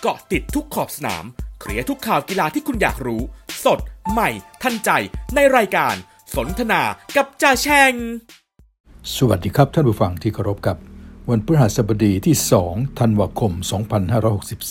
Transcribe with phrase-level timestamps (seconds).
[0.00, 1.24] เกาะติดทุกขอบสนาม
[1.60, 3.22] เคลียร์ทุกข่าวกีฬาที่คุณอยากรู้
[3.64, 3.78] สด
[4.10, 4.30] ใหม่
[4.62, 4.90] ทันใจ
[5.34, 5.94] ในรายการ
[6.36, 6.82] สนทนา
[7.16, 7.92] กับจ่าแชง
[9.16, 10.78] สวัสดีครับท่านผู้ฟังที่เคารพครับ
[11.30, 13.52] วันพฤหัสบดีที่ 2 ธันวาคม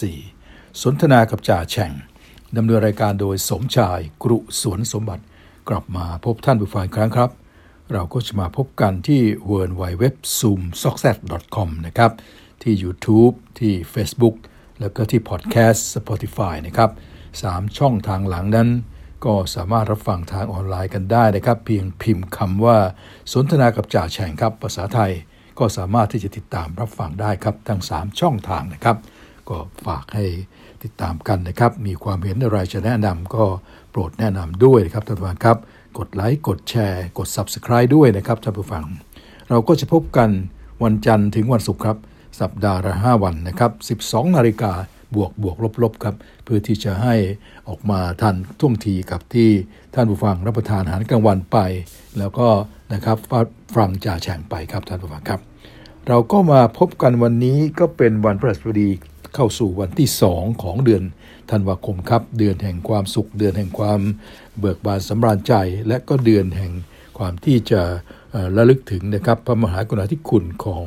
[0.01, 1.91] 2564 สนทนากับจ่าแฉ่ง
[2.57, 5.23] ดำเนินรายการโดยสมชายกรุสวนสมบัติ
[5.69, 7.29] กลับมาพบท่านผู้ฟังครั้งครับ
[7.93, 9.51] เราก็จะมาพบกันที่ w
[9.81, 10.03] w w
[10.39, 11.17] z o o m s o c k s e t
[11.55, 12.11] c o m นะครับ
[12.63, 14.35] ที่ YouTube ที่ Facebook
[14.79, 16.91] แล้วก็ที่ Podcast Spotify นะครับ
[17.43, 18.69] สามช่องทางหลังนั้น
[19.25, 22.77] ก็สามารถรับฟังทางออนไลน์กันได้นะครับ เพียงพิมพ์คำว่า
[23.33, 25.11] สนทนากับจ่าแฉ่งครับ ภาษาไทย
[25.59, 28.97] ก็สามารถที่จะติดตามรับฟังได้ครับ ทั้ง 3 ช่องทางนะครับ
[29.49, 30.25] ก็ฝากให้
[30.83, 33.43] ติดตามกันนะครับ มีความเห็นอะไรจะแนะนำก็
[33.91, 35.57] โปรดแนะนำด้วยนะครับท่านผู้ฟังครับ
[35.97, 38.83] กดไลค์กดแชร์ กด Subscribe ด้วยนะครับท่านผู้ฟัง
[39.49, 40.29] เราก็จะพบกัน
[40.83, 41.97] วันจันทร์ถึงวันศุกร์ครับ
[42.39, 44.73] สัปดาห์ละ5วันนะครับ 12 นาฬิกา
[45.15, 47.15] บวกบวกลบลบครับ เพื่อที่จะให้
[47.67, 49.49] ออกมาทันท่วงทีกับที่
[49.93, 51.57] ท่านผู้ฟังรับประทานอาหารกลางวันไป
[52.19, 52.47] แล้วก็
[52.93, 53.17] นะครับ
[53.75, 55.39] ฟังจ่าแฉ่งไปครับท่านผู้ฟังครับ
[56.07, 58.89] เราก็มาพบกันวันนี้ก็เป็นวันพฤหัสบดี
[59.35, 61.03] เข้าสู่วันที่2ของเดือน
[61.51, 63.99] ธันวาคมครับ เดือนแห่งความสุข เดือนแห่งความ
[64.59, 65.53] เบิกบานสำราญใจ
[65.87, 66.71] และก็เดือนแห่ง
[67.17, 67.81] ความที่จะ
[68.57, 70.85] ระลึกถึงนะครับพระมหากรุณาธิคุณของ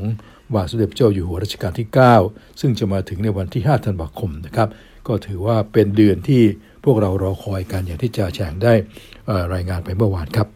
[0.54, 1.88] บาสมเด็จพระเจ้าอยู่หัวรัชกาลที่
[2.24, 4.68] 9 ซึ่งจะมาถึงในวันที่ 5 ธันวาคมนะครับ
[5.06, 6.42] ก็ถือว่าเป็นเดือนที่
[6.84, 8.74] พวกเรารอคอยกันอย่างที่จ่าแฉงได้
[9.54, 10.48] รายงานไปเมื่อวานครับ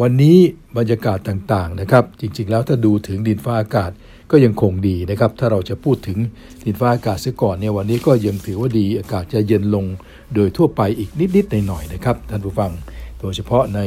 [0.00, 0.38] วันนี้
[0.78, 3.90] บรรยากาศต่างๆนะครับ จริงๆแล้วถ้าดูถึงดินฟ้าอากาศ
[4.30, 6.18] ก็ยังคงดีนะครับ ถ้าเราจะพูดถึง
[6.64, 9.84] ดินฟ้าอากาศเสียก่อนเนี่ยวันนี้ก็ยังถือว่าดีอากาศจะเย็นลง
[10.34, 12.72] โดยทั่วไปอีกนิดๆหน่อยๆนะครับท่านผู้ฟัง
[13.20, 13.80] โดยเฉพาะใน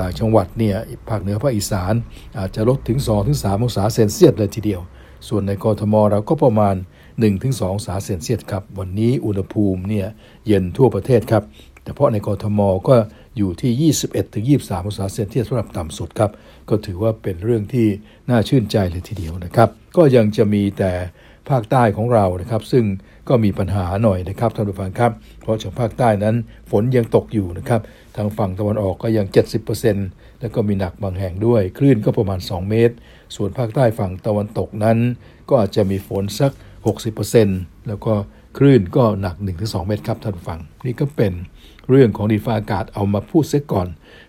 [0.00, 0.76] ต่างจังหวัดเนี่ย
[1.08, 1.94] ภาคเหนือภาคอีสาน
[2.38, 4.80] อาจจะลดถึง 2-3 องศาเซนเซียสเลยทีเดียว
[5.28, 6.74] ส่วนในกรทมเราก็ประมาณ
[7.20, 10.06] 1-2 องศาเซนเซียสครับ วันนี้อุณหภูมิเนี่ย
[10.46, 11.42] เย็นทั่วประเทศครับ
[11.82, 12.94] แต่เฉพาะในกรทมก็
[13.36, 13.92] อยู่ที่
[14.70, 16.30] 21-23 องศาเซนเซียสสำหรับต่ำสุดครับ
[16.68, 17.86] ก็ถือว่าเป็นเรื่องที่
[18.30, 20.92] น่าชื่นใจเลยทีเดียวนะครับ ก็ยังจะมีแต่
[21.48, 22.84] ภาคใต้ของเรานะครับ ซึ่ง
[23.28, 26.36] ก็มีปัญหาหน่อยนะครับท่านผู้ฟังครับ เพราะทางภาคใต้นั้น
[26.70, 27.80] ฝนยังตกอยู่นะครับ
[28.16, 29.26] ทางฝั่งตะวันออกก็ยัง
[29.82, 32.94] 70%แล้วก็มีหนักบางแห่งด้วย คลื่นก็ประมาณ 2 เมตร
[33.36, 34.98] ส่วนภาคใต้ฝั่งตะวันตกนั้น
[35.48, 36.52] ก็อาจจะมีฝนสัก
[37.20, 38.14] 60%แล้วก็
[38.58, 41.32] คลื่นก็หนัก 1-2 เมตรครับท่านผู้ฟัง นี่ก็เป็น
[41.88, 43.88] เรื่องของดินฟ้าอากาศเอามาพูดเสียก่อน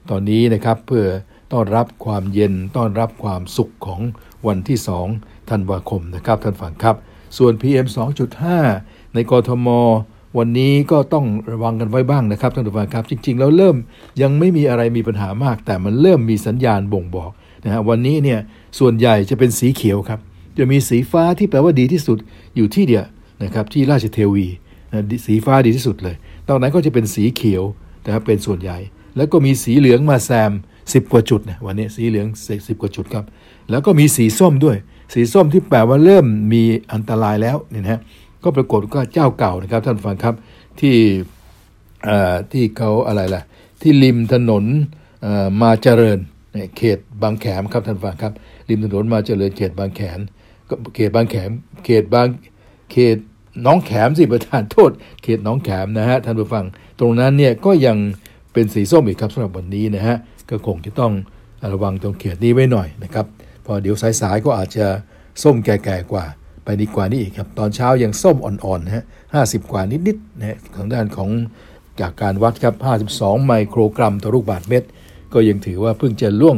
[0.10, 1.06] ตอนนี้นะครับเพื่อ
[1.54, 4.02] ต้อนรับความเย็นต้อนรับความสุขของ
[4.48, 4.78] วันที่
[5.14, 6.96] 2 ธันวาคมนะครับท่านฟังครับ
[7.38, 7.88] ส่วน PM
[8.50, 9.68] 2.5 ในกรทม
[10.38, 13.76] วันนี้ก็ต้องระวังกันไว้บ้างนะครับท่านผู้ฟังครับ จริง ๆ แล้วเริ่ม
[14.22, 17.32] ยังไม่มีอะไรมีปัญหามาก แต่มันเริ่มมีสัญญาณบ่งบอก
[17.66, 18.40] นะฮะวันนี้เนี่ย
[18.80, 20.20] ส่วนใหญ่จะเป็นสีเขียวครับ
[20.58, 22.18] จะมีสีฟ้าที่แปลว่าดีที่สุด
[22.56, 23.06] อยู่ที่เดียว
[23.44, 24.48] นะครับที่ราชเทวี
[24.92, 26.16] นะสีฟ้าดีที่สุดเลย
[26.50, 27.64] ตอนนั้นก็จะเป็นสีเขียว
[28.06, 28.78] นะครับเป็นส่วนใหญ่
[29.18, 30.52] แล้วก็มีสีเหลืองมาแซม
[30.82, 33.26] 10 กว่าจุดนะวันนี้สีเหลือง10กว่าจุดครับ
[33.70, 34.78] แล้วก็มีสีส้มด้วย
[35.12, 36.64] สีส้มที่แปลว่าเริ่มมี
[36.94, 38.02] อันตรายแล้วเนี่ยนะฮะ
[38.44, 40.36] ก็ปรากฏก็เจ้าเก่านะครับ ท่านฟังครับ
[40.80, 40.96] ที่
[42.08, 43.42] อ่อที่เขาอะไรล่ะ
[43.82, 44.64] ที่ริมถนน
[45.26, 46.20] อ่อมาเจริญ
[46.78, 48.34] เขตบางแขมครับท่านฟังครับ
[48.70, 50.20] ริมถนนมาเจริญเขตบางแขม
[50.70, 51.50] ก็เขตบางแขม
[51.86, 52.28] เขตบาง
[52.92, 53.18] เขต
[53.66, 54.92] น้องแขมสิประธานโทษ
[55.24, 56.66] เขตน้องแขมนะฮะท่านผู้ฟัง
[57.00, 57.98] ตรงนั้นเนี่ยก็ยัง
[58.54, 60.18] เป็นสีส้มอีกครับสำหรับวันนี้นะฮะ
[60.50, 61.12] ก็คงจะต้อง
[61.74, 63.26] ระวังตรงเขตนี้ไว้หน่อยนะครับ
[63.66, 64.86] พอเดี๋ยวสายๆก็อาจจะ
[65.44, 66.26] ส้มแก่ๆกว่า
[66.64, 71.30] ไปดีกว่านี้อีกครับ ตอนเช้ายังส้มอ่อนๆนะฮะห้าสิบกว่านิดๆนะฮะของด้านของ
[72.02, 72.76] จากการวัดครับ
[73.12, 74.88] 52 ไมโครกรัมต่อลูกบาศก์เมตร
[75.34, 76.58] ก็ยังถือว่าเพิ่งจะล่วง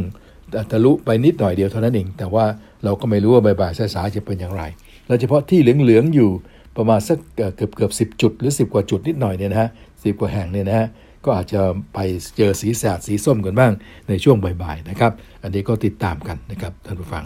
[0.72, 2.46] ทะลุไปนิดหน่อยเดียวเท่านั้นเอง แต่ว่า
[2.84, 4.64] เราก็ไม่รู้ว่าบ่ายๆสายๆจะเป็นอย่างไร
[5.08, 6.30] โดยเฉพาะที่เหลืองๆอยู่
[6.78, 9.70] ประมาณสักเกือบเกือบสิจุดหรือ 10 กว่าจุดนิดหน่อยเนี่ยนะฮะ
[10.04, 10.88] สิกว่าแห่งเนี่ยนะฮะ
[11.26, 11.62] ก็อาจจะ
[11.94, 12.00] ไป
[12.38, 13.72] เจอสีแสดสีส้มกันบ้าง
[14.10, 15.12] ในช่วงบ่ายๆนะครับ
[15.44, 17.26] อันนี้ก็ติดตามกันนะครับท่านผู้ฟัง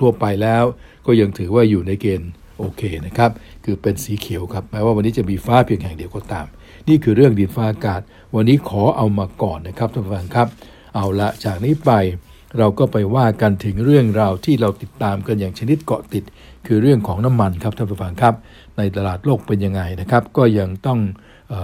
[0.00, 0.64] ทั่วไปแล้ว
[1.06, 3.30] ก็ยังถือว่าอยู่ในเกณฑ์โอเคนะครับ
[3.64, 6.46] คือเป็นสีเขียวครับแม้ว่าวันนี้จะมีฟ้าเพียงแห่งเดียวก็ตาม
[6.88, 8.00] นี่คือเรื่องดินฟ้าอากาศ
[8.34, 10.48] วันนี้ขอเอามาก่อนนะครับท่านผู้ฟังครับ
[10.94, 11.90] เอาละจากนี้ไป
[12.58, 16.24] เราก็ไปว่ากันถึงเรื่องราวที่เราติดตามกันอย่างชนิดเกาะติด
[16.66, 18.34] คือเรื่องของน้ำมันครับท่านผู้ฟังครับ
[18.76, 20.98] ในตลาดโลกเป็นยังไงนะครับ ก็ยังต้อง
[21.52, 21.54] อ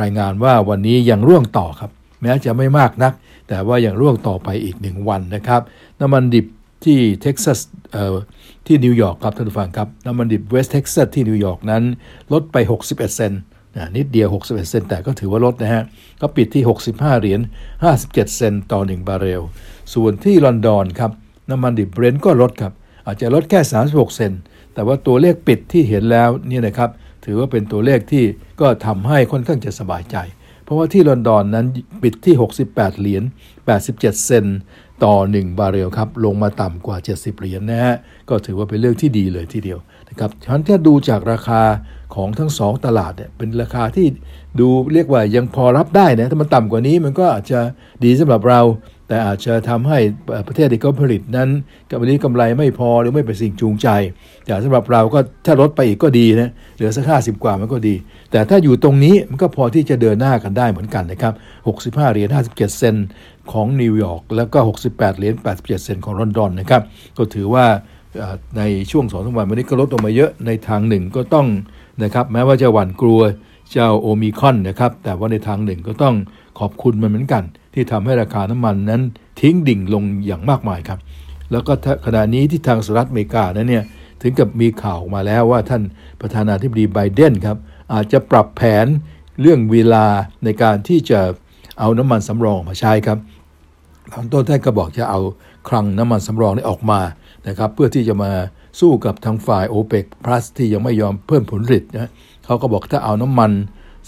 [0.00, 1.90] รายงานว่าวันนี้ยังร่วงต่อครับ
[2.22, 3.12] แม้จะไม่มากนัก
[3.48, 5.60] แต่ว่ายังร่วงต่อไปอีกหนึ่งวันนะครับ
[6.00, 6.46] น้ำมันดิบ
[6.84, 7.58] ที่เท็กซัส
[8.66, 11.82] ที่นิวยอร์กครับท่านผู้ฟังครับน้ำมันดิบเวสเท็กซัสที่นิวยอร์กนั้น
[12.32, 13.40] ลดไป 61 เซนต์
[13.76, 15.82] นะนิดเดียว 61 เซนต์แต่ก็ถือว่าลดนะฮะ
[16.20, 17.40] ก็ปิดที่ 65 เหรียญ
[17.88, 19.42] 57 เซนต์ต่อ 1 บาร์เรล
[19.94, 21.10] ส่วนที่ลอนดอนครับ
[21.50, 22.72] น้ำมันดิบเบรนท์ก็ลดครับ
[23.06, 24.40] อาจจะลดแค่ 36 เซนต์
[24.74, 26.90] แต่ว่าตัวเลขปิดที่เห็นแล้วเนี่ยนะครับ
[27.24, 28.24] ถือว่าเป็นตัวเลขที่
[28.60, 30.16] ก็ทำให้ค่อนข้างจะสบายใจ
[30.64, 31.66] เพราะว่าที่ลอนดอนนั้น
[32.02, 32.34] ปิดที่
[32.66, 33.22] 68 เหรียญ
[33.68, 34.44] 87 เซน
[35.04, 37.96] ต์ต่อ 1 บาร์เรลครับ ลงมาต่ำกว่า 70 เหรียญนะฮะ
[38.28, 39.78] ก็ถือว่าเป็นเรื่องที่ดีเลยทีเดียว
[40.08, 41.62] นะครับฉะนั้นถ้าดูจากราคา
[42.14, 44.06] ของทั้งสองตลาดเนี่ยเป็นราคาที่
[44.60, 47.60] ดูเรียกว่ายังพอรับได้นะ ถ้ามันต่ำกว่านี้มันก็อาจจะ
[48.04, 48.60] ดีสำหรับเรา
[49.10, 49.98] แต่อาจจะทำให้
[50.48, 51.48] ประเทศที่เขาผลิตนั้น
[51.90, 53.88] กับวันนี้กำไรไม่พอหรือไม่เป็นสิ่งจูงใจ
[54.44, 57.94] แต่สำหรับเราก็ถ้าลดไปอีกก็ดีนะเหลือสักห้าสิบกว่ามันก็ดี
[58.30, 61.34] แต่ถ้าอยู่ตรงนี้มันก็พอที่จะเดินหน้ากันได้เหมือนกันนะครับ
[61.92, 62.94] 65เหรียญ57 เซน
[63.52, 64.58] ของนิวยอร์กแล้วก็
[64.88, 66.82] 68เหรียญ87 เซนของลอนดอนนะครับ
[67.16, 67.66] ก็ถือว่า
[68.56, 71.46] ในช่วงสองสวันวันนี้ก็ลดลงมาเยอะในทางหนึ่งก็ต้อง
[72.02, 73.20] นะครับแม้ว่าจะหวั่นกลัว
[73.72, 76.14] เจ้าโอมิคอนนะครับ แต่ว่าในทางหนึ่งก็ต้อง
[76.58, 77.42] ขอบคุณมันเหมือนกัน
[77.74, 79.02] ที่ทำให้ราคาน้ำมันนั้น
[79.40, 80.98] ทิ้งดิ่งลงอย่างมากมายครับ
[81.50, 81.72] แล้วก็
[82.06, 83.84] ขณะนี้ที่ทางสหรัฐอเมริกานั้นเนี่ย
[84.22, 85.82] ถึงกับมีข่าวออกมาแล้วว่าท่าน
[86.20, 87.56] ประธานาธิบดีไบเดนครับ
[87.92, 88.86] อาจจะปรับแผน
[89.40, 90.06] เรื่องเวลา
[90.44, 91.20] ในการที่จะ
[91.78, 93.18] เอาน้ำมันสำรองมาใช้ครับ
[94.12, 95.20] ตอนต้นท่านก็บอกจะเอา
[95.68, 97.00] คลังน้ำมันสำรองนี้ออกมา
[97.48, 98.30] นะครับ เพื่อที่จะมา
[98.80, 102.10] สู้กับทางฝ่ายโอเปกพลัสที่ยังไม่ยอมเพิ่มผลผลิตนะ
[102.44, 103.50] เขาก็บอกถ้าเอาน้ำมัน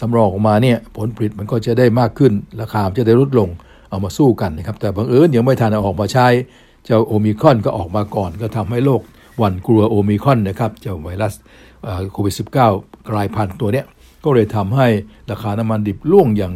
[0.01, 3.49] สำรองออกมาเนี่ยผลผลิตมันก็จะได้มากขึ้น ราคาจะได้ลดลง
[3.91, 6.27] เอามาสู้กันนะครับ แต่บังเอิญยังไม่ทันเอาออกมาใช้
[6.85, 9.01] เจ้าโอมิคอนก็ออกมาก่อน ก็ทำให้โลก
[9.39, 11.35] หวั่นกลัวโอมิคอนนะครับเจ้าไวรัส
[12.13, 13.87] โควิด -19 กลายพันธุ์ตัวเนี้ย
[14.25, 14.89] ก็เลยทำให้
[15.31, 16.53] ราคาน้ำมันดิบล่วงอย่าง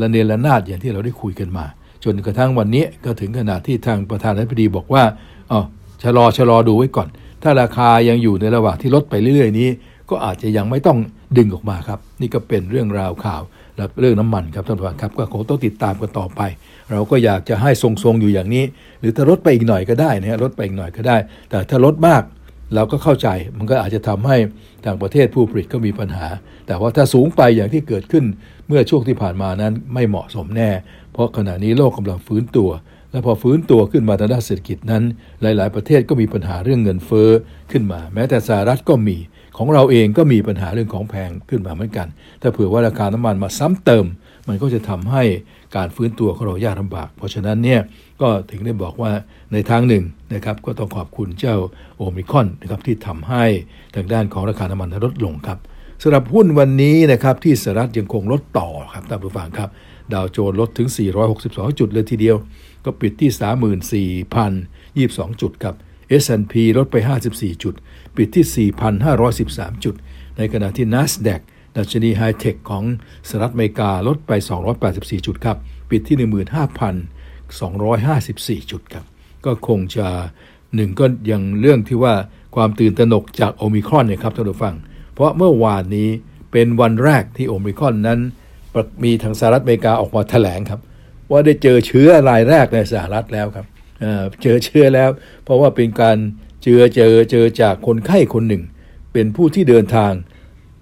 [0.00, 1.64] ระเนระนาดอย่างที่เราได้คุยกันมา
[2.04, 5.02] จนกระทั่งวันนี้ก็ถึงขนาดที่ทางประธานาธิบดีบอกว่า
[5.50, 5.60] อ๋อ
[6.02, 7.08] ชะลอชะลอดูไว้ก่อน
[7.42, 9.68] ถ้าราคายังอยู่ในระหว่างที่ลดไปเรื่อย ๆ นี้
[10.10, 10.98] ก็อาจจะยังไม่ต้อง
[11.36, 13.42] ดึงออกมาครับ นี่ก็เป็นเรื่องราวข่าว
[13.76, 16.40] และเรื่องน้ำมันครับท่านผู้ชมครับ ก็คงต้องติดตามกันต่อไป
[16.92, 18.64] เราก็อยากจะให้ทรงๆอยู่อย่างนี้
[19.00, 21.16] หรือถ้าลดไปอีกหน่อยก็ได้นะฮะลดไปอีกหน่อยก็ได้
[21.50, 22.22] แต่ถ้าลดมาก
[22.74, 24.36] เราก็เข้าใจมันก็อาจจะทำให้
[24.84, 26.28] ทางประเทศผู้ผลิตก็มีปัญหา
[26.66, 28.24] แต่ว่าถ้าสูงไปอย่างที่เกิดขึ้น
[28.68, 30.70] เมื่อช่วงที่ผ่านมานั้นไม่เหมาะสมแน่
[31.12, 32.70] เพราะขณะนี้โลกกำลังฟื้นตัว
[33.10, 35.02] และพอฟื้นตัวขึ้นมาทางด้านเศรษฐกิจนั้น
[35.40, 37.30] หลาย ๆ ประเทศก็มีปัญหาเรื่องเงินเฟ้อ
[37.70, 39.16] ขึ้นมา แม้แต่สหรัฐก็มี
[39.58, 42.08] ของเราเองก็มีปัญหาเรื่องของแพงขึ้นมาเหมือนกัน
[42.40, 44.06] ถ้าเผื่อว่าราคาน้ำมันมาซ้ำเติม
[44.48, 45.22] มันก็จะทำให้
[45.76, 47.80] การฟื้นตัวของเรายากลาบาก เพราะฉะนั้นเนี่ย
[48.20, 49.12] ก็ถึงได้บอกว่า
[49.52, 51.56] ในทางหนึ่งนะครับก็ต้องขอบคุณเจ้า
[51.96, 53.44] โอมิคอนนะครับที่ทำให้
[53.94, 55.58] ทางด้านของราคาน้ำมันลดลงครับ
[56.02, 59.68] สำหรับหุ้นวันนี้นะครับที่สหรัฐยังคงลดต่อครับท่านผู้ฟังครับ
[60.12, 60.88] ดาวโจนส์ลดถึง
[61.34, 62.36] 462 จุดเลยทีเดียว
[62.84, 63.30] ก็ปิดที่
[65.08, 65.74] 34,022 จุดครับ
[66.22, 66.96] S&P ลดไป
[67.30, 67.74] 54 จุด
[68.18, 68.70] ปิดที่
[69.14, 69.94] 4,513 จุด
[70.36, 71.40] ในขณะที่ NASDAQ
[71.76, 72.84] ดัชนีไฮเทคของ
[73.28, 74.32] สหรัฐอเมริกาลดไป
[74.78, 75.56] 284 จุดครับ
[75.90, 76.16] ปิดที่
[78.58, 79.04] 15,254 จุดครับ
[79.44, 80.06] ก็คงจะ
[80.74, 82.14] หนึ่งก็ยังเรื่องที่ว่า
[82.56, 84.74] ความตื่นตระหนกจากโอมิครอนเนี่ยครับท่านผู้ฟัง
[85.14, 86.08] เพราะเมื่อวานนี้
[86.52, 88.18] เป็นวันแรกที่โอมิครอนนั้น
[89.04, 90.80] มีทางสหรัฐอเมริกาออกมาแถลงครับ
[91.30, 93.66] ว่าได้เจอเชื้อรายแรกในสหรัฐแล้วครับ
[94.42, 95.10] เจอเชื้อแล้ว
[95.44, 96.18] เพราะว่าเป็นการ
[96.62, 98.62] เจอเจอเจอจากคนไข้คนหนึ่ง
[99.12, 100.12] เป็นผู้ที่เดินทาง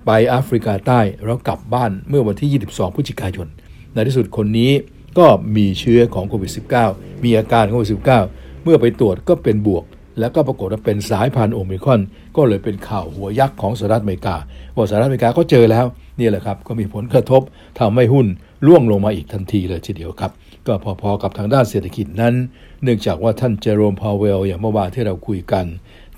[0.06, 3.48] ไปแอฟริกาใต้แล้วกลับบ้านเมื่อวันที่ 22 พฤศจิกายน
[3.92, 4.72] ในที่สุดคนนี้
[5.18, 5.26] ก็
[5.56, 6.52] มีเชื้อของโควิด
[6.86, 7.88] -19 มีอาการโควิด
[8.28, 9.84] -19 เมื่อไปตรวจก็เป็นบวก
[10.18, 12.00] แล้วก็ปรากฏว่าเป็นสายพันธุ์โอมิคอน
[12.36, 14.36] ก็เลยเป็นข่าวหัวยักษ์ของสหรัฐอเมริกา
[14.74, 15.86] ว่าสหรัฐอเมริกาก็เจอแล้ว
[16.18, 17.42] นี่แหละครับก็มีผลกระทบ
[17.80, 18.26] ทำให้หุ้น
[18.66, 20.30] ร่วงลงมาอีกทันทีเลยทีเดียวครับ
[20.66, 22.34] ก็พอๆกับทางด้านเศรษฐกิจนั้น
[22.82, 25.66] เนื่องจากว่าท่านเจอโรมพาวเวล อย่างเมื่อวานที่เราคุยกัน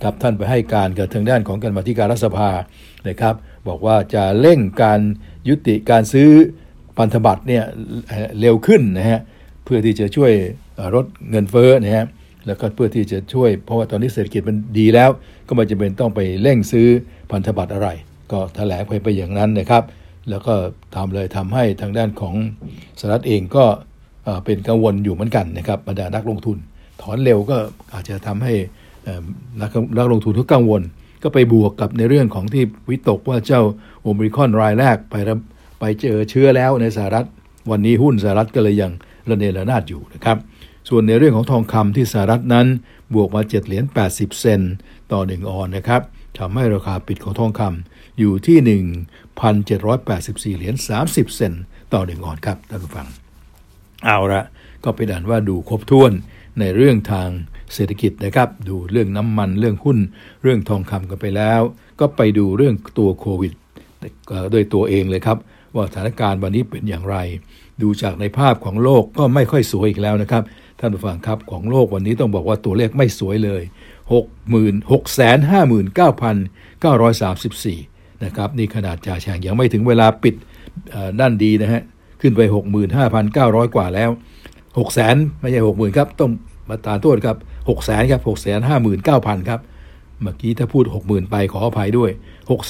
[0.02, 2.50] ครับท่านไปให้การกับทางด้านของการมาธิการรัฐสภา
[3.08, 3.34] นะครับ
[3.68, 5.00] บอกว่าจะเร่งการ
[5.48, 6.28] ยุติการซื้อ
[6.98, 7.64] พันธบัตรเนี่ย
[8.40, 9.20] เร็วขึ้นนะฮะ
[9.64, 10.32] เพื่อที่จะช่วย
[10.94, 12.06] ลดเงินเฟ้อนะฮะ
[12.46, 15.10] แล้วก็เพื่อที่จะช่วย เพราะว่าตอนนี้เศรษฐกิจมันดีแล้ว
[15.48, 16.88] ก็ไม่จำเป็นต้องไปเร่งซื้อ
[17.30, 17.88] พันธบัตรอะไร
[18.32, 19.82] ก็แถลงไปไปอย่างนั้นนะครับ
[20.30, 20.54] แล้วก็
[20.96, 22.34] ทำเลยทำให้ทางด้านของ
[22.98, 23.64] สหรัฐเองก็
[24.44, 26.58] เป็นกังวลอยู่เหมือนกันนะครับบรรดานักลงทุน
[27.02, 27.56] ถอนเร็วก็
[27.94, 28.54] อาจจะทำให้
[29.60, 30.82] นักนักลงทุนทุกกังวล
[31.22, 33.62] ก็ไปบวกกับในเรื่องของที่วิตกว่าเจ้า
[34.02, 35.14] โอมิคอนรายแรกไป
[35.80, 37.26] ไปเจอเชื้อแล้วในสหรัฐ
[37.70, 38.92] วันนี้หุ้นสหรัฐก็เลยยัง
[39.28, 40.36] ระเนระนาดอยู่นะครับ
[40.88, 42.66] ส่วนในเรื่องของทองคำที่สหรัฐนั้น
[43.14, 44.60] บวกมา7เหรียญ80 เซน
[45.12, 46.02] ต่อ 1 ออนนะครับ
[46.38, 48.58] ทำให้ราคาปิดของทองคำอยู่ที่
[50.54, 51.52] 1,784 เหรียญ30 เซน
[51.92, 53.08] ต่อหนึ่งออนครับท่านผู้ฟัง
[54.04, 54.42] เอาละ
[54.84, 56.12] ก็ไปด่านว่าดูครบถ้วน
[56.60, 57.28] ในเรื่องทาง
[57.74, 59.98] เศรษฐกิจนะครับ ดูเรื่องน้ำมันเรื่องหุ้น
[60.42, 61.60] เรื่องทองคำกันไปแล้ว
[62.00, 63.52] ก็ไปดูเรื่องตัวโควิด
[64.52, 65.38] โดยตัวเองเลยครับ
[65.74, 67.16] ว่าสถานการณ์วันนี้เป็นอย่างไร
[67.82, 70.42] ดูจากในภาพของโลกก็ไม่ค่อยสวยอีกแล้วนะครับ
[70.80, 73.62] ท่านผู้ฟังครับของโลกวันนี้ต้องบอกว่าตัวเลขไม่สวยเลย
[74.10, 74.24] 6 6 5
[75.98, 76.00] 9
[76.82, 80.34] 9 3 4 นะครับ นี่ขนาดจ่าแฉงยังไม่ถึงเวลาปิด
[81.20, 81.82] ด้านดีนะฮะ
[82.20, 82.40] ขึ้นไป
[83.08, 84.10] 65,900 กว่าแล้ว
[84.76, 86.30] 6 0 0 0 0ไม่ใช่60,000ครับ ต้อง
[86.68, 87.36] มาตาโทษครับ
[87.68, 88.96] 6 0 0 0 0ครับ6 5 9 0 0
[89.36, 89.60] 0 ครับ
[90.22, 92.10] เมื่อกี้ถ้าพูด 60,000 ไปขออภัยด้วย
[92.48, 92.62] 6 5 9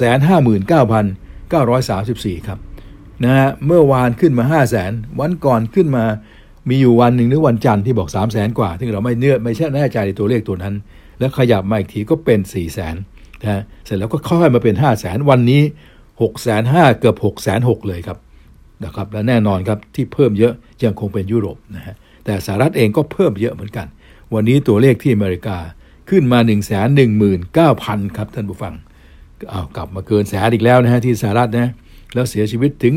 [1.52, 2.58] 9 3 4 ครับ
[3.24, 6.04] นะฮะเมื่อวานขึ้นมา 5 0 0 0 0 0วันก่อนขึ้นมา
[6.68, 10.74] มีอยู่วันหนึ่งหรือวันจันทร์ที่บอก 3 0 0 0 0 0กว่า ซึ่งเราไม่เนื้อไม่ใช่แน่ใจในตัวเลขตัวนั้น
[11.18, 15.62] แล้วขยับมาอีกทีก็เป็น4 0 0 0 0 0นะเสร็จแล้วก็ค่อยมาเป็น 5 0 0 0 0 0วันนี้
[16.20, 18.18] 6 5 0 0 0เกือบ6 6 0 0 0เลยครับ
[18.84, 20.54] นะครับและแน่นอนครับที่เพิ่มเยอะ
[20.84, 21.94] ยังคงเป็นยุโรปนะฮะ
[22.24, 23.86] แต่สหรัฐเองก็เพิ่มเยอะเหมือนกัน
[24.34, 25.58] วันนี้ตัวเลขที่อเมริกา
[26.10, 28.74] ขึ้นมา 1 1 9 0 0 0 ครับท่านผู้ฟัง
[29.50, 31.70] เอากลับมาเกินแสนอีกแล้วนะฮะที่สหรัฐนะ
[32.14, 32.94] แล้วเสียชีวิตถึง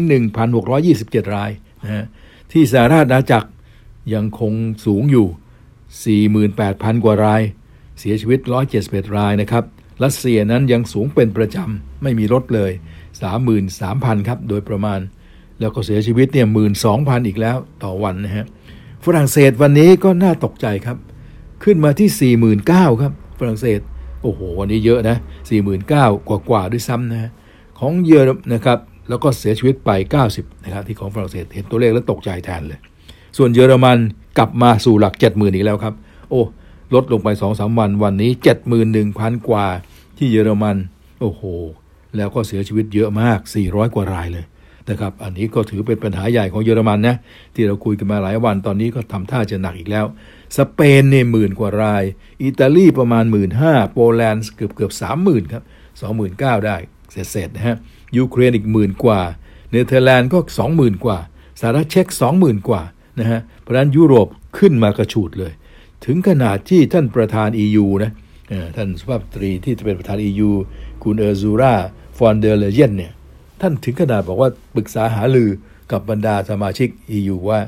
[0.66, 1.52] 1,627 ราย
[1.84, 2.06] นะฮะ
[2.52, 3.50] ที่สหรัฐอาณาจักร
[4.14, 4.54] ยังคง
[4.86, 5.28] สูงอยู่
[6.56, 7.42] 48,000 กว่าราย
[8.00, 8.40] เสียชีวิต
[8.78, 9.64] 171 รายนะครับ
[10.04, 12.72] รัสเซียนั้นยังสูงเป็นประจำไม่มีลดเลย
[13.50, 15.00] 33,000 ครับ โดยประมาณ
[15.62, 16.48] แล้วก็เสียชีวิตเนี่ย
[16.88, 18.46] 12,000อีกแล้วต่อวันนะฮะ
[19.06, 20.98] ฝรั่งเศสวันนี้ก็น่าตกใจครับ
[21.64, 23.80] ขึ้นมาที่ 49,000ครับ ฝรั่งเศส
[24.22, 25.18] โอ้โห วันนี้เยอะนะ
[25.52, 27.32] 49,000 กว่ากว่าด้วยซ้ำนะฮะ
[27.80, 29.90] ของเยอรมนะครับ แล้วก็เสียชีวิตไป
[30.28, 32.80] 90 นะครับ ที่ของฝรั่งเศสเห็นตัวเลขแล้วตกใจแทนเลย
[33.38, 33.98] ส่วนเยอรมัน
[34.38, 35.94] กลับมาสู่หลัก 70,000 อีกแล้วครับ
[36.30, 36.42] โอ้
[36.94, 38.32] ลดลงไปสองวันวันนี้
[38.90, 39.66] 71,000 กว่า
[40.18, 40.78] ที่เยอรมัน
[41.22, 41.42] โอ้โห
[42.18, 44.46] แล้วก็เสียชีวิตเยอะมาก 400 กว่ารายเลย
[44.90, 47.16] นะครับ อันนี้ก็ถือเป็นปัญหาใหญ่ของเยอรมันนะ
[47.56, 50.06] ที่เราคุยกันมาหลายวันตอนนี้ก็ทำท่าจะหนักอีกแล้ว
[50.58, 52.04] สเปนเนี่ยหมื่นกว่าราย
[52.44, 55.64] อิตาลีประมาณหมื่นห้าโปแลนด์เกือบเกือบสามหมื่นครับ
[56.02, 56.76] สองหมื่นเก้าได้
[57.12, 57.78] เสร็จๆนะฮะ
[58.18, 59.22] ยูเครนอีกหมื่นกว่า
[59.72, 61.18] เนเธอร์แลนด์ก็สองหมื่นกว่า
[61.60, 62.82] สหรัฐเช็กสองหมื่นกว่า
[63.20, 65.54] นะฮะเพราะนั้นยุโรปขึ้นมากระฉูดเลย
[66.06, 68.12] ถึงขนาดที่ท่านประธาน EU นะ
[68.76, 70.50] ท่านสุภาพสตรีที่จะเป็นประธาน EU
[71.04, 71.76] คุณเออร์ซูรา
[72.18, 73.12] ฟอนเดอร์เลเยนเนี่ย
[73.62, 75.50] ท่านถึงขนาดบอกว่าปรึกษาหารือ
[75.92, 77.60] กับบรรดาสมาชิก EU ว่า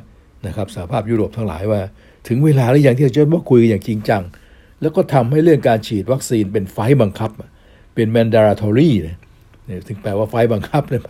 [0.47, 1.81] นะครับสหภาพยุโรปทั้งหลายว่า
[2.27, 4.23] ถึงเวลาหรือยังที่จะมาคุยกันอย่างจริงจัง
[4.81, 7.31] แล้วก็ทำให้เรื่องการฉีดวัคซีนเป็นภาคบังคับ
[7.95, 11.01] เป็น mandatory เนี่ยถึงแปลว่าไฟบังคับเลย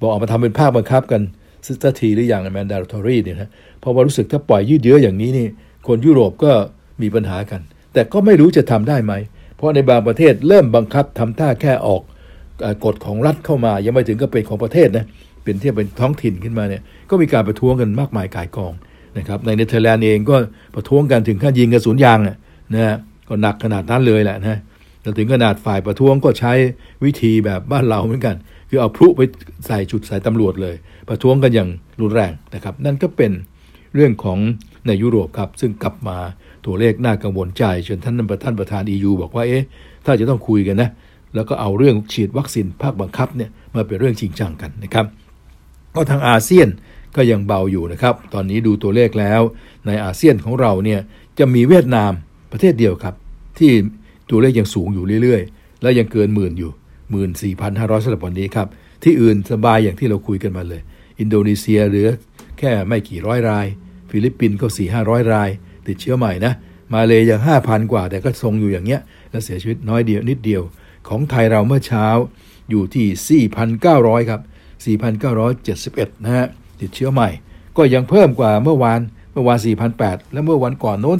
[0.00, 1.22] บอกออกมาทำเป็นภาคบังคับกัน
[1.66, 5.46] สักทีหรือยัง mandatory เนี่ยนะเพราะว่ารู้สึกถ้าปล่อยยืดเยื้ออย่างนี้นี่
[5.86, 6.52] คนยุโรปก็
[7.02, 7.60] มีปัญหากัน
[7.92, 9.12] แต่ก็ไม่รู้จะทำได้ไหม
[9.56, 12.02] เพราะในบางประเทศเริ่มบังคับทำท่าแค่ออก
[12.84, 15.04] กฎของรัฐเข้ามา ยังไม่ถึงก็เป็นของประเทศนะ
[15.44, 18.72] เป็นที่เป็นท้องถิ่นขึ้นมาเนี่ยก็มีการประท้วงกันมากมายกายกอง
[19.18, 20.36] นะครับในเนเธอร์แลนด์เองก็
[20.74, 22.36] ประท้วงกันถึงขั้นยิงกระสุนยางนะ
[22.74, 22.96] นะ
[23.28, 24.58] ก็หนักขนาดนั้นเลยแหละนะ
[25.02, 26.52] แต่ถึงขนาดฝ่ายประท้วงก็ใช้
[27.04, 28.36] วิธีแบบบ้านเราเหมือนกัน
[28.68, 29.20] คือเอาพลุไป
[29.66, 30.76] ใส่จุดใส่ตำรวจเลย
[31.08, 31.68] ประท้วงกันอย่าง
[32.00, 33.32] รุนแรงนะครับ นั่นก็เป็น
[33.94, 34.38] เรื่องของ
[34.86, 36.18] ในยุโรปครับ ซึ่งกลับมา
[36.66, 39.64] ตัวเลขน่ากังวลใจจนท่านประธานประธาน EU บอกว่าเอ๊ะ
[40.04, 40.90] ถ้าจะต้องคุยกันนะ
[41.34, 45.06] แล้วก็เอาเรื่องฉีดวัคซีนภาคบังคับเนี่ยมาเป็นเรื่องจริงจังกันนะครับ
[45.94, 46.68] ก็ทางอาเซียน
[47.16, 49.40] ก็ยังเบาอยู่นะครับ ตอนนี้ดูตัวเลขแล้ว
[49.86, 51.00] ในอาเซียนของเราเนี่ย
[51.38, 52.12] จะมีเวียดนาม
[52.52, 53.14] ประเทศเดียวครับ
[53.58, 53.72] ที่
[54.30, 56.70] ตัวเลขยังสูงอยู่เรื่อยๆ แล้วยังเกินหมื่นอยู่
[57.10, 58.68] หมื่นสี่พันห้าร้อยสำหรับวันนี้ครับ
[59.02, 60.80] ที่อื่นสบายอย่างที่เราคุยกันมาเลย
[61.20, 62.08] อินโดนีเซียเหลือ
[62.58, 63.66] แค่ไม่กี่ร้อยราย
[64.10, 65.50] ฟิลิปปินส์ก็สี่ห้าร้อยราย
[65.86, 66.52] ติดเชื้อใหม่นะ
[66.94, 70.62] มาเลยยังห้าพันกว่าแต่ก็ทรงอยู่อย่างเงี้ย แล้วเสียชีวิตน้อยเดียวนิดเดียว
[71.08, 72.06] ของไทยเราเมื่อเช้า
[72.70, 74.40] อยู่ที่ 4,900 ครับ
[75.32, 76.46] 4,971 นะฮะ
[76.80, 77.28] ติดเชื้อใหม่
[77.76, 79.00] ก็ยังเพิ่มกว่าเมื่อวาน
[79.32, 79.58] เมื่อวาน
[79.96, 81.18] 4,800 และเมื่อวันก่อนโน้น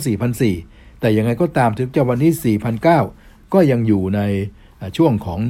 [0.48, 2.32] 4,004แต่ยังไงก็ตามถึงจะวันนี้
[2.88, 4.20] 4,009ก็ยังอยู่ใน
[4.96, 5.40] ช่วงของ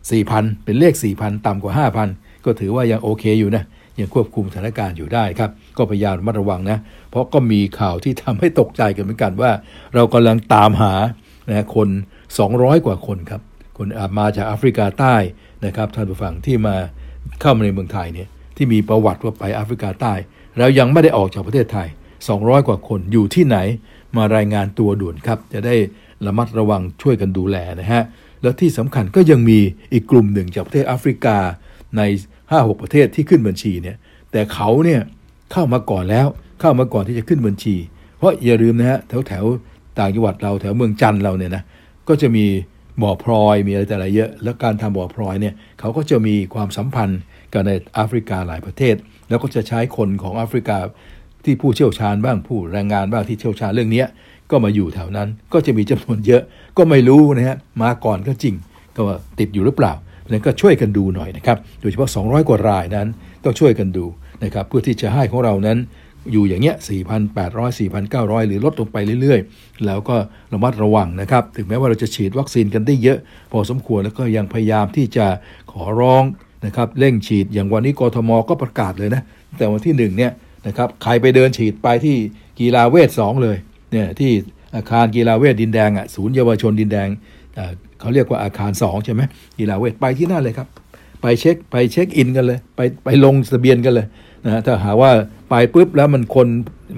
[0.00, 1.72] 4,000 เป็นเลข 4,000 ต่ำกว่า
[2.08, 3.64] 5,000 ก็ถือว่ายังโอเคอยู่นะ
[3.98, 6.78] ยังควบคุมสถานการณ์อยู่ได้ครับ ก็พยายามระมัดระวังนะ
[7.10, 9.50] เพราะก็มีข่าวที่ทำให้ตกใจกันเหมือนกันว่า
[9.94, 10.94] เรากำลังตามหา
[11.48, 11.88] นะคน
[12.36, 13.40] 200 กว่าคนครับ
[13.78, 15.14] คนมาจากแอฟริกาใต้
[15.66, 16.76] นะครับท่านผู้ฟังที่มา
[17.40, 20.12] เข้ามาในเมืองไทยเนี่ยที่มีประวัติว่าไปแอฟริกาใต้
[20.58, 21.88] แล้วยังไม่ได้ออกจากประเทศไทย
[22.28, 23.58] 200 กว่าคนอยู่ที่ไหน
[24.16, 25.74] มารายงานตัวด่วนครับ จะได้
[26.26, 28.02] ระมัดระวังช่วยกันดูแลนะฮะ
[28.42, 29.58] แล้วที่สำคัญก็ยังมี
[29.92, 31.36] อีกกลุ่มหนึ่งจากประเทศแอฟริกา
[31.96, 32.02] ใน
[32.46, 33.96] 5-6 ประเทศที่ขึ้นบัญชีเนี่ย
[34.32, 35.00] แต่เขาเนี่ย
[35.52, 36.26] เข้ามาก่อนแล้ว
[36.60, 37.76] เข้ามาก่อนที่จะขึ้นบัญชี
[38.16, 39.44] เพราะอย่าลืมนะฮะแถวแถว
[39.98, 41.62] ต่างจังหวัดเราแถวเมืองจันทร์เราเนี่ยนะ
[42.08, 42.46] ก็จะมี
[43.02, 47.20] บ่อพลอยมีอะไรแต่อะเยอะ แล้วการทำบ่อพลอยเนี่ยเขาก็จะมีความสัมพันธ์
[47.52, 48.94] กับในแอฟริกาหลายประเทศ
[49.28, 50.78] แล้วก็จะใช้คนของแอฟริกา
[51.44, 54.04] ที่ผู้เชี่ยวชาญบ้างผู้แรงงานบ้างที่เชี่ยวชาญเรื่องนี้
[54.50, 56.42] ก็มาอยู่แถวนั้นก็จะมีจำนวนเยอะ
[56.78, 58.54] ก็ไม่รู้นะฮะมาก่อนก็จริง
[58.96, 59.92] ก็ว่าติดอยู่หรือเปล่า
[60.30, 63.08] นั้นก็ช่วยกันดูหน่อยนะครับ โดยเฉพาะ 200 กว่ารายนั้น
[63.44, 64.04] ต้องช่วยกันดู
[64.44, 65.78] นะครับเพื่อที่จะให้ของเรานั้น
[66.32, 66.76] อยู่อย่างเงี้ย
[67.28, 70.16] 4,800 4,900 หรือลดลงไปเรื่อยๆ แล้วก็
[70.52, 73.18] ระมัดระวังนะครับ ถึงแม้ว่าเราจะฉีดวัคซีนกันได้เยอะ
[73.52, 75.26] พอสมควรแล้วก็ยังพยายามที่จะ
[75.72, 76.22] ขอร้อง
[76.66, 79.22] นะครับเร่งฉีดอย่างวันนี้กทมก็ประกาศเลยนะ
[79.56, 80.32] แต่วันที่หนึ่งเนี่ย
[80.66, 82.16] นะครับใครไปเดินฉีดไปที่
[82.60, 83.56] กีฬาเวท2เลย
[83.92, 84.30] เนี่ยที่
[84.76, 87.08] อาคารกีฬาเวทดินแดงอะศูนย์เยาวชนดินแดง
[88.00, 89.22] เขาเรียกว่าอาคาร 2 ใช่ไหม
[89.58, 90.68] กีฬาเวทไปที่นั่นเลยครับ
[91.22, 94.06] ไปเช็คไปเช็คอินกันเลย ไปไปลงทะเบียนกันเลย
[94.44, 95.10] นะถ้าหาว่า
[95.48, 96.48] ไปปุ๊บแล้วมันคน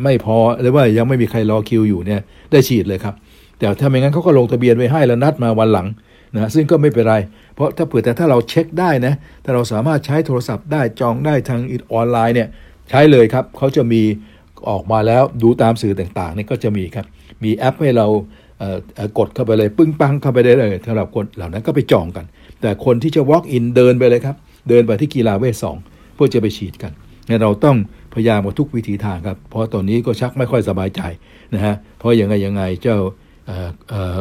[0.05, 3.15] ไม่พอหรือว่ายังไม่มีใครรอคิวอยู่เนี่ยได้ฉีดเลยครับ
[3.59, 5.87] แต่ถ้าไม่งั้นเขาก็ลงทะเบียนไว้ให้แล้วนัดมาวันหลัง
[6.35, 7.17] นะซึ่งก็ไม่เป็นไร
[7.55, 9.15] เพราะถ้าเผื่อแต่ถ้าเราเช็คได้นะ
[9.45, 11.61] ถ้าเราสามารถใช้โทรศัพท์ได้จองได้ทาง
[11.93, 12.49] ออนไลน์เนี่ย
[12.91, 14.03] ใช้เลยครับเขาจะมี
[14.69, 17.07] ออกมาแล้วดูตามสื่อต่างๆนี่ก็จะมีครับ
[17.45, 18.07] มีแอปให้เรา
[19.19, 22.25] กดเข้าไปเลย ปึ้งปังเข้าไปได้เลยสำหรับคนเหล่านั้นก็ไปจองกัน
[22.61, 24.37] แต่คนที่จะ walk in เดินไปเลยครับ
[24.69, 25.77] เดินไปที่กีฬาเวทสอง
[26.15, 26.93] เพื่อจะไปฉีดกัน
[27.43, 27.77] เราต้อง
[28.15, 31.03] พยายามกับทุกวิธีทางครับ เพราะตอนนี้ก็ชักไม่ค่อยสบายใจ
[31.55, 32.97] นะฮะเพราะยังไงยังไงเจ้า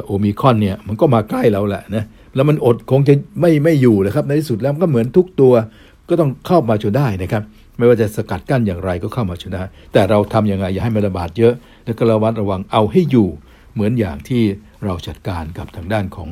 [0.06, 2.04] โอมิคอนเนี่ยมันก็มาใกล้เราแหละนะ
[2.36, 5.54] แล้วมันอดคงจะไม่ไม่อยู่เลยครับในที่สุดแล้วก็เหมือนทุกตัว
[6.10, 7.44] ก็ต้องเข้ามาจนได้นะครับ
[7.78, 11.54] ไม่ว่าจะสกัดกั้นอย่างไรก็เข้ามาจนได้ แต่เราทํำยังไงอย่าให้มันระบาดเยอะ
[11.86, 13.28] แล้วก็ระวัดระวังเอาให้อยู่
[13.74, 14.42] เหมือนอย่างที่
[14.86, 16.30] เราจัดการกับทางด้านของ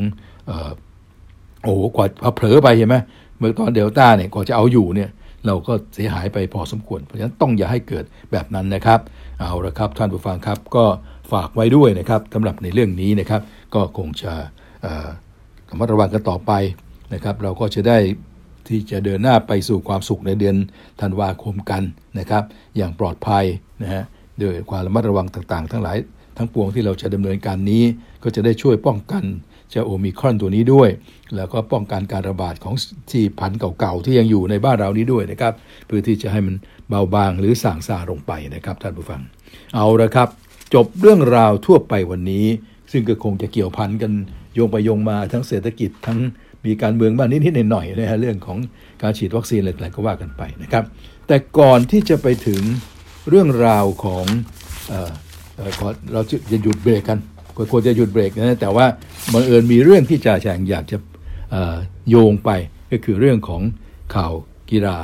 [1.64, 2.96] โอ้กว่าเผลอไปเห็นไหม
[3.38, 5.10] เมื่อตอนเดลต้าเนี่ยกว่าจะเอาอยู่เนี่ย
[5.48, 9.00] เราก็เสียหายไปพอสมควร เพราะฉะนั้นต้องอย่าให้เกิดแบบนั้นนะครับ
[9.40, 10.86] เอาละครับท่านผู้ฟังครับก็
[11.32, 13.42] ฝากไว้ด้วยนะครับสำหรับในเรื่องนี้นะครับ
[13.76, 14.34] ก็คงจะ
[15.70, 16.52] ระมัดระวังกันต่อไป
[17.14, 17.98] นะครับ เราก็จะได้
[18.68, 20.56] ที่จะเดินหน้าไปสู่ความสุขในเดือน
[21.02, 21.84] ธันวาคมกัน
[22.20, 22.44] นะครับ
[22.78, 23.46] อย่างปลอดภัย
[23.84, 24.04] นะฮะ
[24.40, 25.98] โดยความระมัดระวังต่างๆ ทั้งหลาย
[26.38, 27.84] ทั้งปวงที่เราจะดำเนินการนี้
[28.24, 29.24] ก็จะได้ช่วยป้องกัน
[29.70, 30.90] เจ้าโอมิครอนตัวนี้ด้วย
[31.36, 32.76] แล้วก็ป้องกันการระบาดของ
[33.12, 35.54] ที่พันธุ์เก่าๆที่ยังอยู่ในบ้านเรานี้ด้วยนะครับ
[35.86, 36.56] เพื่อที่จะให้มัน
[36.90, 39.22] เบาบางหรือส่างซาลงไปนะครับท่านผู้ฟัง
[39.76, 40.30] เอาละครับ
[40.74, 42.46] จบเรื่องราวทั่วไปวันนี้
[42.92, 44.12] ซึ่งก็คงจะเกี่ยวพันกัน
[44.54, 46.20] โยงไปโยงมาทั้งเศรษฐกิจทั้ง
[46.66, 48.58] มีการเมืองบ้างนิดๆหน่อยๆนะฮะเรื่องของ
[49.02, 50.84] การฉีดวัคซีนอะไรๆก็ว่ากันไปนะครับ
[51.28, 52.62] แต่ก่อนที่จะไปถึง
[53.30, 54.26] เรื่องราวของ
[56.14, 57.20] เราจะหยุดเบรกกัน
[57.72, 58.86] ควรจะหยุดเบรกนะแต่ว่า
[59.34, 60.98] บังเอิญมีเรื่องที่จ่าแฉงอยากจะ
[62.10, 62.50] โยงไป
[62.92, 63.62] ก็คือเรื่องของ
[64.16, 64.34] ข่าว
[64.72, 64.98] กีฬา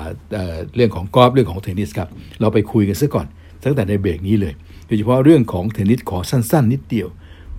[0.75, 3.27] เรื่องของกอล์ฟเรื่องของเทนนิสครับ เราไปคุยกันซะก่อน
[3.63, 4.53] ตั้งแต่ในเบรกนี้เลย
[4.85, 7.07] โดยเฉพาะเรื่องของเทนนิสขอสั้น ๆ นิดเดียว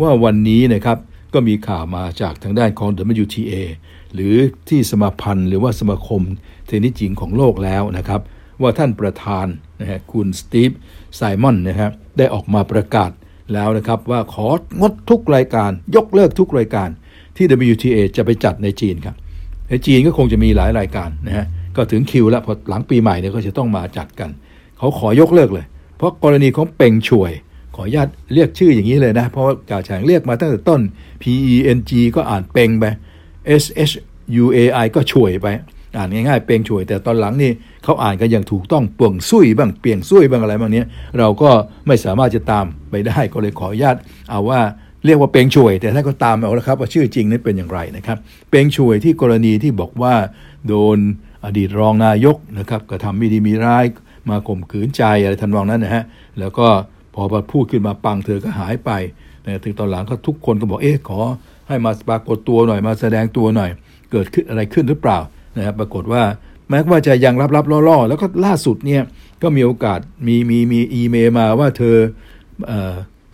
[0.00, 0.98] ว่าวันนี้นะครับ
[1.34, 2.90] ก็มีข่าวมาจากทางด้านของ
[3.22, 3.54] WTA
[4.14, 4.34] หรือ
[4.68, 6.22] ที่สมาพันธ์หรือว่าสมาคม
[6.66, 8.20] เทนนิสหญิงของโลกแล้วนะครับ
[8.62, 9.46] ว่าท่านประธาน
[9.80, 10.70] นะฮะคุณสตีฟ
[11.16, 13.10] ไซมอนนะครับได้ออกมาประกาศ
[13.52, 14.48] แล้วนะครับว่าขอ
[14.80, 16.88] งดทุกรายการ ยกเลิกทุกรายการ
[17.36, 19.16] ที่ WTA จะไปจัดในจีนครับ
[19.68, 24.30] ในจีนก็คงจะมีหลายรายการนะฮะก็ถึงคิวแล้วพอหลังปีใหม่เนี่ยก็จะต้องมาจัดกัน
[24.78, 27.32] เขาขอยกเลิกเลย เพราะกรณีของเป่งช่วย
[27.74, 30.80] ขออนุญาตเรียกชื่ออย่างนี้เลยนะ เพราะว่าจ่าแฉงเรียกมาตั้งแต่ต้น
[31.22, 32.84] P E N G ก็อ่านเป่งไป
[33.62, 33.94] S H
[34.42, 35.46] U A I ก็ช่วยไป
[35.98, 37.50] อ่านง่ายๆเปียงช่วย แต่ตอนหลังนี่
[37.84, 40.82] เขาอ่านกันอย่างถูกต้องเป่งซุยบ้างเปียงซุยบ้างอะไรบางนี้
[41.18, 41.50] เราก็
[41.86, 43.96] ไม่สามารถจะตามไปได้ก็เลยขออนุญาต
[44.30, 44.60] เอาว่า
[45.04, 48.18] เรียกว่าเปงช่วย แต่ถ้าก็ตามเอาละครับว่าชื่อจริงนั้นเป็นอย่างไรนะครับ
[48.50, 50.14] เปงช่วยที่กรณีที่บอกว่า
[50.68, 50.98] โดน
[51.44, 53.84] อดีตรองนายกนะครับกระทำไม่ดีมีร้าย
[54.30, 56.04] มาข่มขืนใจอะไรทันวองนั้นนะฮะ
[56.38, 56.66] แล้วก็
[57.14, 58.90] พอพูดขึ้นมาปังเธอก็หายไป
[59.44, 61.20] นะถึงตอนหลังก็ทุกคนก็บอกเอ๊ะขอ
[61.68, 63.70] ให้มาปรากฏตัวหน่อยมาแสดงตัวหน่อย
[64.12, 65.18] เกิดขึ้นอะไรขึ้นหรือเปล่า
[65.56, 66.22] นะครับปรากฏว่า
[66.68, 69.02] แม้ว่าจะยังรับๆล่อๆ แล้วก็ล่าสุดเนี่ย
[69.42, 71.96] ก็มีโอกาสมีมีมีอีเมลมาว่าเธอ
[72.70, 72.72] อ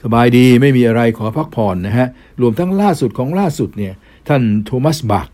[0.04, 2.08] สบายดีไม่มีอะไรขอพักผ่อนนะฮะ
[2.40, 3.94] รวมทั้งล่าสุดของล่าสุดเนี่ย
[4.28, 5.28] ท่านโทมัสบัก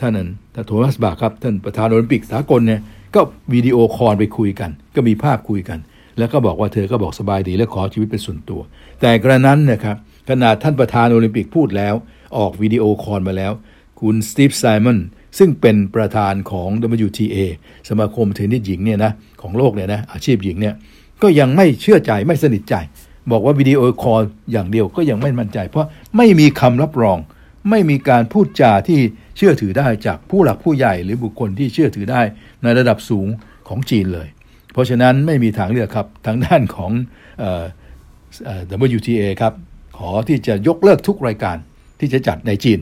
[0.00, 2.80] ท่านนั้นท่านโทมัสบาคครับท่านประธานโอลิมปิกสากลเนี่ย
[3.14, 3.20] ก็
[3.52, 5.78] วิดีโอคอลไปคุยกัน ก็มีภาพคุยกัน
[6.18, 8.60] แล้วก็บอกว่าเธอก็บอกสบายดีและขอชีวิตเป็นส่วนตัว
[9.00, 9.96] แต่กระนั้นนะครับ
[10.28, 11.94] ขนาดท่านประธานโอลิมปิกพูดแล้ว
[12.38, 13.52] ออกวิดีโอคอลมาแล้ว
[14.00, 14.98] คุณสตีฟไซมอน
[15.38, 16.68] ซึ่งเป็นประธานของ
[17.06, 17.38] WTA
[17.88, 19.12] สมาคมเทนนิสหญิงเนี่ยนะ
[19.42, 20.74] ของโลกเนี่ยนะอาชีพหญิงเนี่ย
[21.22, 22.74] ก็ยังไม่เชื่อใจไม่สนิทใจ
[23.30, 24.20] บอกว่าวิดีโอคอล
[24.52, 27.18] อย่างเดียวก็ยังไม่มั่นใจ เพราะไม่มีคำรับรอง
[27.70, 29.00] ไม่มีการพูดจาที่
[29.36, 32.22] เชื่อถือได้จากผู้หลักผู้ใหญ่หรือบุคคลที่เชื่อถือได้
[32.62, 33.26] ในระดับสูง
[33.68, 34.28] ของจีนเลย
[34.72, 36.92] เพราะฉะนั้นไม่มีทางเลือกครับทางด้านของ
[38.96, 39.54] WTA ครับ
[39.98, 41.56] ขอที่จะยกเลิกทุกรายการ
[42.00, 42.80] ที่จะจัดในจีน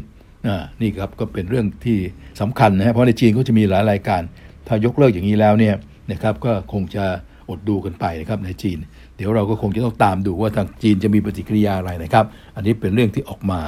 [0.81, 1.99] นี่ครับก็เป็นเรื่องที่
[2.41, 4.23] สำคัญนะฮะเพราะในจีนก็จะมีหลายรายการ
[4.67, 5.75] ถ้ายกเลิกอย่างนี้แล้วเนี่ย
[6.13, 7.05] นะครับก็คงจะ
[7.51, 8.79] อดดูกันไปนะครับในจีน
[9.17, 12.25] เดี๋ยวเราก็คงจะต้องตามดูว่าทางจีนจะมีปฏิกิริยาอะไรนะครับ
[12.57, 13.61] อันนี้เป็นเรื่องที่ออกมา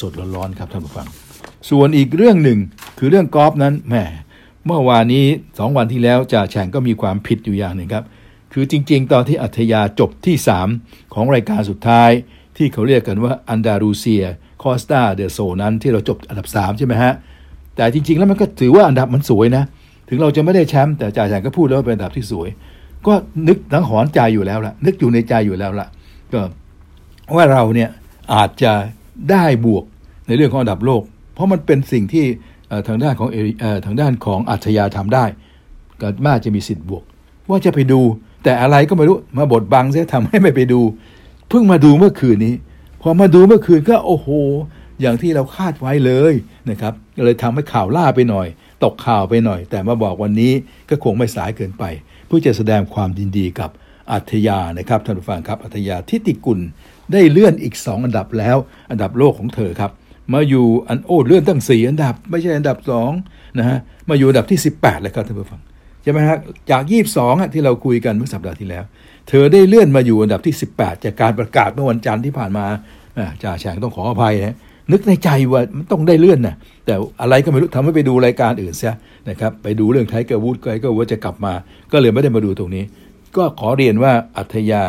[0.00, 1.06] สดๆร้อนๆครับท่านผู้ฟัง
[1.70, 2.58] ส่วนอีกเรื่องหนึ่ง
[2.98, 3.94] คือเรื่องกอล์ฟนั้นแหม
[4.66, 8.04] เมื่อวานนี้ 2 วันที่แล้วจ่าแฉงก็มีความผิดอยู่อย่างหนึ่งครับ
[8.52, 10.36] คือจริง ๆ ตอนที่อัธยาจบที่
[10.76, 12.10] 3 ของรายการสุดท้าย
[12.56, 14.24] ที่เขาเรียกกันว่าอันดารูเซีย
[14.62, 17.12] คอสตาเดโซนั้นที่เราจบอันดับ 3 ใช่ไหมฮะ
[17.76, 19.64] แต่จริง ๆ แล้วมันก็ถือว่าอันดับมันสวยนะ
[20.08, 22.48] ถึงเราจะไม่ได้แชมป์แต่จ่าแฉงก็พูดแล้วว่าเป็นอันดับที่สวย
[23.06, 23.14] ก็
[23.48, 25.88] นึกทั้งหอนใจอยู่แล้วล่ะ นึกอยู่ในใจอยู่แล้วล่ะ
[26.32, 26.40] ก็
[27.36, 27.90] ว่าเราเนี่ย
[28.34, 28.72] อาจจะ
[29.30, 29.84] ได้บวก
[30.26, 31.02] ในเรื่องของอันดับโลก
[31.34, 32.24] เพราะมันเป็นสิ่งที่
[32.88, 33.28] ทางด้านของ
[33.86, 35.24] ทางด้านของอัธยาทำได้
[36.00, 37.02] ก็มากจะมีสิทธิ์บวก
[37.48, 38.00] ว่าจะไปดู
[38.44, 40.80] แต่อะไรก็ไม่รู้มาบดบังเสียทำให้ไม่ไปดู
[41.48, 42.54] เพิ่งมาดูเมื่อคืนนี้
[43.02, 44.28] พอมาดูเมื่อคืนก็โอ้โห
[45.00, 46.34] อย่างที่เราคาดไว้เลย
[46.70, 48.46] นะครับเลยทำให้ข่าวล่าไปหน่อย
[48.84, 50.52] ตกข่าวไปหน่อย แต่มาบอกวันนี้
[50.90, 51.84] ก็คงไม่สายเกินไป
[52.26, 53.70] เพื่อจะแสดงความยินดีกับ
[54.12, 56.60] อัธยานะครับท่านผู้ฟังครับอัธยาทิติกุล
[57.12, 58.56] ได้เลื่อนอีก 2 อันดับแล้ว
[58.90, 59.90] อันดับโลกของเธอครับ
[60.32, 62.78] มาอยู่อันโอ้เลื่อนตั้ง 4 อันดับ ไม่ใช่อันดับ
[63.18, 63.78] 2นะฮะ
[64.08, 65.60] มาอยู่อันดับที่ 18เลยครับท่านผู้ฟัง
[66.02, 66.38] ใช่ไหมฮะ
[66.70, 66.82] จาก
[67.18, 68.84] 22ที่เราคุยกันเมื่อสัปดาห์ที่แล้ว
[69.28, 72.66] เธอได้เลื่อนมาอยู่อันดับที่ 18 จากการประกาศเมื่อวันจันทร์ที่ผ่านมา
[73.42, 74.56] จ่าแฉ่งต้องขออภัยนะ
[74.92, 78.94] นึกในใจว่ามันต้องได้เลื่อนนะแต่อะไรก็ไม่รู้ทำให้ไปดูรายการอื่นเสีย
[79.30, 81.52] นะครับไปดูเรื่องไทเกอร์วูดไทเกอร์วูดจะกลับมา
[81.92, 82.84] ก็เลยไม่ได้มาดูตรงนี้
[83.36, 84.82] ก็ขอเรียนว่าอาฒยา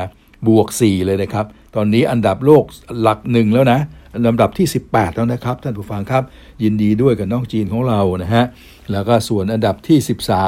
[0.47, 2.63] บวก 4 เลยนะครับ ตอนนี้อันดับโลก
[3.01, 3.79] หลักหนึ่งแล้วนะ
[4.27, 6.23] ลำดับที่ 18 แล้วนะครับ ท่านผู้ฟังครับ
[6.63, 8.45] ยินดีด้วยกับน้องจีนของเรานะฮะ
[8.91, 9.97] แล้วก็ส่วนอันดับที่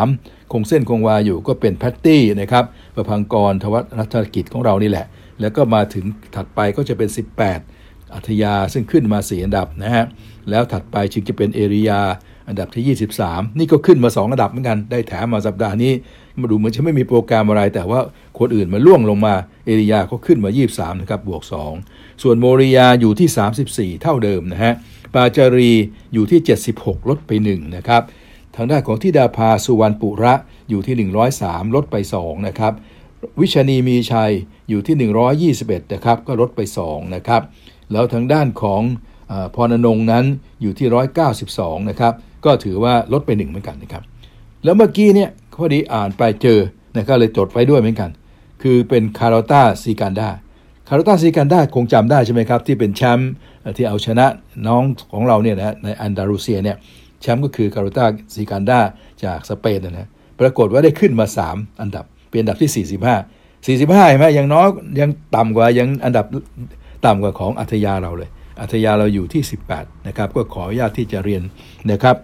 [0.02, 5.06] 13 คงเส้นคงวาอยู่ก็เป็นแพตตี้นะครับประพังกรทวัฒนธกิจของเรานี่แหละ
[5.42, 6.06] แล้วก็มาถึง
[6.36, 7.10] ถัดไปก็จะเป็น
[7.46, 7.77] 18
[8.14, 10.06] อัธยาซึ่งขึ้นมา 4 อันดับนะฮะ
[10.50, 12.02] แล้วถัดไปจึงจะเป็นเอริยา
[12.48, 15.94] อันดับที่ 23 นี่ก็ขึ้นมา 2 อันดับเหมือนกันได้แถมมาสัปดาห์นี้
[16.40, 18.00] มาดูเหมือนจะไม่มีโปรแกรมอะไร แต่ว่า
[18.40, 19.34] คนอื่นมาล่วงลงมา
[19.66, 21.44] เอริยาก็ขึ้นมา 23 นะครับบวก
[21.84, 24.74] 2 ส่วนโมริยาอยู่ที่ 34 เท่าเดิมนะฮะ
[25.14, 25.72] ปาจารี
[26.14, 26.40] อยู่ที่
[26.74, 28.02] 76 ลดไป 1 นะครับ
[28.56, 30.34] ทางด้านของทิดาภาสุวรรณปุระ
[30.70, 32.74] อยู่ที่ 103 ลดไป 2 นะครับ
[33.40, 34.32] วิชนีมีชัย
[34.70, 34.96] อยู่ที่
[35.56, 37.42] 121 นะครับ ก็ลดไป 2 นะครับ
[37.92, 38.82] แล้วทางด้านของ
[39.56, 40.26] พรนงนั้น
[40.62, 40.88] อยู่ที่
[41.38, 42.14] 192 นะครับ
[42.46, 44.04] ก็ถือว่าลดไป1เหมือนกันนะครับ
[44.64, 46.60] แล้วเมื่อกี้เนี่ยพอดีอ่านไปเจอ
[46.98, 48.10] นะครับเลยจดไว้ด้วยเหมือนกัน
[48.62, 50.30] คือเป็นคาร์ตาซีการดา
[50.88, 53.32] คาร์ตาซีการดาคงจำได้ใช่ไหมครับ ที่เป็นแชมป์
[53.78, 54.26] ที่เอาชนะ
[54.68, 56.78] น้องของเราเนี่ยนะในอันดารูเซียเนี่ย
[57.22, 58.80] แชมป์ก็คือคาร์ตาซีการดา
[59.24, 62.88] จากสเปนนะปรากฏว่าได้ขึ้นมา 3 อันดับเป็นอันดับที่
[63.74, 64.68] 45 45เห็นไหมยังน้อย
[65.00, 66.26] ยังต่ำกว่ายังอันดับ
[67.06, 68.30] ต่ำกว่าของอัธยาเราเลย
[68.62, 71.44] อัธยาเราอยู่ที่ 18 นะครับ ก็ขออนุญาตที่จะเรียน
[71.92, 72.16] นะครับ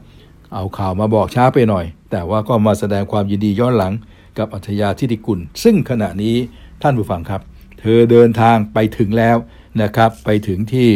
[0.53, 3.93] เอาข่าวมาบอกช้าไปหน่อย แต่ว่าก็มาแสดงความยินดีย้อนหลัง
[4.37, 6.35] กับอัธยาทิติกุล ซึ่งขณะนี้
[6.81, 7.41] ท่านผู้ฟังครับ
[7.79, 9.37] เธอเดินทางไปถึงแล้ว
[9.81, 10.89] นะครับ ไปถึงที่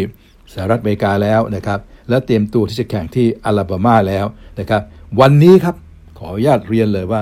[0.54, 4.26] สหรัฐอเมริกาแล้วนะครับ และเตรียมตัวที่จะแข่งที่อลาบามาแล้ว
[4.60, 4.82] นะครับ
[5.20, 5.76] วันนี้ครับ
[6.18, 7.22] ขออนุญาตเรียนเลยว่า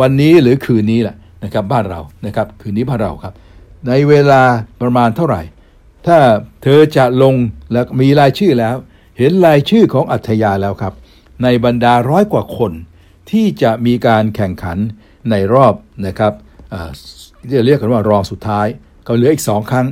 [0.00, 3.34] วันนี้หรือคืนนี้แหละนะครับบ้านเรานะครับคืนนี้บ้านเราครับ
[3.88, 4.42] ในเวลา
[4.82, 5.42] ประมาณเท่าไหร่
[6.06, 6.18] ถ้า
[6.62, 7.34] เธอจะลง
[7.72, 8.76] และมีรายชื่อแล้ว
[9.18, 10.94] เห็นรายชื่อของอัธยาแล้วครับ
[11.42, 12.72] ในบรรดาร้อยกว่าคน
[13.30, 14.78] ที่จะมีการแข่งขัน
[15.30, 15.74] ในรอบ
[16.06, 16.32] นะครับ
[17.56, 18.66] จะเรียกกันว่ารองสุดท้าย
[19.06, 19.86] ก็เหลืออีก 2 ครั้ง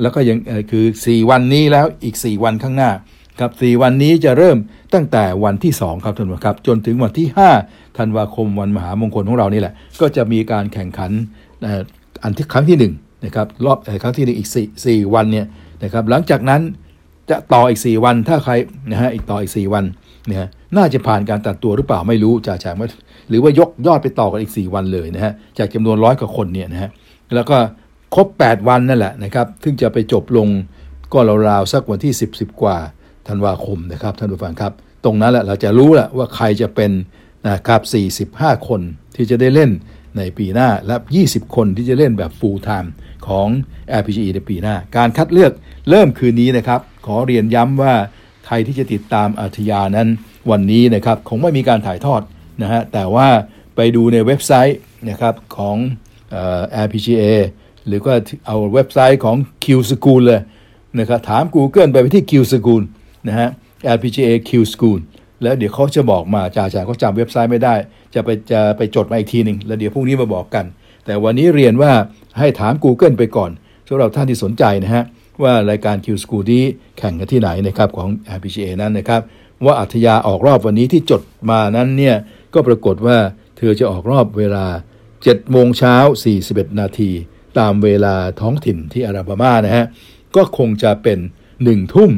[0.00, 0.38] แล้วก็ยัง
[0.70, 2.90] คือ 4 วันนี้แล้วอีก 4 วันข้างหน้า
[3.38, 4.56] ครับ4วันนี้จะเริ่ม
[4.94, 7.28] ตั้งแต่วันที่ 2 ครับท่านผู้ชมครับ จนถึงวันที่
[7.62, 11.10] 5 ธันวาคมวันมหามงคลของเรานี่แหละ ก็จะมีการแข่งขัน
[12.22, 15.46] อันที่ครั้งที่ 1 นะครับรอบครั้งที่1อีก4 4วันเนี่ย
[15.84, 16.60] นะครับหลังจากนั้น
[17.30, 18.52] จะต่ออีก 4 วันถ้าใคร
[18.90, 19.84] นะฮะอีกต่ออีก 4 วัน
[20.28, 22.88] นะน่าจะผ่านการตัดตัวหรือเปล่าไม่รู้จ่าแฉงว่า
[23.28, 26.90] หรือว่ายกยอดไปต่อกันอีก 4 วันเลยนะฮะจากจำนวนร้อยกว่าคนเนี่ยนะฮะ
[27.34, 27.56] แล้วก็
[28.14, 30.48] ครบ 8 วันนั่นแหละนะครับซึ่งจะไปจบลง
[31.12, 32.76] ก็ราวๆสักวันที่ 10 10 กว่า
[33.28, 34.72] ธันวาคมนะครับท่านผู้ฟังครับ
[35.04, 36.90] ตรงนั้นแหละเราจะรู้แหละว่าใครจะเป็น
[37.48, 38.80] นะครับ45 คน
[39.16, 39.70] ที่จะได้เล่น
[40.16, 42.88] ในปีหน้าและ 20 คนที่จะเล่นแบบ full time
[43.28, 43.48] ของ
[44.00, 45.52] LPGE ในปีหน้า การคัดเลือก
[45.90, 47.94] เริ่มคืนนี้นะครับ ขอเรียนย้ำว่า
[48.46, 50.08] ใครที่จะติดตามอาทยานั้น
[50.50, 52.22] วันนี้นะครับคงไม่มีการถ่ายทอด
[52.62, 53.28] นะฮะแต่ว่า
[53.76, 54.78] ไปดูในเว็บไซต์
[55.10, 55.76] นะครับของ
[56.86, 57.24] LPGA
[57.86, 58.12] หรือก็
[58.46, 60.40] เอาเว็บไซต์ของ Q School เลย
[60.98, 62.82] นะครับถาม Google ไปไปที่ Q School
[63.28, 63.48] นะฮะ
[63.96, 64.98] LPGA Q School
[65.42, 67.74] แล้วเดี๋ยวเขาจะบอกมาจ่าจ่าเขาจำเว็บไซต์ไม่ได้
[68.14, 70.64] จะไปจะไปจดมาอีกทีหนึ่งแล้วเดี๋ยวพรุ่งนี้มาบอกกัน
[71.06, 71.92] แต่วันนี้เรียนว่า
[72.38, 73.50] ให้ถาม Google ไปก่อน
[73.88, 75.04] สำหรับท่านที่สนใจนะฮะ
[75.42, 76.62] ว่ารายการ Q School ที่
[76.98, 79.20] แข่งกันที่ไหนนะครับของ LPGA นั้นนะครับ
[79.64, 82.16] ว่าอัธยาออกรอบวันนี้ที่จดมานั้นเนี่ย
[82.54, 83.18] ก็ปรากฏว่า
[83.56, 84.66] เธอจะออกรอบเวลา
[85.14, 85.96] 7โมงเช้า
[86.38, 87.10] 41 นาที
[87.58, 89.86] ตามเวลาท้องถิ่นที่อาราบามานะฮะ
[90.36, 91.18] ก็คงจะเป็น
[91.56, 92.10] 1 ทุ่ม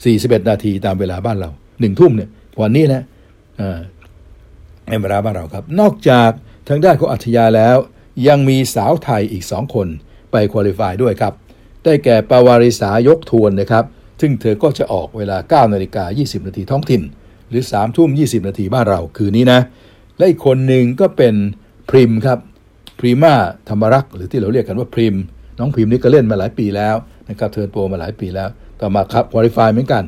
[0.00, 2.30] 41 นาทีตามเวลาบ้านเรา 1 ทุ่มเนี่ย
[2.60, 3.02] วันนี้นะ
[4.88, 6.30] ในเวลาบ้านเราครับ นอกจาก
[6.68, 7.76] ทางด้านของอัธยาแล้ว
[8.28, 9.88] ยังมีสาวไทยอีก 2 คน
[10.30, 11.32] ไปคุริฟายด้วยครับ
[11.84, 13.84] ได้แก่ปาวาริสายกทวนนะครับ
[14.20, 17.02] ซึ่งเธอก็จะออกเวลา 9 นาฬิกา 20 นาทีท้องถิ่น
[17.48, 19.60] หรือ 3 ทุ่ม 20 นาทีบ้านเราคืนนี้นะ
[20.18, 21.34] และอีกคนหนึ่งก็เป็น
[21.90, 22.38] พริมครับ
[22.98, 23.34] พรีมา
[23.68, 25.16] ธรรมรักษ์หรือที่เราเรียกกันว่าพริม
[25.58, 26.96] น้องพริมนี่ก็เล่นมาหลายปีแล้ว
[27.28, 28.48] นะครับเทิร์นโปรมาหลายปีแล้ว
[28.80, 30.04] ต่อมาครับคุริฟายเหมือนกัน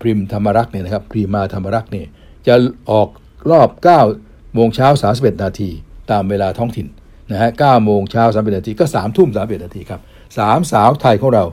[0.00, 2.06] พริมธรรมรักษ์เนี่ยนะครับพรีมาธรรมรักษ์เนี่ย
[2.46, 2.54] จะ
[2.90, 3.08] ออก
[3.50, 3.68] รอบ
[4.12, 5.70] 9 โมงเช้า 31 นาที
[6.10, 6.86] ตามเวลาท้องถิ่น
[7.30, 10.00] นะฮะ9โมงเช้า31นาทีก็3ทุ่ม31นาทีครับ
[10.38, 11.44] สามสาวไทยของเรา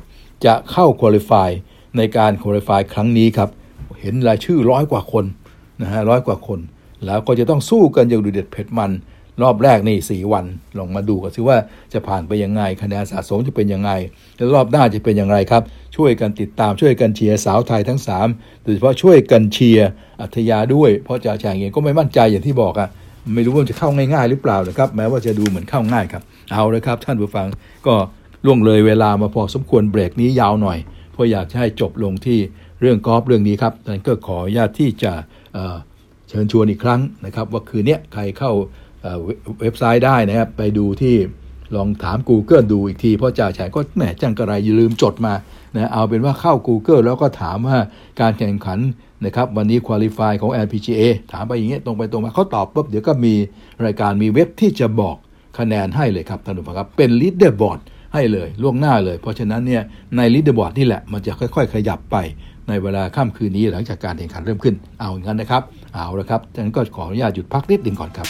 [0.45, 1.49] จะเข้าคุริฟาย
[1.97, 3.49] ในการคุริฟายครั้งนี้ครับ
[4.01, 5.25] เห็นรายชื่อร้อยกว่าคน
[5.81, 6.59] นะฮะร้อยกว่าคน
[7.05, 8.91] แล้วก็จะต้องสู้กันอย่างดุเด็ดเผ็ดมัน
[9.41, 10.45] รอบแรกนี่4วัน
[10.77, 11.57] ลองมาดูกันสิว่า
[11.93, 13.91] จะผ่านไปยังไงคะแนนสะสมจะเป็นยังไง
[14.35, 15.63] แล้วรอบหน้าจะเป็นอย่างไรครับ
[15.95, 17.99] ช่วยกันติดตามช่วยกันเชียร์สาวไทยทั้ง
[18.31, 19.89] 3โดยเฉพาะช่วยกันเชียร์
[20.21, 22.89] อัธยาด้วย เพราะจ่าแฉงเองก็ไม่มั่นใจอย่างที่บอกอะ
[23.33, 27.47] ไม่รู้ว่าจะเข้าง่ายๆหรือเปล่านะครับ แม้ว่าจะดูเหมือนเข้าง่ายครับ เอาเลยครับ ท่านผู้ฟัง
[27.87, 27.95] ก็
[28.45, 30.77] ล่วงเลยเวลามาพอสมควรเบรกนี้ยาวหน่อย
[31.13, 32.39] เพราะอยากให้จบลงที่
[32.81, 35.13] เรื่องกอล์ฟเรื่องนี้ครับดังนั้นก็ขออนุญาตที่จะ
[36.29, 38.51] เชิญชวนอีกครั้งนะครับ ว่าคืนนี้ใครเข้า
[39.61, 41.15] เว็บไซต์ได้นะครับ ไปดูที่
[41.75, 45.33] ลองถาม Google ดูอีกที เพราะจ่าแฉก็แหมจังกระไรอย่าลืมจดมา
[45.75, 47.77] นะเอาเป็นว่าเข้า Google แล้วก็ถามว่า
[48.21, 48.79] การแข่งขัน
[49.25, 53.33] นะครับวันนี้ qualify ของ LPGA ถามไปอย่างเงี้ยตรงไปตรงมาเขาตอบปุ๊บเดี๋ยวก็มี
[53.85, 55.15] รายการมีเว็บที่จะบอก
[55.57, 57.79] คะแนนให้เลยครับท่านผู้ฟังครับ เป็น leaderboard
[58.13, 59.81] ให้เลยล่วงหน้าเลย เพราะฉะนั้นเนี่ย
[60.17, 62.17] ใน leaderboard นี่แหละมันจะค่อย ๆ ขยับไป
[62.67, 65.61] ในเวลาค่ำคืนนี้หลังจากการแข่งขันเริ่มขึ้นเอาอย่างนั้นนะครับ
[65.93, 68.27] เอาละครับดังนั้นก็ขออนุญาตหยุดพักนิดหนึ่งก่อนครับ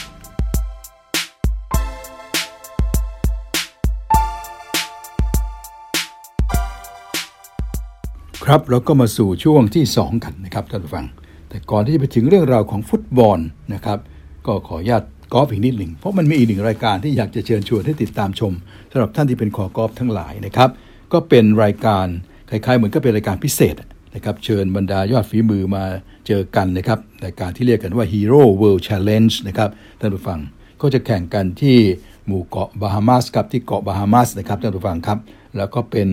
[8.49, 11.06] ครับเราก็มาสู่ช่วงที่ 2 กันนะครับท่านผู้ฟัง
[11.49, 13.39] แต่ก่อนที่จะไปถึงเรื่องราวของฟุตบอล
[13.73, 13.99] นะครับ
[14.45, 15.03] ก็ขออนุญาต
[15.34, 18.53] กอล์ฟอีกนิดหนึ่งเพราะมันมีอีกหนึ่งรายการที่อยากจะเชิญชวนให้ติดตามชม
[18.91, 20.69] สำหรับท่านที่เป็นคอกอล์ฟทั้งหลายนะครับ
[21.13, 22.06] ก็เป็นรายการ
[22.49, 23.75] คล้ายๆ เหมือนก็เป็นรายการพิเศษ
[24.15, 25.84] นะครับเชิญบรรดายอดฝีมือมา
[26.27, 30.39] เจอกันนะครับรายการที่เรียกกันว่า Hero World Challenge นะครับท่านผู้ฟัง
[30.82, 31.77] ก็จะแข่งกันที่
[32.25, 35.19] หมู่เกาะบาฮามาสครับที่เกาะบาฮามาสนะครับท่านผู้ฟังครับ
[35.58, 36.10] แล้วก็เป็น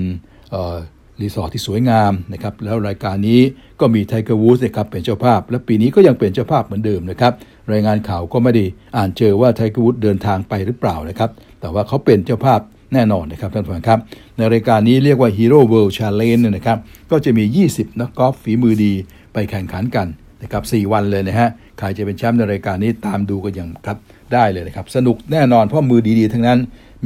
[1.22, 3.40] รีสอร์ทที่สวยงามนะครับแล้วรายการนี้
[3.80, 7.32] ก็มีไทเกอร์วูดนะครับเป็นเจ้าภาพ และปีนี้ก็ยังเป็นเจ้าภาพเหมือนเดิมนะครับ
[7.72, 8.64] รายงานข่าวก็ไม่ได้
[8.96, 11.30] อ่านเจอว่าไทเกอร์วูดเดินทางไปหรือเปล่านะครับ
[11.60, 12.60] แต่ว่าเขาเป็นเจ้าภาพ
[12.94, 13.98] แน่นอนนะครับท่านผู้ฟังครับ
[14.36, 16.78] ในรายการนี้เรียกว่า Hero World Challenge นะครับ
[17.10, 18.92] ก็จะมี 20 นักกอล์ฟฝีมือดี
[19.32, 20.06] ไปแข่งขันกัน
[20.42, 23.98] นะครับ4วันเลยนะฮะใครจะเป็นแชมป์ในรายการนี้ตามดูกันอย่างครับ
[24.32, 26.58] ได้เลยนะครับสนุกแน่นอนเพราะมือดีๆ ทั้งนั้น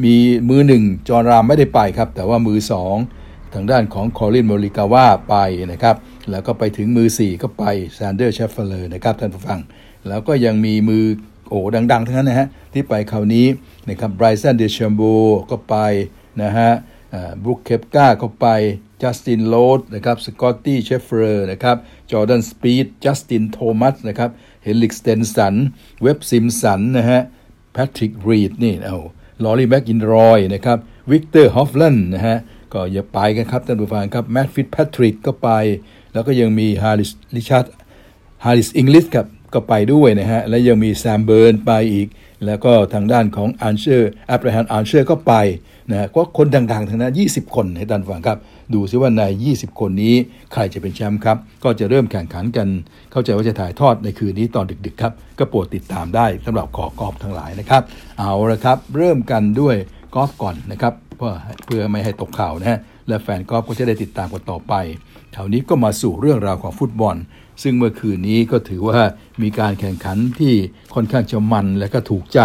[0.05, 0.17] มี
[0.49, 2.59] มือหนึ่งจอนราห์มไม่ได้ไปครับแต่ว่ามือ
[2.97, 3.24] 2
[3.55, 5.35] ทางด้านของคอลินโมริกาว่าไป
[5.73, 5.97] นะครับ
[6.31, 7.65] แล้วก็ไปถึงมือ 4 ก็ไป
[7.95, 9.61] แซนเดอร์ชอฟเฟเลนะครับท่านผู้ฟัง
[10.09, 11.05] แล้วก็ยังมีมือ
[11.49, 11.59] โอ้
[11.93, 13.47] ดังๆ ทั้งนั้นนะฮะ ที่ไปคราวนี้
[13.89, 15.03] นะครับไบรซันเดชัมโบ
[15.51, 15.77] ก็ไป
[16.43, 16.71] นะฮะ
[17.43, 18.47] บรูคเคปกาก็ไป
[19.03, 21.77] จัสตินโรสนะครับสกอตตี้เชฟเฟลอร์นะครับ
[22.11, 24.31] จอร์แดนสปีธจัสตินโทมัสนะครับ
[24.63, 25.55] เฮนริกสเตนสัน
[26.03, 27.21] เว็บซิมสันนะฮะ
[27.73, 28.99] แพทริกรีดนี่เอา
[29.45, 30.79] รอรี่แม็คอิลรอยนะครับ
[31.11, 32.39] วิกเตอร์ฮอฟแลนด์นะฮะ
[32.75, 35.51] ก็อย่าไปกันครับท่านผู้ฟังครับแมตต์ฟิตแพทริกก็ไป
[36.13, 37.67] แล้วก็ยังมีฮาริสริชาร์ด
[38.45, 42.09] ฮาริสอิงลิสครับก็ไปด้วยนะฮะ และยังมีแซมเบิร์นไปอีก
[42.47, 45.35] แล้วก็ทางด้านของอันเชอร์แอปเปิลแฮนอันเชอร์ก็ไป
[45.91, 48.39] นะก็คนดังๆทั้งนั้น 20 คนให้ท่านฟังครับ
[48.75, 50.15] ดูซิว่าใน 20 คนนี้
[50.53, 52.69] ใครจะเป็นแชมป์ครับ ก็จะเริ่มแข่งขันกัน
[53.13, 57.83] เข้าใจว่าจะถ่ายทอดในคืนนี้ตอนดึกๆครับ ก็โปรดติดตามได้สำหรับขอกอล์ฟทั้งหลายนะครับ
[58.19, 59.77] เอาละครับ เริ่มกันด้วย
[60.15, 61.33] กอล์ฟก่อนนะครับ เพื่อ
[61.67, 64.75] เพื่อไม่ให้ตกข่าวนะฮะและแฟนกอล์ฟก็จะได้ติดตามกันต่อไป
[65.35, 67.17] คราวนี้ก็มาสู่เรื่องราวของฟุตบอล
[67.63, 69.01] ซึ่งเมื่อคืนนี้ก็ถือว่า
[69.43, 70.55] มีการแข่งขันที่
[70.95, 72.41] ค่อนข้างจะมันและก็ถูกใจ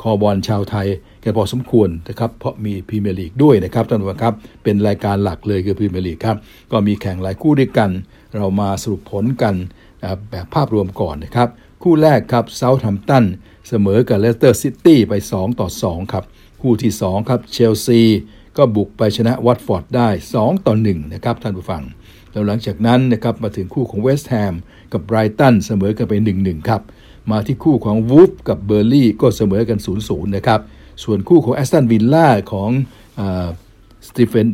[0.00, 0.86] คอบอลชาวไทย
[1.22, 6.36] แกพอสมควรนะครับเพราะมีพรีเมียร์ลีกด้วยนะครับท่านผู้ชมครับเป็นรายการหลักเลยคือพรีเมียร์ลีกครับ
[6.72, 7.90] ก็มีแข่งหลายคู่ด้วยกัน
[8.36, 9.54] เรามาสรุปผลกัน
[10.30, 11.48] แบบภาพรวมก่อนนะครับ
[11.82, 13.24] คู่แรกครับเซาท์แฮมป์ตัน
[13.68, 16.24] เสมอกับเลสเตอร์ซิตี้ไป 2 ต่อ 2 ครับ
[16.62, 18.00] คู่ที่ 2 ครับเชลซี
[18.56, 21.82] ก็บุกไปชนะวัตฟอร์ดได้ 2 ต่อ 1 นะครับท่านผู้ฟัง
[22.32, 24.54] แล้วหลังจากนั้นนะครับมาถึงคู่ของเวสต์แฮม
[24.92, 26.82] กับไบรตันเสมอกันไป 1-1 ครับ
[27.30, 30.60] มาที่คู่ของวูล์ฟกับเบิร์นลีย์ก็เสมอกัน 0-0 นะครับ
[31.04, 32.70] ส่วนคู่ของแอสตันวิลล่าของ
[34.08, 34.46] สตีเฟน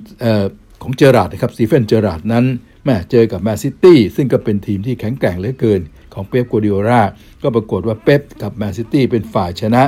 [0.82, 2.44] ของเจอราดนะครับสตีเฟนเจอราดนั้น
[2.84, 5.80] มาเจอกับแมนซิตี้ซึ่งก็เป็นทีมที่แข็งแกร่งเหลือเกิน
[6.14, 7.02] ของเป๊ปกัวดิโอรา
[7.42, 9.82] ก็ปรากฏว่าเป๊ปกับแมนซิตี้เป็นฝ่ายชนะ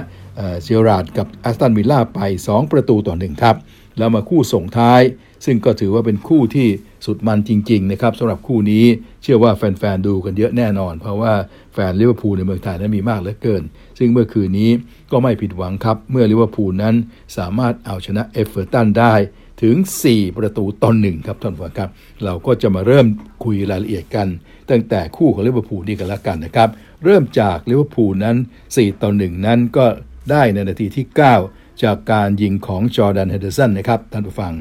[0.65, 3.57] เจอราดกับแอสตันวิลล่าไป 2 ประตูต่อ1ครับ
[3.99, 5.03] แล้วมาคู่ส่งท้าย
[5.45, 6.69] ซึ่งก็ถือว่าเป็นคู่ที่
[7.07, 8.85] สุดมันจริง ๆ นะครับสำหรับคู่นี้
[9.23, 11.33] เชื่อว่าแฟน ๆ ดูกันเยอะแน่นอน เพราะว่า
[11.75, 13.63] แฟนลิเวอร์พูลในเมืองไทยนั้นมีมากเหลือเกิน
[13.99, 14.71] ซึ่งเมื่อคืนนี้
[15.13, 16.95] ก็ไม่ผิดหวังครับ เมื่อลิเวอร์พูลนั้น
[17.37, 19.15] สามารถเอาชนะเอฟเวอร์ตันได้
[19.63, 19.77] ถึง
[20.07, 21.89] 4 ประตูต่อหนึ่งครับท่านผู้ชมครับ
[22.25, 23.07] เราก็จะมาเริ่ม
[23.45, 24.29] คุยรายละเอียดกัน
[24.71, 26.69] ตั้งแต่คู่ของลิเวอร์พูลนี่กันแล้วกันนะครับ
[27.05, 28.37] เริ่มจากลิเวอร์พูลนั้น
[28.69, 29.87] 4 ต่อ1นั้นก็
[30.31, 31.07] ได้ในนาทีที่
[31.45, 34.53] 9 จากการยิงของจอร์แดนเฮเดอร์สันนะครับท่านผู้ฟัง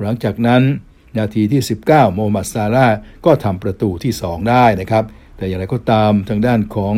[0.00, 0.62] หลังจากนั้น
[1.18, 2.86] นาทีที่ 19 โมฮัมหมัดซาลาห์
[3.26, 5.04] ก็ทำประตูที่ 2 ได้นะครับ
[5.36, 6.94] แต่อย่างไรก็ตามทางด้านของ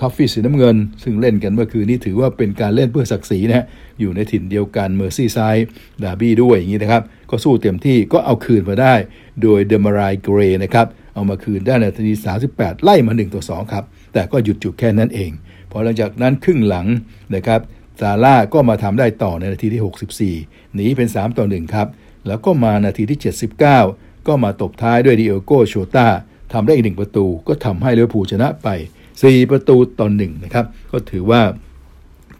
[0.00, 3.64] ท็อฟฟี่สีน้ำเงิน ซึ่งเล่นกันเมื่อคืนนี้ถือว่าเป็นการเล่นเพื่อศักดิ์ศรีนะ
[4.00, 5.66] อยู่ในถิ่นเดียวกันเมอร์ซี่ไซด์
[6.02, 8.94] ดาร์บี้ด้วยอย่างนี้นะครับ ก็สู้เต็มที่ก็เอาคืนมาได้
[9.42, 12.14] โดยเดมารายเกรนะครับ เอามาคืนได้ในนาที
[12.48, 15.30] 38 ไล่มา 1 ต่อ 2 ครับ แต่ก็หยุดจุดแค่นั้นเอง
[15.70, 16.86] พอหลังจากนั้นครึ่งหลัง
[17.34, 17.60] นะครับ
[18.00, 21.88] ซาลาห์ก็มาทำได้ต่อในนาทีที่ 64 หนีเป็น 3 ต่อ 1 ครับ
[22.26, 26.08] แล้วก็มานาทีที่ 79 ก็มาตบท้ายด้วยดิโอโกโชตา
[26.52, 28.68] ทำได้อีกหนึ่งประตู ก็ทำให้ลิเวอร์พูลชนะไป
[29.12, 31.40] 4 ประตูต่อหนึ่งนะครับ ก็ถือว่า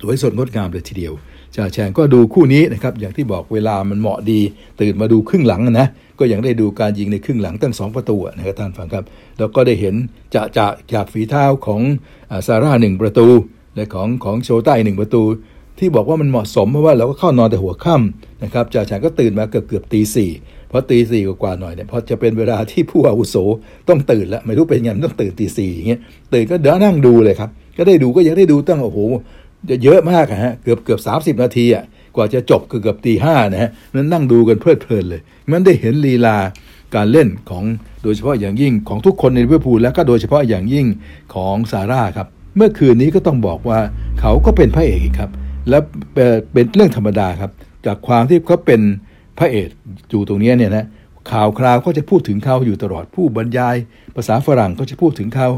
[0.00, 1.12] สวยสดงดงามเลยทีเดียว
[1.58, 4.40] จ่าแชงก็ดูคู่นี้นะครับอย่างที่บอกเวลามันเหมาะดี
[4.80, 9.04] ตื่นมาดูครึ่งหลังนะก็ยังได้ดูการยิงในครึ่งหลังตั้งสองประตูนะครับท่านฟังครับ
[9.38, 9.94] แล้วก็ได้เห็น
[10.34, 11.80] จะจะจากฝีเท้าของ
[12.46, 13.26] ซาร่าหนึ่งประตู
[13.74, 15.22] และของของโชต้าหนึ่งประตู
[15.78, 20.30] ที่บอกว่ามันเหมาะสมเพราะว่าเราก็เข้านอนแต่หัวค่ำนะครับจ่าแชงก็ตื่นมาเกือบเกือบตีสี่
[20.70, 23.36] พอตีสี่กว่าหน่อยเนี่ยพอจะเป็นเวลาที่ผู้อาวุโส
[23.88, 26.00] ต้องตื่นแล้วไม่รู้เป็นยังต้องตื่นตีสี่อย่างเงี้ย
[26.32, 28.98] ตื่นก็เดี๋ยวนั่งดูเลยครับ ก็ได้ดูก็ยังได้ดูตั้งโอ้โห
[29.84, 31.84] เยอะมากฮะเกือบเกือบสามสิบนาทีอะ
[32.16, 36.36] กว่าจะจบเกือบตีห้านะฮะนั้นนั่งดูกันเพลิดเพลินเลย มันได้เห็นลีลา
[36.94, 37.64] การเล่นของ
[38.02, 40.86] โดยเฉพาะอย่างยิ่งของทุกคนในลิเวอร์พูลแล้วก็โดยเฉพาะอย่างยิ่ง
[41.34, 43.78] ของซาร่าครับ เมื่อคืนนี้ก็ต้องบอกว่า
[44.20, 45.30] เขาก็เป็นพระเอกครับ
[45.68, 45.78] และ
[46.52, 47.50] เป็นเรื่องธรรมดาครับ
[47.86, 48.80] จากความที่เขาเป็น
[49.38, 49.68] พระเอก
[50.10, 50.86] อยู่ตรงนี้เนี่ยนะ
[51.32, 53.76] ข่าวคราวก็จะพูดถึงเขาอยู่ตลอดผู้บรรยาย
[54.16, 55.48] ภาษาฝรั่งก็จะพูดถึงเขา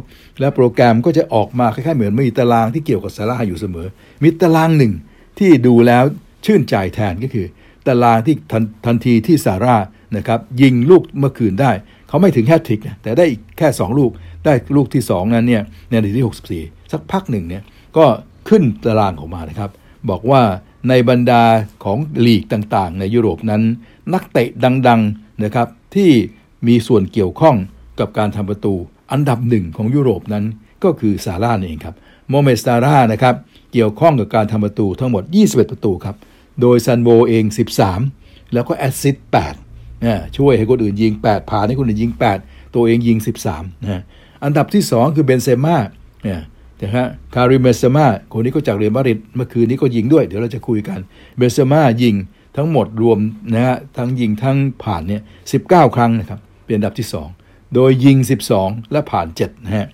[0.40, 3.86] และโปรแกรมก็จะออกมาคล้ายๆเหมือนมีตารางที่เกี่ยวกับซาร่าอยู่เสมอ
[4.22, 4.92] มีตารางหนึ่ง
[5.38, 6.04] ที่ดูแล้ว
[6.44, 7.46] ชื่นใจแทนก็คือ
[7.86, 9.76] ตารางที่ทันทนทีที่ซาร่า
[10.16, 11.70] นะครับยิงลูกเมื่อคืนได้
[12.08, 14.10] เขาไม่ถึงแฮตทริกแต่ได้อีกแค่ 2 ลูก
[14.44, 17.62] ได้ลูกที่ 2 นั้นเนี่ยในนาทีที่ 64 สักพักหนึ่งเนี่ย
[17.96, 18.04] ก็
[18.48, 19.70] ขึ้นตารางออกมานะครับ
[20.10, 20.42] บอกว่า
[20.88, 21.42] ในบรรดา
[21.84, 23.62] ของลีกต่างๆ ในยุโรปนั้น
[24.14, 24.48] นักเตะ
[24.88, 26.10] ดังๆ นะครับที่
[26.66, 27.56] มีส่วนเกี่ยวข้อง
[28.00, 28.74] กับการทำประตู
[29.12, 30.44] อันดับหนึ่งของยุโรปนั้น
[30.84, 31.94] ก็คือซาลาห์เองครับ
[32.28, 33.34] โมฮาเหม็ดซาลาห์นะครับ
[33.72, 36.16] เกี่ยวข้องกับการทำประตูทั้งหมด 21 ประตูครับ
[36.60, 37.44] โดยซัลโวเอง
[37.98, 39.26] 13 แล้วก็แอสซิสต์
[39.64, 43.18] 8นะช่วยให้คนอื่นยิง 8 ผ่านให้คนอื่นยิง 8 ตัวเองยิง
[43.50, 44.02] 13นะ
[44.44, 45.76] อันดับที่ 2 คือเบนเซม่า
[46.22, 46.40] เนี่ย
[46.82, 50.98] นะฮะคาริมเบนเซม่าคนนี้ก็จากเรอัลมาดริดเมื่อคืนนี้ก็ยิงด้วย เดี๋ยวเราจะคุยกัน
[51.36, 52.14] เบนเซม่ายิง
[52.56, 53.18] ทั้งหมดรวม
[53.54, 55.22] นะฮะทั้งยิงทั้งผ่านเนี่ย
[55.58, 57.08] 19ครั้งนะครับเป็นอันดับที่
[57.40, 58.16] 2 โดยยิง
[58.54, 59.86] 12 และผ่าน7นะฮะ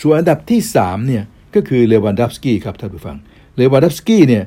[0.00, 1.22] ส่วนอันดับที่3เนี่ย
[1.54, 3.16] ก็คือเลวันดัฟสกี้ครับท่านผู้ฟัง
[3.56, 4.44] เลวานดอฟสกี้เนี่ย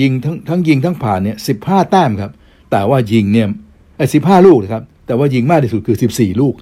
[0.00, 2.32] ยิงทั้งทั้งยิงทั้งผ่านเนี่ย15แต้มครับ
[2.70, 3.48] แต่ว่ายิงเนี่ย
[3.96, 6.54] ไอ้สิบห้าลูกนะครับแต่ว่ายิงมากที่สุดคือ 14 ลูก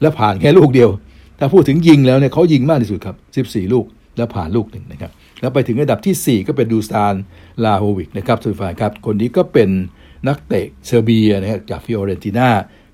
[0.00, 0.90] และผ่านแค่ลูกเดียว
[1.38, 3.16] ถ้าพูดถึงยิงแล้วเนี่ยเขายิงมากที่สุดครับ
[3.48, 3.84] 14 ลูก
[4.16, 7.14] แล้วผ่านลูกหนึ่งนะครับ แล้วไปถึงอันดับที่ 4 ก็เป็นดูซานว
[7.64, 9.70] ลาโฮวิชนะครับสุดฟ้าครับ คนนี้ก็เป็น
[10.28, 12.48] นักเตะเซอร์เบียนะครับจากฟิโอเรนติน่า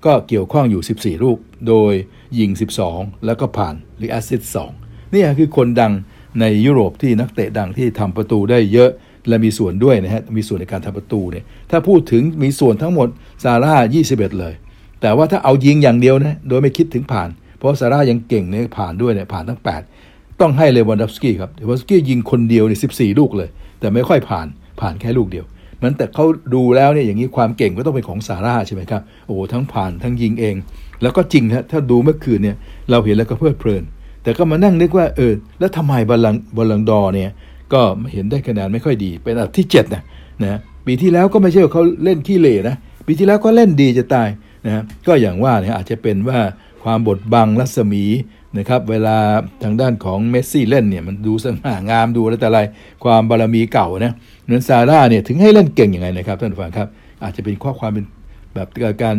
[0.05, 1.93] ก็เกี่ยวข้องอยู่ 14 ลูก โดย
[2.39, 2.49] ยิง
[2.87, 4.51] 12 แล้วก็ผ่านหรือ assist
[4.83, 5.93] 2นี่คือคนดัง
[6.39, 8.91] ในยุโรปที่นักเตะดังที่ทำประตูได้เยอะ
[9.27, 13.07] และมีส่วนด้วยนะฮะมีส่วนในการทำประตูเนี่ยถ้าพูดถึงมีส่วนทั้งหมด
[13.43, 13.75] ซาร่า
[14.09, 14.53] 21 เลย
[15.01, 19.98] แต่ว่าถ้าเอายิงอย่างเดียวนะโดยไม่คิดถึงผ่าน เพราะซาร่ายังเก่งเนี่ยผ่านด้วยเนี่ยผ่านทั้ง 8
[20.41, 23.49] ต้องให้เลวันดัฟสกี้ครับเลวันดัฟสกี้ยิงคนเดียวเนี่ย14 ลูกเลย
[23.79, 24.47] แต่ไม่ค่อยผ่าน
[24.81, 25.45] ผ่านแค่ลูกเดียว
[25.81, 30.55] มันแต่เขาดูแล้วเนี่ยอย่างนี้ความเก่งก็ต้องเป็นของซาร่าใช่ไหมครับโอ้ทั้งผ่านทั้งยิงเอง
[31.01, 32.55] แล้วก็จริงฮะถ้าดูเมื่อคืนเนี่ย
[32.89, 33.83] เราเห็นแล้วก็เพลิดเพลิน
[34.23, 37.29] แต่ก็มานั่งนึกว่าเออแล้วทำไมบอลลังบอลลังดอเนี่ย
[37.73, 37.81] ก็
[38.13, 40.03] เห็นได้คะแนนไม่ค่อยดี เป็นอันดับที่7นะ
[40.41, 42.75] นะปีที่แล้วก็ไม่ใช่ว่าเขาเล่นขี้เล่นะ
[43.07, 44.29] ปีที่แล้วก็เล่นดีจะตาย
[44.65, 46.39] นะก็อย่างว่าเนี่ยอาจจะเป็นว่า
[46.83, 48.03] ความบดบังรัศมี
[48.57, 49.17] นะครับเวลา
[49.63, 52.59] ทางด้านของเมสซี่เล่นเนี่ยมันดูสง่างามดูอะไรแต่อะไร
[53.03, 54.13] ความบารมีเก่านะ
[54.45, 56.87] เหมือนซาร่าเนี่ยถึงให้เล่นเก่งยังไงนะครับท่านผู้ฟังครับ
[57.23, 58.05] อาจจะเป็นข้อความเป็น
[58.55, 58.67] แบบ
[59.03, 59.15] การ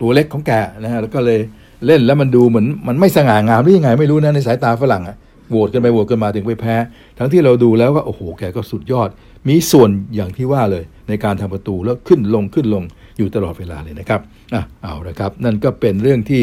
[0.00, 0.52] ตัวเล็กของแก
[0.82, 1.38] นะฮะแล้วก็เลย
[1.86, 5.16] เล่นแล้วมันดูเหมือนมันไม่สง่างามหรือยังไงไม่รู้นะในสายตาฝรั่งอะ
[5.50, 6.76] โหวตกันไปโหวตกันมาถึงไปแพ้
[7.18, 9.08] ทั้งที่เราดูแล้วก็โอ้โหแกก็สุดยอด
[9.48, 12.84] มีส่วนอย่างที่ว่าเลยในการทำประตูแล้วขึ้นลงขึ้นลง
[13.18, 14.20] อยู่ตลอดเวลาเลยนะครับ
[14.54, 16.42] อะเอาละครับ นั่นก็เป็นเรื่องที่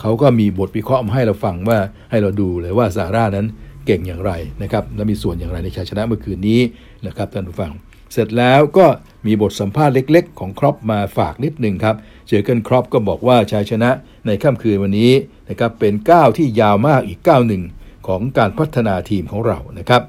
[0.00, 1.78] เขาก็มีบทวิเคราะห์มาให้เราฟังว่า
[2.10, 3.46] ให้เราดูเลยว่าซาร่านั้น
[3.86, 4.32] เก่งอย่างไร
[4.62, 6.60] นะครับและมีส่วนอย่างไรในชัยชนะเมื่อคืนนี้
[7.06, 7.72] นะครับท่านผู้ฟัง
[8.12, 8.86] เสร็จแล้วก็
[9.26, 11.96] มีบทสัมภาษณ์เล็ก ๆ ของคล็อปป์มาฝากนิดหนึ่งครับ
[12.28, 13.90] เจอร์เก้นคล็อปป์ก็บอกว่าชัยชนะ
[14.26, 15.12] ในค่ำคืนวันนี้
[15.48, 17.62] นะครับเป็นก้าวที่ยาวมากอีกก้าวหนึ่ง
[18.06, 20.02] ของการพัฒนาทีมของเรานะครับ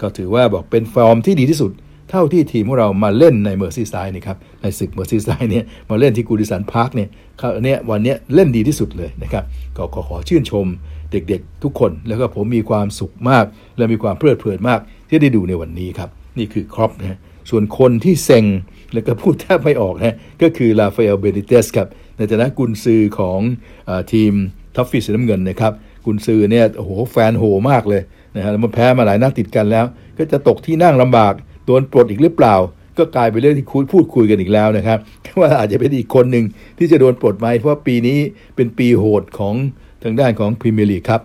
[0.00, 1.72] ก็ถือว่าบอกเป็นฟอร์มที่ดีที่สุด
[2.14, 7.08] เท่าที่ทีมของเรามาเล่นในเมอร์ซีไซด์นี่ครับในศึกเมอร์ซีไซด์เนี่ยมาเล่นที่กูดิสันพาร์คเนี่ย
[7.38, 9.44] เขาเนี่ยวันนี้เล่นดีที่สุดเลยนะครับ
[9.76, 10.66] ก็ขอขอชื่นชม
[11.12, 13.44] เด็กๆทุกคน แล้วก็ผมมีความสุขมาก
[13.76, 16.08] และมีความเพลิดเพลินมากที่ได้ดูในวันนี้ครับ
[16.38, 17.18] นี่คือคล็อปป์นะ
[17.50, 18.44] ส่วนคนที่เซ็ง
[18.92, 23.40] แล้วก็พูดแทบไม่ออกนะก็คือราฟาเอลเบนิเตสครับในฐานะกุนซือของ
[23.88, 24.32] อทีม
[24.76, 25.72] ท็อฟฟี่สีน้ำเงินนะครับ
[26.04, 28.02] กุนซือเนี่ยโอ้โหแฟนโห่มากเลย
[28.36, 29.84] นะฮะแล้วมันแพ้มาหลายนัดติดกันแล้ว
[30.18, 31.34] ก็จะตกที่นั่งลำบาก
[31.72, 32.54] โดนปลดอีกหรือเปล่า
[32.98, 34.98] ก็กลายเป็นเรื่องที่คุยพูดคุยกันอีกแล้วนะครับ
[35.40, 36.44] ว่าอาจจะเป็นอีกคนหนึ่ง
[36.78, 38.18] ที่จะโดนปลดไหมเพราะปีนี้
[38.56, 39.54] เป็นปีโหดของ
[40.02, 41.20] ทางด้านของพรีเมียร์ลีกครับ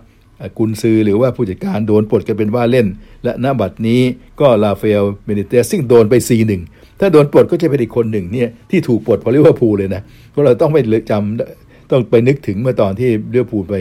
[0.58, 2.86] กุนซือหรือว่าผู้จัดการโดนปลดกันเป็นว่าเล่น
[3.24, 4.00] และณบัดนี้
[4.40, 6.14] ก็ราฟาเอลเบนิเตสซึ่งโดนไป
[6.56, 10.80] 4-1 ถ้าโดนปลดก็จะเป็นอีกคนหนึ่งเนี่ยที่ถูกปลดเพราะลิเวอร์พูลเลยนะเพราะเราต้องไม่
[11.10, 13.76] จำต้องไปนึกถึงเมื่อตอนที่ลิเวอร์พูลไป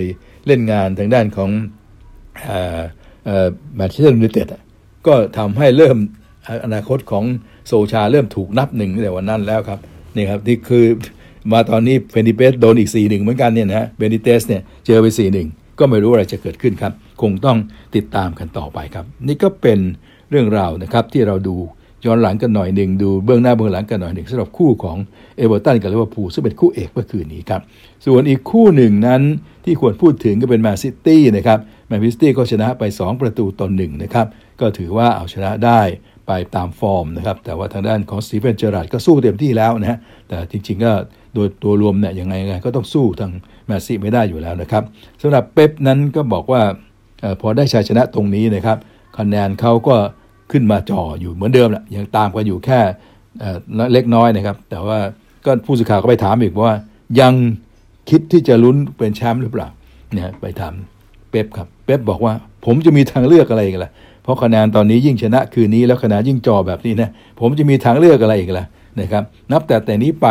[0.47, 1.49] เล่นงานทางด้านของ
[3.76, 4.47] แมนเชสเตอร์ยูไนเต็ด
[5.07, 5.97] ก็ทำให้เริ่ม
[6.66, 7.24] อนาคตของ
[7.68, 9.80] โซลชาเริ่มถูกนับหนึ่งแต่วันนั้นแล้วครับ
[10.16, 10.86] นี่ครับนี่คือ
[11.52, 15.06] มาตอนนี้เบนิเตสโดนอีก 4-1 เหมือนกันเนี่ยนะเบนิเตสเนี่ยเจอไป
[15.43, 17.58] 4-1 ก็ไม่รู้อะไรจะเกิดขึ้นครับ คงต้อง
[17.95, 19.80] ติดตามกันต่อไปครับ นี่ก็เป็น
[20.30, 21.56] เรื่องราวนะครับที่เราดู
[22.06, 24.98] ย้อนหลังกันหน่อยหนึ่งดูเบื้องหน้าเบื้องหลังกันหน่อยหนึ่งสำหรับคู่ของ
[25.38, 27.62] เอเวอร์ตันกับลิเวอร์พูลซึ่งเป็นคู่เอกเมื่อคืนนี้ครับ
[28.06, 29.22] ส่วนอีกคู่หนึ่งนั้น
[29.66, 34.28] ที่ควรพูดถึงก็เป็นแมนซิตี้นะครับแมนซิตี้ก็ชนะไป 2 ประตูต่อหนึ่งนะครับ
[34.60, 35.82] ก็ถือว่าเอาชนะได้
[36.28, 40.92] ไปตามฟอร์มนะครับ แต่ว่าทางด้านของสตีเวนเจอร์ราร์ดก็สู้เต็มที่แล้วนะฮะแต่จริง ๆ ก็
[41.34, 43.32] โดยตัวรวมเนี่ยยังไงไงก็ต้องสู้ทาง
[43.66, 44.84] แมนซีไม่ได้อยู่แล้วนะครับ
[45.22, 46.62] สำหรับเป๊ปนั้นก็บอกว่า
[47.24, 48.78] อพอได้ชัยชนะตรงนี้นะครับ
[49.18, 49.96] คะแนนเขาก็
[50.52, 52.80] ขึ้นมาจ่ออยู่เหมือนเดิมแหละยังตามกันอยู่แค่
[53.94, 54.98] เล็กน้อยนะครับ แต่ว่า
[55.46, 56.76] ก็ผู้สื่อข่าวก็ไปถามอีกว่า
[57.20, 57.34] ยัง
[58.10, 59.68] คิดที่จะลุ้นเป็นแชมป์หรือเปล่า
[60.14, 60.74] เนี่ยไปถาม
[61.30, 62.34] เป๊ปครับเป๊ปบอกว่า
[62.66, 63.92] ผมจะมีทางเลือกอะไรกันล่ะ
[64.28, 67.10] เพราะคะแนนตอนนี้ยิ่งชนะคืนนี้แล้วคะแนนยิ่งจ่อแบบนี้นะ
[67.40, 68.66] ผมจะมีทางเลือกอะไรอีกล่ะ
[69.00, 70.28] นะครับ นับแต่แต่นี้ไป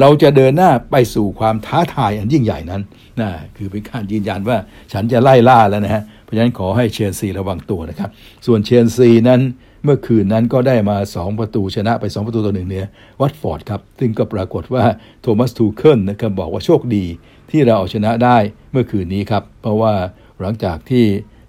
[0.00, 2.82] เราจะเดินหน้าไปสู่ความท้าทายอันยิ่งใหญ่นั้น
[3.20, 4.56] นะคือเป็นการยืนยันว่า
[4.92, 8.10] ฉันจะไล่ล่าแล้วนะฮะเพราะฉะนั้นขอให้เชลซีระวังตัวนะครับ
[8.46, 9.40] ส่วนเชลซีนั้น
[9.84, 12.86] เมื่อคืนนั้นก็ได้มา 2 ประตูชนะไป 2 ประตูต่อหนึ่งเนี่ย
[13.20, 14.84] วัตฟอร์ดครับ ซึ่งก็ปรากฏว่า
[15.22, 17.04] โทมัสทูเคิลนะครับบอกว่าโชคดี
[17.50, 18.36] ที่เราเอาชนะได้
[18.72, 19.92] เมื่อคืนนี้ครับ เพราะว่า
[20.40, 21.04] หลังจากที่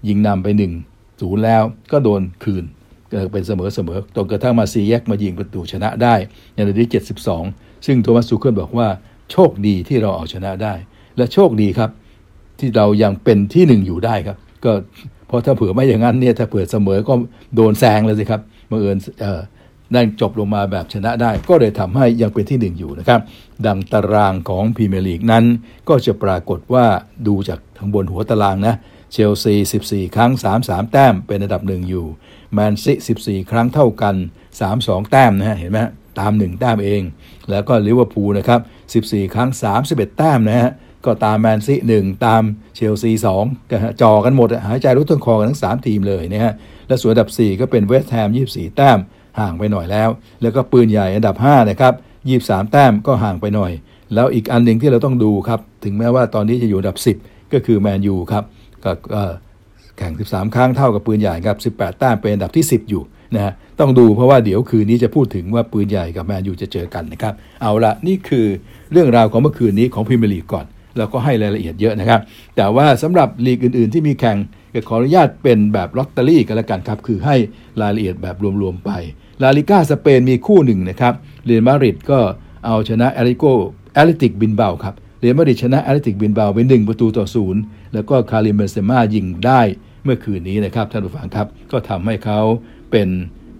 [0.07, 0.88] ยิงนำไป 1
[1.19, 2.63] ศูนย์แล้วก็โดนคืน
[3.31, 6.15] เป็นเสมอเสมอจนกระทั่งมาซีแยกมายิงประตูชนะได้
[6.53, 6.85] ในนาที
[7.35, 8.87] 72 ซึ่งโทมัสซูเคิลบอกว่า
[9.31, 10.73] โชคดีที่เราเอาชนะได้
[11.17, 11.89] และโชคดีครับ
[12.59, 14.71] ที่เรายังเป็นที่หนึ่งอยู่ได้ครับ ก็
[15.27, 17.13] เพราะถ้าเผื่อไม่อย่างนั้นเนี่ยถ้าเผื่อเสมอก็
[17.55, 18.97] โดนแซงเลยสิครับเมื่อเอิญ
[19.93, 23.21] ได้จบลงมาแบบชนะได้ ก็เลยทำให้ยังเป็นที่หนึ่งอยู่นะครับ
[23.65, 25.45] ดังตารางของพรีเมียร์ลีกนั้น
[25.89, 26.85] ก็จะปรากฏว่า
[27.27, 28.75] ดูจากทางบนหัวตารางนะ
[29.11, 29.55] เชลซี
[29.85, 30.31] 14 ครั้ง
[30.61, 32.05] 33 แต้มเป็นอันดับหนึ่งอยู่
[32.53, 32.93] แมนซี
[33.23, 34.15] 14 ครั้งเท่ากัน
[34.63, 35.79] 32 แต้มนะฮะ เห็นไหม
[36.19, 37.01] ตาม 1 แต้มเอง
[37.49, 39.49] แล้วก็ลิเวอร์พูลนะครับ 14 ครั้ง
[39.83, 40.71] 31 แต้มนะฮะ
[41.05, 42.43] ก็ตามแมนซีหนึ่งตาม
[42.75, 43.43] เชลซีสอง
[44.01, 46.53] จ่อกันหมด หายใจรดต้นคอกันทั้ง 3 ทีมเลยนะฮะ
[46.87, 48.99] และส่วนอันดับ 4 ก็เป็นเวสต์แฮม 24 แต้ม
[49.39, 50.09] ห่างไปหน่อยแล้ว
[50.41, 51.93] แล้วก็ปืนใหญ่อันดับ5นะครับ
[52.31, 53.71] 23 แต้มก็ห่างไปหน่อย
[54.13, 58.43] แล้วอีกอันหนึ่งที่เราต้องดูครับ ถึงแม้ว่าตอนนี้จะอยู่อันดับ 10 ก็คือแมนยูครับ
[58.85, 58.91] ก็
[59.97, 63.03] แข่ง 13 ครั้งเท่ากับปืนใหญ่ครับ 18 แต้มเป็นอันดับที่ 10 อยู่
[63.35, 68.45] นะฮะต้องดูเพราะว่าเดี๋ยวคืนนี้จะพูดถึงว่าปืนใหญ่กับแมนยูจะเจอกันนะครับ เอาละนี่คือ
[68.91, 70.65] เรื่องราวของเมื่อคืนนี้ของพรีเมียร์ลีกก่อน
[70.97, 72.19] แล้วก็ให้รายละเอียดเยอะนะครับ
[72.55, 74.37] แต่ว่าสำหรับลีกอื่น ๆ ที่มีแข่ง
[74.73, 77.35] ก็ขออนุญาตเป็นแบบลอตเตอรี่กันละกันครับ คือให้
[77.81, 78.91] รายละเอียดแบบรวม ๆ ไป
[79.41, 81.13] ลาลิก้าสเปนมีคู่หนึ่งนะครับ
[81.45, 82.19] เรอัลมาดริดก็
[82.65, 83.45] เอาชนะแอตเลติกแอต
[83.93, 87.61] เลติกบิลเบาครับ เรอัลมาดริดชนะแอตเลติกบิลเบาไป1ประตูต่อศูนย์
[87.93, 89.61] แล้วก็คาริมเบนเซม่ายิงได้
[90.03, 92.39] เมื่อคืนนี้นะครับท่านผู้ฟังครับ ก็ทำให้เขา
[92.91, 93.07] เป็น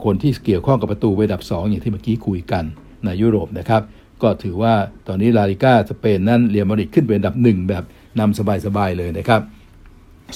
[0.04, 2.64] คนที่เกี่ยวข้องกับประตูอันดับ 2 อย่างที่เมื่อกี้คุยกัน
[3.04, 3.82] ในยุโรปนะครับ
[4.22, 4.74] ก็ถือว่า
[5.08, 7.84] ตอนนี้ลาลิก้าสเปนนั้นเรอัลมาดริดขึ้นเป็นอันดับหนึ่งแบบ
[8.20, 9.42] นำสบายๆเลยนะครับ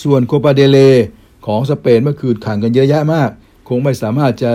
[0.03, 0.80] ส่วนโคปาเดลเรย์
[1.47, 3.30] ของสเปนเมื่อคืนแข่งกันเยอะแยะมาก
[3.69, 4.51] คงไม่สามารถจะ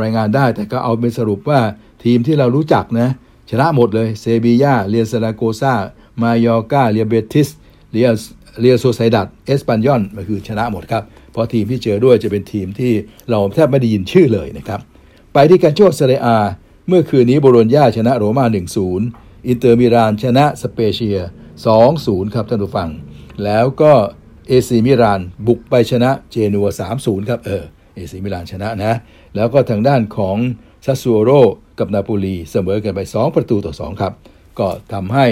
[0.00, 1.60] รายงานได้ แต่ก็เอาเป็นสรุปว่า
[2.04, 3.08] ทีมที่เรารู้จักนะ
[3.50, 5.74] ชนะหมดเลยเซบียาเรอัลซาราโกซา
[6.22, 7.48] มายอร์กาเรอัลเบติส
[7.92, 11.02] เรอัลเรอัลโซเซียดาดเอสปันยอนก็คือชนะหมดครับ
[11.32, 12.92] เพราะทีมที่เจอด้วยจะเป็นทีมที่
[13.30, 14.80] เราแทบไม่ได้ยินชื่อเลยนะครับ
[15.32, 16.28] ไปที่กัลโช่เซเรีย
[16.88, 18.46] เมื่อคืนนี้โบโลญญาชนะโรม่า
[18.96, 21.18] 1-0 อินเตอร์มิลานชนะสเปเชีย
[21.74, 22.88] 2-0 ครับท่านผู้ฟัง
[23.44, 23.92] แล้วก็
[24.48, 26.66] เอซีมิลานบุกไปชนะเจนัว
[26.98, 27.62] 3-0 ครับเออ
[27.94, 28.94] เอซีมิลานชนะนะ
[29.36, 30.36] แล้วก็ทางด้านของ
[30.84, 31.30] ซัสซูโอโล
[31.78, 34.12] กับนาโปลีเสมอกันไป 2 ประตูต่อ 2 ครับ
[34.58, 35.26] ก็ทำให้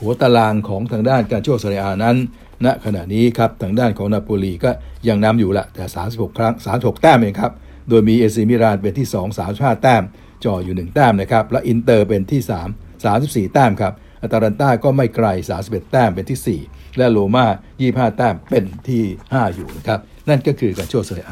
[0.00, 2.16] หัวตารางของทางด้านกัลโช่เซเรียนั้น
[2.64, 4.70] ณขณะนี้ครับทางด้านของนาโปลีก็
[5.08, 7.52] ยังนำอยู่ละแต่ 36 ครั้ง 36 แต้มเองครับ
[7.88, 10.02] โดยมีเอซีมิลานเป็นที่ 2 35 แต้ม
[10.44, 12.40] จ่ออยู่ 1 แต้มนะครับและอินเตอร์เป็นที่
[13.42, 13.92] 3 34 แต้มครับ
[14.22, 15.26] อัตาลันต้าก็ไม่ไกล
[15.60, 17.46] 31 แต้มเป็นที่ 4 และโรมา
[17.82, 19.98] 25 แต้มเป็นที่ 5 อยู่นะครับ
[20.28, 21.26] นั่นก็คือกัลโช่เซเรีย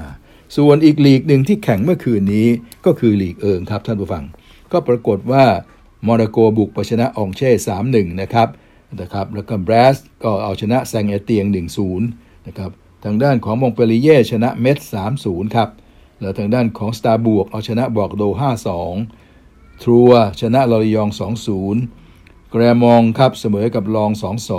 [0.56, 2.48] ส่วนอีกลีกหนึ่งที่แข่งเมื่อคืนนี้
[2.86, 4.24] ก็คือลีกเอิงครับท่านผู้ฟัง
[4.72, 5.44] ก็ปรากฏว่า
[6.04, 7.50] โมนาโกบุกไปชนะอองเช่ร์
[7.84, 8.48] 3-1นะครับ
[9.00, 11.46] นะครับแล้วก็แบรสต์ก็เอาชนะแซงต์เอเตียน
[11.96, 12.70] 1-0นะครับ
[13.04, 14.78] ทางด้านของมงต์เปลลิเย่ร์ชนะเม็ตซ์
[15.18, 15.68] 3-0ครับ
[16.20, 18.22] แล้วทางด้านของสตาร์บวกเอาชนะบอกโด
[19.02, 21.08] 5-2 ทรัวชนะลอริยอง
[21.80, 24.10] 2-0 แกรมองครับเสมอกับลอง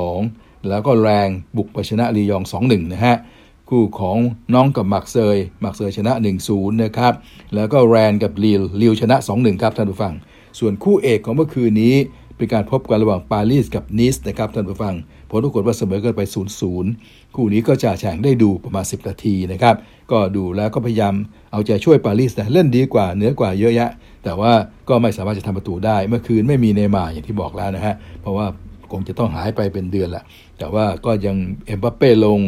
[0.10, 3.16] 2-2 แล้วก็แรงบุกไปชนะลียอง 2-1 นะฮะ
[3.70, 4.18] คู่ของ
[4.54, 6.14] น้องกับมักเซยมักเซยชนะ
[6.48, 7.14] 1-0 นะครับ
[7.56, 10.14] แล้วก็แรนกับลีลลีลชนะ 2-1 ครับท่านผู้ฟัง
[10.60, 11.96] ส่วนคู่เอกของเมื่อคืนนี้
[12.38, 14.96] เป็นการพบกันระหว่างปารีสกับนิสนะครับท่านผู้ฟัง
[15.30, 16.22] ผลปรากฏว่าเสมอกันไป
[16.78, 19.76] 0-0 คู่นี้ก็จะแข่งได้ดูประมาณ 10 นาทีนะครับ
[20.12, 21.14] ก็ดูแล้วก็พยายาม
[21.52, 23.90] เอาใจช่วยปารีสนะเล่นดีกว่าเหนือกว่าเยอะแยะ
[24.24, 24.52] แต่ว่า
[24.90, 28.46] ก็ไม่สามารถจะทำประตูได้ เมื่อคืนไม่มีเนมาอย่างที่บอกแล้วนะฮะ เพราะว่า
[28.92, 30.24] คงจะต้องหายไปเป็นเดือนแหละ
[30.58, 31.36] แต่ว่าก็ยัง
[31.66, 32.40] เอ็มบัปเป้ลง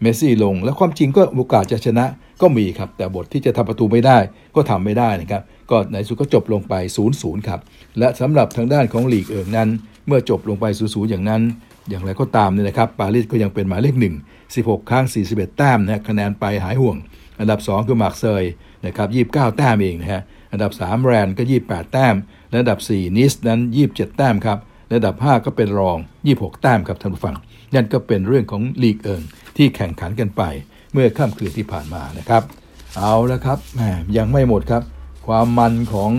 [0.00, 2.04] เมสซี่ลง แล้วความจริงก็โอกาสจะชนะ
[2.40, 4.18] ก็มีครับ แต่บทที่จะทำประตูไม่ได้
[4.54, 6.74] ก็ทำไม่ได้นะครับ ก็ในสุดก็จบลงไป
[7.12, 7.60] 0-0 ครับ
[7.98, 9.68] และสำหรับทางด้านของลีกเอิงนั้น
[10.06, 11.42] เมื่อจบลงไป 0-0 อย่างนั้น
[11.88, 14.14] อย่างไรก็ตามเนี่ยนะครับปารีสก็ยังเป็นหมายเลขหนึ่ง
[14.52, 16.96] 16 ครั้ง 41 แต้มนะคะแนนไปหายห่วง
[17.40, 18.44] อันดับ 2 คือมาร์กเซย
[18.86, 22.14] นะครับ29 แต้มเองนะฮะอันดับ 3 แรนก็ 28 แต้ม
[22.50, 24.58] และอันดับ 4 นีซนั้น 27 แต้มครับ
[24.88, 25.98] และอันดับ 5 ก็เป็นล็องส์
[26.30, 27.36] 26 แต้มครับท่านผู้ฟัง
[27.74, 29.22] นั่นก็เป็นเรื่องของลีกเอิง
[29.56, 30.42] ที่แข่งขันกันไป
[30.92, 32.42] เมื่อค่ำคืนที่ผ่านมานะครับ
[32.98, 33.80] เอาละครับแหม
[34.16, 34.82] ยังไม่หมดครับ
[35.26, 36.10] ความมันของ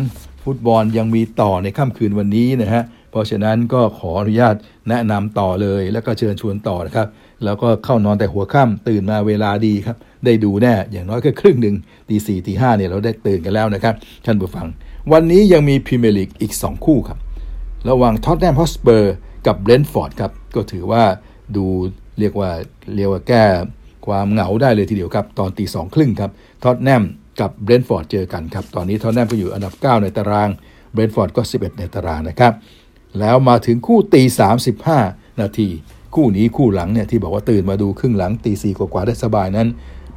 [0.43, 4.55] ฟุตบอลยังมีต่อในค่ำคืนวันนี้นะฮะ เพราะฉะนั้นก็ขออนุญาต
[4.89, 7.07] แนะนำต่อเลย แล้วก็เชิญชวนต่อนะครับ
[7.43, 11.75] แล้วก็เข้านอนแต่หัวค่ำตื่นมาเวลาดีครับ ได้ดูแน่ อย่างน้อยก็ครึ่งหนึ่ง
[12.09, 13.95] ตีสี่ตีห้าเนี่ยเราได้ตื่นกันแล้วนะครับ
[14.25, 14.67] ท่านผู้ฟัง
[15.11, 17.17] วันนี้ยังมีพรีเมียร์ลีกอีก 2 คู่ครับ
[17.89, 19.13] ระหว่างท็อตแนมฮอตสเปอร์
[19.47, 21.03] กับเบรนท์ฟอร์ดครับ ก็ถือว่า
[21.55, 21.65] ดู
[22.19, 22.49] เรียกว่า
[22.95, 23.45] เรียกว่าแก้
[24.07, 26.31] ความเหงาได้เลยทีเดียวครับ ตอนตีสองครึ่งครับ
[26.63, 27.03] ท็อตแนม
[27.41, 30.49] กับเบรนท์ฟอร์ดเจอกันครับ ตอนนี้ท็อตแนมก็อยู่อันดับ 9 ในตาราง
[30.93, 32.53] เบรนท์ฟอร์ดก็ 11 ในตารางนะครับ
[33.19, 34.21] แล้วมาถึงคู่ตี
[34.81, 35.69] 35 นาที
[36.15, 39.67] คู่นี้คู่หลังเนี่ยที่บอกว่าตื่นมาดูครึ่งหลังตีสี่กว่าๆได้สบายนั้น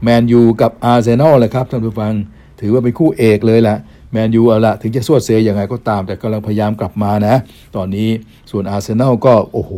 [0.02, 2.12] แมนยูกับอาร์เซนอลเลยครับท่านผู้ฟัง
[2.60, 3.76] ถือว่าเป็นคู่เอกเลยละ
[4.12, 7.34] แมนยูเอาละถึงจะสวดเสียยังไงก็ตาม แต่กำลังพยายามกลับมานะ
[7.76, 8.08] ตอนนี้
[8.50, 9.72] ส่วนอาร์เซนอลก็โอ้โห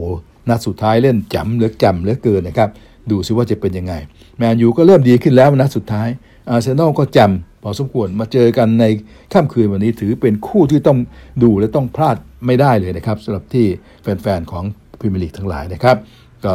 [0.48, 2.68] นัดสุดท้ายเล่นจำเหลือจำเหลือเกินนะครับ
[3.10, 3.94] ดูซิว่าจะเป็นยังไง
[4.38, 6.08] แมนยูก็เริ่มดีขึ้นแล้วนัดสุดท้าย
[6.50, 8.84] อาร์เซนอลก็จำพอสมควรมาเจอกันใน
[9.32, 10.98] ค่ำคืนวันนี้ถือเป็นคู่ที่ต้อง
[11.42, 12.16] ดูและต้องพลาด
[12.46, 13.66] ไม่ได้เลยนะครับสำหรับที่
[14.02, 14.64] แฟนๆของ
[14.98, 15.96] พรีเมียร์ลีกทั้งหลายนะครับ
[16.44, 16.52] ก็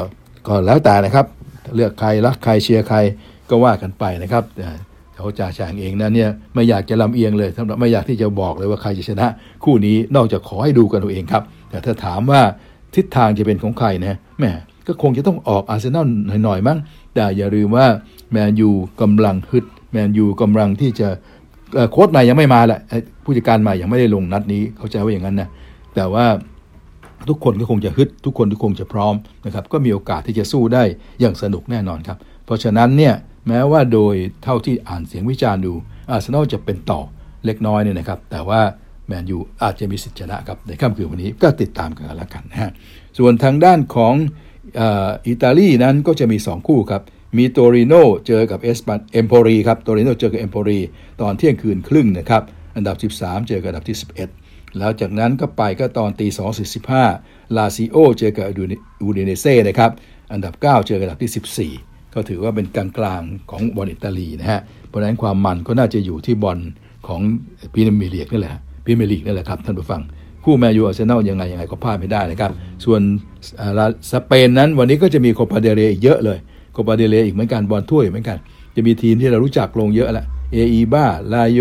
[0.48, 1.26] ก็แล้วแต่นะครับ
[1.76, 2.98] เลือกใครรักใครเชียร์ใคร
[3.50, 4.44] ก็ว่ากันไปนะครับ
[5.16, 9.28] เขาจ่าแฉงเองนะเนี่ยไม่อยากจะลำเอียงเลยสำหรับไม่อยากที่จะบอกเลยว่าใครจะชนะ
[9.64, 12.42] คู่นี้นอกจากขอให้ดูกันเอาเองครับ แต่ถ้าถามว่า
[12.96, 14.46] ทิศทางจะเป็นของใครนะแหม
[14.88, 16.08] ก็คงจะต้องออกอาร์เซนอล
[16.44, 16.78] หน่อยๆมั้ง
[17.14, 17.86] แต่อย่าลืมว่า
[18.32, 18.70] แมนยู
[19.02, 21.08] กำลังฮึด แมนยูกำลังที่จะ
[21.92, 22.80] โค้ชใหม่ยังไม่มาแหละ
[23.24, 25.50] ผู้จัดการใหม่ยังไม่ได้ลงนัดนี้ เข้าใจว่าอย่างนั้นนะ
[25.96, 26.26] แต่ว่า
[27.30, 29.16] ทุกคนก็คงจะฮึดทุกคนก็คงจะพร้อม
[29.46, 30.84] นะครับก็มีโอกาสที่จะสู้ได้
[31.20, 33.14] อย่างสนุกแน่นอนครับ เพราะฉะนั้นเนี่ย
[33.48, 35.74] แม้ว่าโดยเท่าที่อ่านเสียงวิจารณ์ดู
[36.10, 37.02] อาร์เซนอลจะเป็นต่อ
[37.46, 38.62] เล็กน้อยเนี่ยนะครับแต่ว่า
[39.08, 42.72] แมนยูอาจจะมีสิทธิชนะครับในค่ำคืนวันนี้ก็ติดตามกันแล้วกันนะฮะ
[43.18, 44.14] ส่วนทางด้านของ
[45.28, 47.02] อิตาลีนั้นก็จะมี 2 คู่ครับ
[47.38, 47.94] มีโตริโน
[48.28, 50.80] เจอกับเอสปันเอมโพรีครับโตริโนเจอกับเอมโพรี
[51.22, 52.44] ตอนเที่ยงคืนครึ่งนะครับ
[52.76, 53.98] อันดับ 13 เจอกับอันดับที่
[54.38, 56.60] 11 แล้วจากนั้นก็ไปก็ตอนตี2
[57.04, 59.92] 45ลาซิโอเจอกับอูดิเนเซ่นะครับ
[60.34, 62.86] อันดับ 9 เจอกับอันดับที่ 14 ก็ถือว่าเป็นกลา
[63.20, 66.60] งๆของบอลอิตาลีนะฮะ เพราะฉะนั้นความมันก็น่าจะอยู่ที่บอล
[67.08, 67.22] ของ
[67.74, 68.54] พรีเมียร์ลีกนี่แหละ
[68.86, 70.02] พรีเมียร์ลีกนี่แหละครับท่านผู้ฟัง
[70.44, 72.52] คู่แมนยูอาร์เซนอลยังไงยังไงก็พลาดไม่ได้นะครับ
[72.86, 73.02] ส่วน
[74.12, 76.38] สเปนนั้นวันนี้ก็จะมีโคปาเดลเรย์เยอะเลย
[76.78, 78.38] โคปาเดลเรย์อีกเหมือนกันบอลถ้วยเหมือนกัน
[78.76, 81.60] จะมีทีมที่เรารู้จักลงเยอะละเออีบาราโย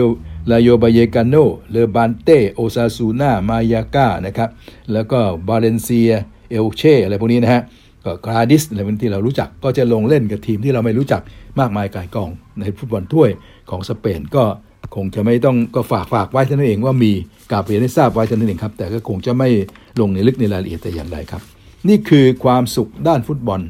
[0.50, 1.34] ราโยบาเยกาโน
[1.70, 4.48] เลบานเตโอซาซูน่ามายอร์ก้านะครับ
[4.92, 6.12] แล้วก็บาเลนเซีย
[6.50, 7.62] เอลเช่อะไรพวกนี้นะฮะ
[8.04, 11.22] ก็กราดิสอะไรพวกที่เรารู้จักก็จะลงเล่นกับทีมที่เราไม่รู้จัก
[11.60, 13.30] มากมายกายกองในฟุตบอลถ้วย
[13.70, 14.44] ของสเปนก็
[14.94, 17.12] คงจะไม่ต้องก็ฝากฝากไว้ท่านั้นเองว่ามี
[17.52, 19.48] กาเปลียนให้ทราบไว้ท่านั้นเองครับ แต่ก็คงจะไม่
[20.00, 21.42] ลงในลึกในรายละเอียดแต่อย่างใดครับ
[21.88, 23.60] นี่คือความสุขด้านฟุตบอล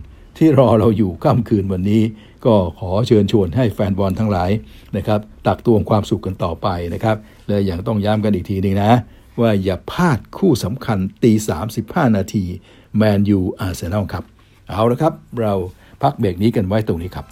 [0.41, 2.03] ที่รอเราอยู่ค่ำคืนวันนี้
[2.47, 4.51] ก็ขอเชิญชวนให้แฟนบอลทั้งหลาย
[4.97, 7.17] นะครับ ตักตวงความสุขกันต่อไปนะครับ
[7.49, 8.93] และอย่างต้องย้ำกันอีกทีหนึ่งนะ
[9.41, 11.33] ว่าอย่าพลาดคู่สำคัญตี
[11.75, 12.45] 35 นาที
[12.97, 14.25] แมนยูอาร์เซนอลครับ
[14.69, 15.55] เอาละครับ เรา
[16.03, 17.27] พักเบรกนี้กันไว้ตรงนี้ครับ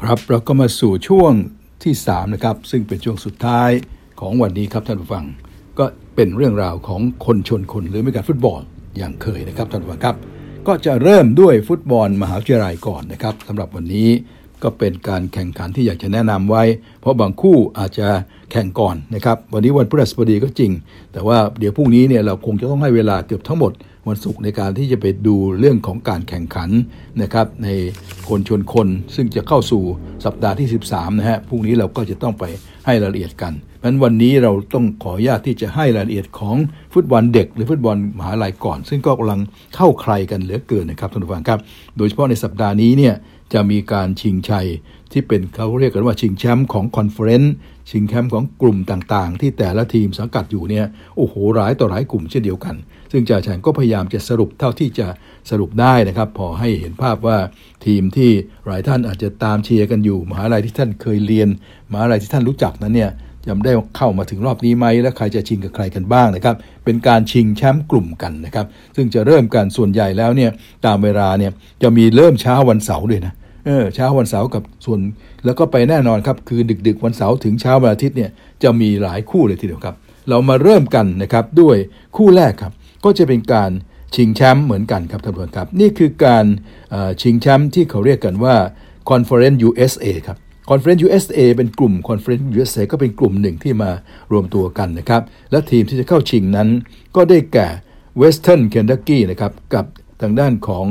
[0.00, 1.32] ครับเราก็มาสู่ช่วง
[1.84, 3.70] ที่ 3 นะครับ ซึ่งเป็นช่วงสุดท้าย
[4.22, 5.24] ของวันนี้ครับท่านผู้ฟัง
[5.78, 5.84] ก็
[6.16, 8.60] เป็นเรื่องราวของคนชนคนหรือไม่การฟุตบอล
[8.98, 10.16] อย่างเคยนะครับท่านผู้ฟังครับ
[10.66, 14.08] ก็จะเริ่มด้วยฟุตบอลมหาวิทยาลัยก่อนนะครับสำหรับวันนี้
[14.62, 16.62] ก็เป็นการแข่งขันที่อยากจะแนะนำไว้
[17.00, 18.08] เพราะบางคู่อาจจะ
[18.52, 20.70] แข่งก่อนนะครับ วันนี้วันพฤหัสบดีก็จริง
[21.12, 23.72] แต่ว่าเดี๋ยวพรุ่งนี้เนี่ยเราคงจะต้องให้เวลาเกือบทั้งหมด
[24.08, 26.70] วันศุกร์ในการที่จะไปดูเรื่องของการแข่งขัน
[27.22, 27.68] นะครับใน
[28.28, 29.82] คนชนคนซึ่งจะเข้าสู่
[30.24, 32.44] สัปดาห์ที่ 13นะฮะพรุ่งนี้เราก็จะต้องไป
[32.86, 36.56] ให้รายละเอียดกันเพราะวันนี้เราต้องขออนุญาตที่จะให้รายละเอียดของ
[36.94, 39.40] ฟุตบอลเด็ก หรือฟุตบอลมหาลัยก่อน ซึ่งก็กำลัง
[39.76, 41.60] เข้าไคลกันเหลือเกินนะครับท่านผู้ฟังครับ
[41.96, 43.14] โดยเฉพาะในสัปดาห์นี้เนี่ย
[43.52, 44.66] จะมีการชิงชัย
[45.12, 47.54] ที่เป็นเขาเรียกกันว่าชิงแชมป์ของ conference
[47.90, 50.86] ชิงแชมป์ของกลุ่มต่างๆ ที่แต่ละทีมสังกัดอยู่เนี่ย
[51.16, 52.74] โอ้โหหลายต่อหลายกลุ่มเช่นเดียวกัน
[53.12, 55.06] ซึ่งจ่าแฉ่งก็พยายามจะสรุปเท่าที่จะ
[55.50, 57.38] สรุปได้นะครับ พอให้เห็นภาพว่า
[57.86, 58.30] ทีมที่
[58.66, 61.48] หลายท่านอาจจะตามเชียร์กันอยู่มหาลัยที่ท่านเคยเรียน
[61.92, 63.10] มหาลัยที่ท่านรู้จักนั้นเนี่ย
[63.46, 70.50] จะได้เข้ามาถึงรอบนี้ไหมและใครจะชิงกับใครกันบ้างนะครับ เป็นการชิงแชมป์กลุ่มกันนะครับ ซึ่งจะเริ่มกันส่วนใหญ่แล้วเนี่ย
[70.86, 71.50] ตามเวลาเนี่ย
[71.82, 73.34] จะมีเริ่มเช้าวันเสาร์ด้วยนะ
[73.66, 75.00] เออเช้าวันเสาร์กับส่วน
[75.44, 78.30] แล้วก็ไปแน่นอนครับ คือดึก ๆ วันเสาร์ถึงเช้าวันอาทิตย์เนี่ย
[78.62, 79.96] จะมีหลายคู่เลยทีเดียวครับ
[80.28, 81.76] เรามาเริ่มกันนะครับด้วย
[82.16, 82.72] คู่แรกครับ
[83.04, 83.70] ก็จะเป็นการ
[84.14, 86.44] ชิงแชมป์เหมือนกันครับท่านผู้ชมครับ นี่คือการ
[87.22, 88.56] ชิงแชมป์ที่เขาเรียกกันว่า
[89.10, 90.38] Conference USA ครับ
[90.70, 93.90] Conference USA เป็นกลุ่ม Conference USA ก็เป็นกลุ่มหนึ่งที่มา
[94.32, 96.68] รวมตัวกันนะครับ และทีมที่จะเข้าชิงนั้น
[97.16, 97.68] ก็ได้แก่
[98.20, 99.84] Western Kentucky นะครับกับ
[100.22, 100.86] ทางด้านของ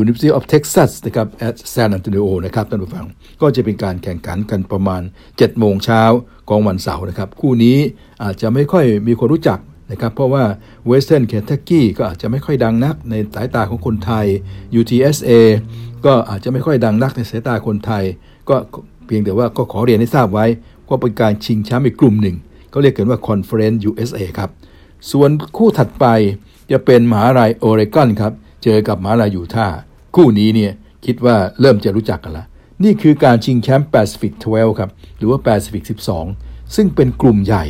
[0.00, 3.06] University of Texas นะครับ at San Antonio นะครับท่านผู้ฟัง
[3.40, 6.02] ก็จะเป็นการแข่งขันกันประมาณ 7 โมงเช้า
[6.48, 7.76] ของวันเสาร์นะครับ คู่นี้
[8.22, 9.58] อาจจะไม่ค่อยมีคนรู้จัก
[9.90, 10.44] นะครับเพราะว่า
[10.90, 14.26] Western Kentucky ก็อาจจะไม่ค่อยดังนักในสายตาของคนไทย
[14.80, 15.30] UTSA
[16.04, 18.04] ก็อาจจะไม่ค่อยดังนักในสายตาคนไทย
[18.48, 18.56] ก็
[19.06, 20.46] เพียงแต่ว่าก็ขอเรียนให้ทราบไว้
[20.88, 22.36] ว่าเป็นการชิงแชมป์อีกกลุ่มหนึ่ง
[22.70, 24.50] เขาเรียกกันว่า Conference USA ครับ
[25.10, 26.06] ส่วนคู่ถัดไป
[26.72, 28.32] จะเป็นมหาลัยโอเรกอนครับ
[28.64, 29.78] เจอกับมหาลัยยูทาห์
[30.16, 30.72] คู่นี้เนี่ย
[31.06, 32.44] คิดว่าเริ่มจะรู้จักกันละ
[32.84, 35.84] นี่คือการชิงแชมป์แปซิฟิก12 ครับ หรือว่าแปซิฟิก
[36.30, 37.64] 12 ซึ่งเป็นกลุ่มใหญ่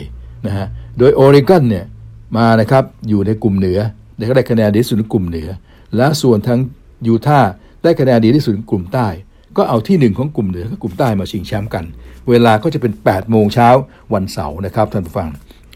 [0.47, 0.66] นะฮะ
[0.99, 1.85] โดยโอเรกอนเนี่ย
[2.37, 3.78] มานะครับอยู่ในกลุ่มเหนือ
[4.16, 5.49] ได้ได้คะแนนดีที่สุดในกลุ่มเหนือ
[5.97, 6.61] และส่วนทาง
[7.07, 7.51] ยูทาห์
[7.83, 9.09] ได้คะแนนดีที่สุดในกลุ่มใต้
[9.57, 11.85] ก็เอาที่หนึ่งของกลุ่มเหนือกับกลุ่มใต้มาชิงแชมป์กัน
[12.28, 13.68] เวลาก็จะเป็น 8 โมงเช้า
[14.14, 15.28] วันเสาร์นะครับท่านผู้ฟัง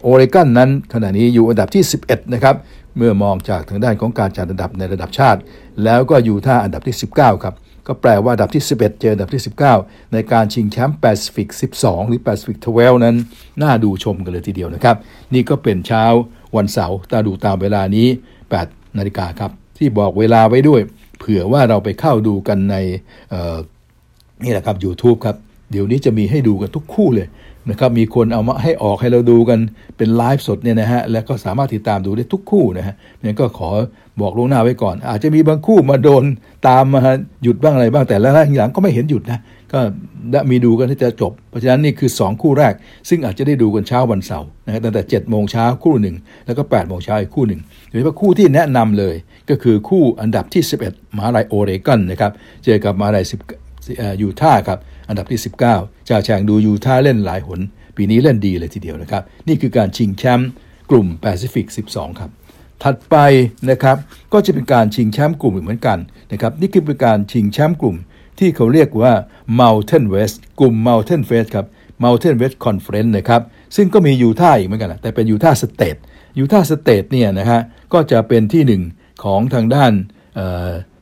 [0.03, 2.55] โอเรกอนนั้นขณะนี้อยู่อันดับที่ 11 นะครับ
[2.97, 5.41] เมื่อมองจากทางด้านของการจัดอันดับในระดับชาติ
[5.85, 7.55] แล้วก็ยูทาห์อันดับที่ 19 ครับ
[7.87, 9.43] ก็แปลว่าอันดับที่ 11 เจออันดับที่
[9.77, 11.49] 19 ในการชิงแชมป์แปซิฟิก
[11.79, 13.17] 12 หรือแปซิฟิก 12 นั้น
[13.63, 14.97] น่าดูชมกันเลยทีเดียวนะครับ
[15.35, 16.05] นี่ก็เป็นเช้า
[16.57, 18.07] วันเสาร์ตาดูตามเวลานี้
[18.53, 20.81] 8 นาฬิกาครับ ที่บอกเวลาไว้ด้วย
[21.19, 22.77] เผื่อว่าเราไปเข้าดูกันใน
[24.45, 25.37] นี่แหละครับ YouTube ครับ
[25.71, 27.29] เดี๋ยวนี้จะมีให้ดูกันทุกคู่เลย
[27.71, 29.59] นะครับมีคนเอามาให้ออกให้เราดูกัน
[29.97, 33.69] เป็นไลฟ์สดเนี่ยนะฮะแล้วก็สามารถติดตามดูได้ทุกคู่นะฮะนี่ก็ขอ
[34.21, 36.25] บอกล่วงหน้าไว้ก่อน อาจจะมีบางคู่มาโดน
[36.69, 37.01] ตามมา
[37.43, 39.39] หยุดบ้างอะไรบ้างแต่ละอย่างก็ไม่เห็นหยุดนะ
[39.73, 39.81] ก็
[40.51, 42.75] มีดูกันที่จะจบ เพราะฉะนั้นนี่คือ 2 คู่แรก
[43.09, 49.15] ซึ่งอาจจะได้ดูกันเช้าวันเสาร์นะครับตั้งแต่7จ็ดโมงเช้าคู่หนึ่งแล้วก็8ปดโมงเช้าอีกคู่หนึ่งโดยเฉพาะคู่ที่แนะนำเลย
[49.51, 52.33] ก็คือคู่อันดับที่ 11มหาลัยโอเรกอนนะครับ
[52.65, 55.41] เจอกับมหาลัย10ยูทาห์ครับอันดับที่
[55.73, 57.61] 19จ่าแฉงดูยูทาห์เล่นหลายหน
[57.97, 60.51] ปีนี้เล่นดีเลยทีเดียวนะครับ นี่คือการชิงแชมป์
[60.91, 62.31] กลุ่มแปซิฟิก 12 ครับ
[62.83, 63.17] ถัดไป
[63.71, 63.97] นะครับ
[64.33, 65.99] ก็จะเป็นการชิงแชมป์กลุ่มเหมือนกัน
[66.33, 67.97] นะครับนี่คือเป็นการชิงแชมป์กลุ่ม
[68.39, 69.13] ที่เขาเรียกว่า
[69.61, 71.67] Mountain West กลุ่ม Mountain West ครับ
[72.05, 73.43] Mountain West Conference นะครับ
[73.77, 75.97] ซึ่งก็มียูทาห์อีกเหมือนกัน แต่เป็นยูทาห์สเตท
[76.39, 77.61] ยูทาห์สเตทเนี่ยนะฮะ
[77.93, 78.83] ก็จะเป็นที่หนึ่ง
[79.25, 79.93] ของทางด้าน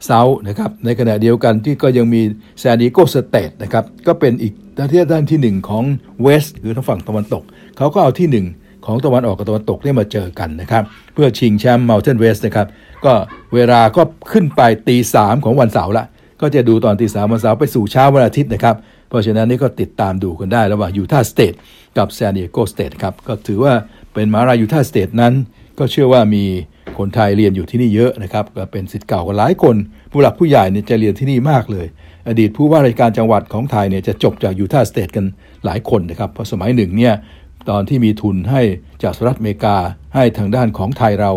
[0.07, 2.21] South นะครับ ในขณะเดียวกันที่ก็ยังมี
[2.63, 5.85] ซานดิเอโกสเตทนะครับ ก็เป็นอีกด้านที่ด้านที่ 1 ของ
[6.23, 7.43] West หรือทางฝั่งตะวันตก
[7.77, 12.67] เขาก็เอาที่ 1 ของตะวันออกกับตะวันตกได้มาเจอกันนะครับ เพื่อชิงแชมป์ Mountain West นะครับ
[13.05, 13.13] ก็
[13.55, 14.03] เวลาก็
[14.33, 16.05] ขึ้นไปตีสามของวันเสาร์ละ
[16.43, 18.77] ก็จะดูตอนตีสามวันเสาร์ไปสู่เช้าวันอาทิตย์นะครับ
[19.09, 21.55] เพราะฉะนั้นนี่ก็ติดตามดูกันได้ระหว่างยูทาห์สเตท
[21.99, 23.75] กับซานดิเอโกสเตทครับก็ถือว่า
[24.15, 25.35] เป็นมหาลัยยูทาห์สเตทนั้น
[25.79, 26.45] ก็เชื่อว่ามี
[26.99, 29.77] คนไทยเรียนอยู่ที่นี่เยอะนะครับก็เป็นศิษย์เก่ากันหลายคน
[30.13, 31.87] ผู้หลักผู้ใหญ่เนี่ยจะเรียนที่นี่มากเลย
[32.29, 35.25] อดีตผู้ว่าราชการจังหวัดของไทยเนี่ยจะจบจากยูทาห์สเตทกัน
[35.65, 37.15] หลายคนนะครับเพราะสมัยหนึ่งเนี่ย
[37.71, 38.63] ตอนที่มีทุนให้
[39.03, 39.77] จากสหรัฐอเมริกา
[40.15, 41.33] ให้ทางด้านของไทยเรา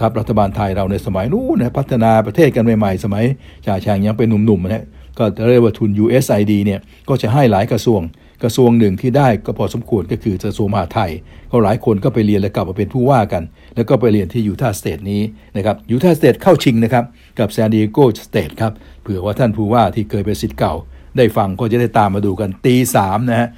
[0.00, 3.24] ครับรัฐบาลไทยเราในสมัยนู้นนะพัฒนาประเทศกันใหม่ๆ สมัย
[3.66, 4.84] จ่าแฉ่งยังเป็นหนุ่มๆนะ
[5.18, 8.00] ก็เรียกว่าทุน USAID เนี่ยก็จะให้หลายกระทรวง
[8.42, 11.10] กระทรวงหนึ่งที่ได้ก็พอสมควรก็คือกระทรวงมหาดไทย
[11.50, 13.42] ก็หลายคนก็ไปเรียนแล้วกลับมาเป็นผู้ว่ากัน
[13.76, 15.22] แล้วก็ไปเรียนที่ยูทาห์สเตทนี้
[15.56, 17.04] นะครับยูทาห์สเตทเข้าชิงนะครับ
[17.38, 18.72] กับซานดิเอโกสเตทครับ
[19.02, 20.74] เผื่อว่าท่านผู้ว่าที่เคยเป็นสิทธิ์เก่า
[21.16, 23.48] ได้ฟังก็จะได้ตามมาดูกันตีสามนะฮะ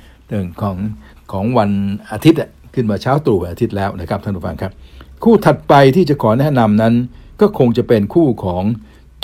[0.62, 0.76] ของ
[1.32, 1.70] ของวัน
[2.12, 2.40] อาทิตย์
[2.74, 4.72] ขึ้นมาเช้าตรู่วันอาทิตย์แล้วนะครับท่านผู้ฟังครับ
[5.24, 6.94] คู่ถัดไปที่จะขอแนะนำนั้น
[7.40, 8.64] ก็คงจะเป็นคู่ของ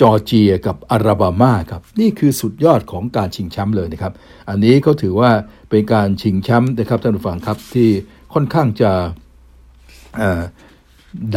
[0.00, 4.12] จอร์เจียกับอาราบามาครับ นี่คือสุดยอดของการชิงแชมป์เลยนะครับ
[4.48, 5.30] อันนี้เขาถือว่า
[5.70, 7.88] เป็นการชิงแชมป์นะครับท่านผู้ฟังครับที่
[8.34, 8.90] ค่อนข้างจะ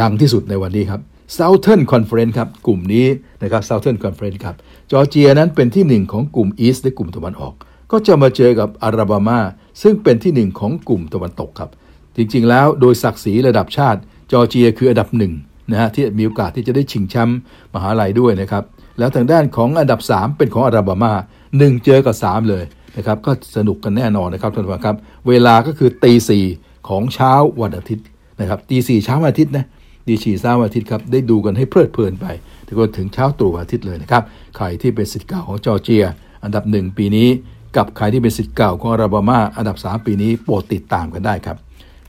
[0.00, 1.00] ดังที่สุดในวันนี้ครับ
[1.36, 3.06] Southern Conference ครับ กลุ่มนี้
[3.42, 4.56] นะครับ Southern Conference ครับ
[4.90, 7.54] จอร์เจียนั้นเป็นที่หนึ่งของกลุ่ม East และกลุ่มตะวันออก
[7.92, 9.38] ก็จะมาเจอกับอาราบามา
[9.82, 11.70] ซึ่งเป็นที่หนึ่งของกลุ่มตะวันตกครับ
[12.16, 14.00] จริงๆแล้วโดยศักดิ์ศรีระดับชาติ
[14.32, 15.32] จอร์เจียคืออันดับหนึ่ง
[15.70, 17.38] นะฮะที่มีโอกาสที่จะได้ชิงแชมป์
[17.74, 18.64] มหาลัยด้วยนะครับ
[18.98, 21.12] แล้วทางด้านของอันดับ 3 เป็นของอาราบามา
[21.48, 22.64] 1เจอกับ 3 เลย
[22.96, 24.96] นะครับก็สนุกกันแน่นอนนะครับท่านผู้ชมครับ
[25.28, 26.44] เวลาก็คือตีสี่
[26.88, 28.04] ของเช้าวันอาทิตย์
[28.40, 29.66] นะครับตีสี่เช้าวันอาทิตย์นะ
[30.06, 32.26] ตีสี่เช้าวันอาทิตย์ครับได้ดูกันให้เพลิดเพลินไป
[32.66, 34.22] ถึงถึงเช้าตรู่วันอาทิตย์เลยนะครับ
[34.56, 36.04] ใครที่เป็นศิษย์เก่าของจอร์เจีย
[36.44, 37.28] อันดับหนึ่งปีนี้
[37.76, 41.56] กับใครที่เป็นสิทธิ์เก่าของอาราบามาอันดับ 3 ปีนี้โปรดติดตามกันได้ครับ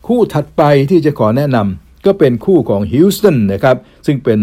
[0.08, 4.40] คู่ถัดไปที่จะขอแนะนำ ก็เป็นคู่ของฮิวสตันนะครับซึ่งเป็น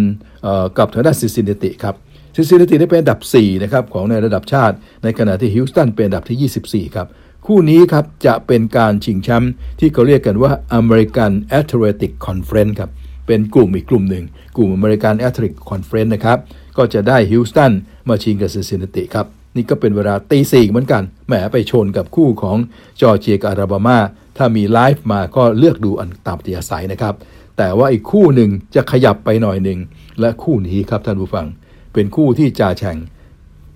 [0.79, 1.95] กับทางด้านซินซินเนติครับ
[2.35, 7.07] ซินซินเนติได้เป็นอันดับ4นะครับของในระดับชาติ ในขณะที่ฮิวสตันเป็นอันดับที่ 24 ครับ
[7.47, 12.91] คู่นี้ครับจะเป็นการชิงแชมป์ที่เขาเรียกกันว่า American Athletic Conference ครับ
[13.27, 14.25] เป็นกลุ่มอีกกลุ่มหนึ่ง
[14.57, 16.39] กลุ่ม American Athletic Conference นะครับ
[16.77, 17.73] ก็จะได้ฮิวสตัน
[18.09, 22.57] มาชิงกับซินซินเนติครับ นี่ก็เป็นเวลาตีสี่เหมือนกัน แหมไปชนกับคู่ของ
[23.01, 23.99] จอร์เจียกับอลาบามา
[24.37, 27.15] ถ้ามีไลฟ์มาก็เลือกดูอันตามอัธยาศัยนะครับ
[27.59, 29.78] แต่ว่าอีกคู่หนึ่งจะขยับไปหน่อยหนึ่ง
[30.20, 31.46] และคู่นี้ครับท่านผู้ฟัง
[31.94, 32.96] เป็นคู่ที่จ่าแข่ง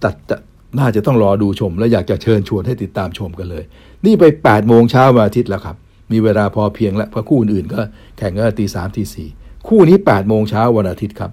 [0.05, 0.15] ตัด
[0.79, 3.65] น่าจะต้องรอดูชม และอยากจะเชิญชวนให้ติดตามชมกันเลย
[4.05, 5.77] นี่ไป8โมงเช้าวันอาทิตย์แล้วครับ
[6.13, 7.81] มีเวลาพอเพียงแล้วเพราะคู่อื่นก็
[8.19, 9.29] แข่งกันตีสามตีสี่
[9.69, 11.31] คู่นี้8โมงเช้าวันอาทิตย์ครับ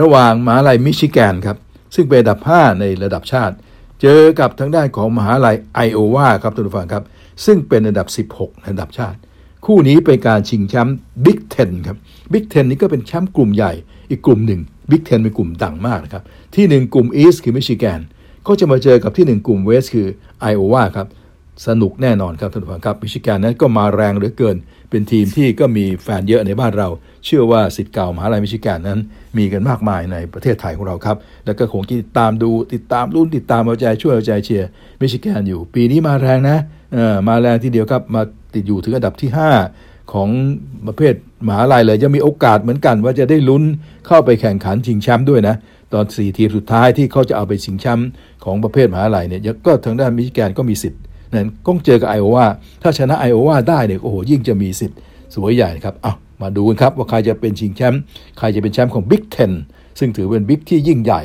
[0.00, 1.56] ระหว่างมหาลัยมิชิแกนครับ
[1.94, 3.54] ซึ่งเป็นอันดับ 5 ในระดับชาติ
[4.02, 7.04] เจอกับทางด้านของมหาลัยไอโอวาครับท่านผู้ฟังครับ
[7.44, 9.18] ซึ่งเป็นอันดับ 16ในระดับชาติ
[9.66, 11.96] คู่นี้เป็นการชิงแชมป์ Big Ten ครับ
[12.32, 13.72] Big Ten นี้ก็เป็นแชมป์กลุ่มใหญ่
[14.10, 14.60] อีกกลุ่มหนึ่ง
[14.90, 16.22] Big Ten เป็นกลุ่มดังมากนะครับ
[16.54, 18.00] ที่หนึ่งกลุ่ม East คือมิชิแกน
[18.46, 20.08] ก็จะมาเจอกับที่หนึ่งกลุ่ม West คือ
[20.40, 21.08] ไอโอวาครับ
[21.66, 24.56] สนุกแน่นอนครับท่านผู้ฟังครับมิชิแกนนั้นก็มาแรงเหลือเกิน
[24.90, 26.88] เป็นทีมที่ก็มีแฟนเยอะในบ้านเรา
[27.24, 28.98] เชื่อว่าศิษย์เก่ามหาลัยมิชิแกนนั้น
[29.38, 34.68] มีกันมากมายในประเทศไทยของเราครับ แล้วก็คงติดตามดูติดตามรุ่นติดตามเอาใจช่วยเอาใจเชียร์
[35.00, 36.58] มิชิแกนอยู่ ปีนี้มาแรงนะ
[37.28, 38.22] มาแรงทีเดียวครับมา
[38.54, 39.30] ติดอยู่ถึงอันดับที่
[39.70, 40.28] 5 ของ
[40.86, 41.14] ประเภท
[41.44, 43.62] หมหาลัยเลยยังมีโอกาสเหมือนกัน ว่าจะได้ลุ้น
[44.06, 45.54] เข้าไปแข่งขันชิงแชมป์ด้วยนะ
[45.92, 48.08] ตอน 4 ทีมสุดท้ายที่เขาจะเอาไปชิงแชมป์
[48.44, 51.00] ของประเภทหมหาลัยเนี่ยก็ทางด้านมิชิแกนก็มีสิทธิ์
[51.34, 52.46] นั้นก้องเจอกับไอโอวา
[52.82, 54.98] ถ้าชนะไอโอวาได้เนี่ยโอ้โหยิ่งจะมีสิทธิ์
[55.34, 56.12] สวยใหญ่ครับเอา
[56.42, 58.00] มาดูกันครับว่าใครจะเป็นชิงแชมป์
[58.38, 59.52] ใครจะเป็นแชมป์ของบิ๊กเทน
[59.98, 61.22] ซึ่งถือเป็นบิ๊กที่ยิ่งใหญ่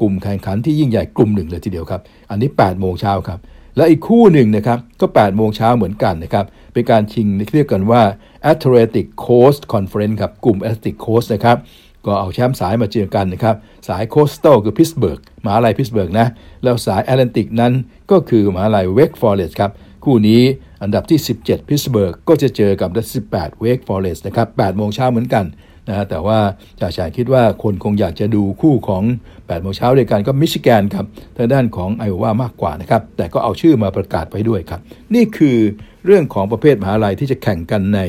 [0.00, 2.00] กลุ่มแข่งขันที่ยิ่งใหญ่กลุ่มหนึ่งเลยทีเดียวครับ
[2.30, 3.38] อันนี้8โมงเช้าครับ
[3.76, 8.02] และอีกคู่หนึ่งนะครับก็ 8 โมงเช้าเหมือนกันนะครับ เป็นการชิงเรียกกันว่า
[8.50, 11.58] Atlantic Coast Conference ครับ กลุ่ม Atlantic Coast นะครับ
[12.06, 13.56] ก็เอาแชมป์สายมาเจอกันนะครับ
[13.88, 16.26] สาย Coastal คือพิตต์สเบิร์กมหาลัยพิตต์สเบิร์กนะ
[16.62, 17.72] แล้วสาย Atlantic นั้น
[18.10, 19.70] ก็คือมหาลัยเวกฟอร์เรสต์ครับ
[20.04, 20.42] คู่นี้
[20.82, 25.44] อันดับที่ 17 พิตต์สเบิร์กก็จะเจอกับอันดับ18เวกฟอร์เรสต์นะครับ 8 โมงเช้าเหมือนกัน
[25.88, 26.38] นะฮะแต่ว่า
[26.80, 29.02] จ่าชายคิดว่าคนคงอยากจะดูคู่ของ
[29.32, 31.04] 8โมงเช้าด้วยกันก็มิชิแกนครับ
[31.36, 34.80] ทางด้านของไอโอวามากกว่านะครับแต่ก็เอาชื่อมาประกาศไปด้วยครับ
[35.14, 35.58] นี่คือ
[36.06, 38.00] เรื่องของประเภทมหาลัยที่จะแข่งกันใน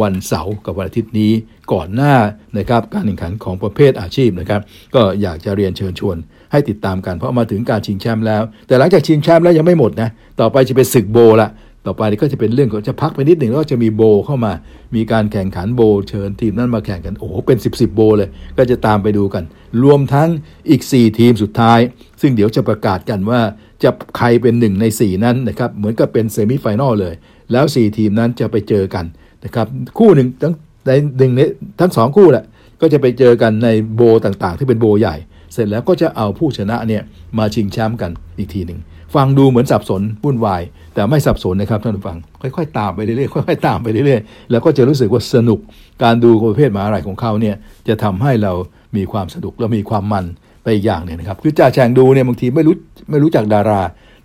[0.00, 1.32] วันเสาร์กับวันอาทิตย์นี้
[1.72, 2.14] ก่อนหน้า
[2.58, 4.60] นะครับการแข่งขันของประเภทอาชีพนะครับ
[4.94, 6.16] ก็อยากจะเรียนเชิญชวน
[6.52, 10.08] ให้ติดตามกันเพราะมาถึงการชิงแชมป์แล้ว แต่หลังจากชิงแชมป์แล้วยังไม่หมดนะ
[10.40, 11.48] ต่อไปจะเป็นศึกโบละ
[11.86, 14.52] ต่อไปก็จะเป็นเรื่องของจะพักไปนิดหนึ่งแล้วก็จะมีโบเข้ามา
[14.94, 18.28] มีการแข่งขัน bowl เชิญทีมนั้นมาแข่งกันโอ้โหเป็น 10ๆ bowl เลย
[18.58, 19.44] ก็จะตามไปดูกัน
[19.82, 20.28] รวมทั้ง
[20.70, 21.78] อีก 4 ทีมสุดท้าย
[22.20, 23.40] ซึ่งเดี๋ยวจะประกาศกันว่า
[23.82, 27.14] จะใครเป็นหนึ่งใน 4 นั้นนะครับเหมือนกับเป็น semifinal เลย
[27.52, 29.04] แล้ว 4 ทีมนั้นจะไปเจอกัน
[29.44, 29.66] นะครับ
[29.98, 30.52] คู่หนึ่งทั้ง
[30.86, 31.48] ในหนึ่งนี้
[31.80, 32.44] ทั้งสองคู่แหละ
[32.80, 35.16] ก็จะไปเจอกันใน bowl ต่างๆ ที่เป็น bowl ใหญ่
[35.52, 37.02] เสร็จแล้วก็จะเอาผู้ชนะเนี่ย
[37.38, 38.80] มาชิงแชมป์กันอีกทีหนึ่ง
[39.14, 40.62] ฟังดูเหมือนสับสนวุ่นวาย
[40.94, 45.58] แต่ไม่สับสนนะครับท่านผู้ฟัง ค่อยๆ ตามไปเรื่อยๆค่อยๆตามไปเรื่อยๆแล้วก็จะรู้สึกว่าสนุก
[46.02, 47.56] การดูประเภทมหาอะไรของเขาเนี่ย
[47.88, 48.52] จะทำให้เรา
[48.96, 50.24] มีความสนุกและมีความมัน
[50.62, 52.74] ไปอีกอย่างเนี่ยนะครับคือจ่าแฉงดูเนี่ยบางทีไม่รู้
[53.10, 53.80] ไม่รู้จักดารา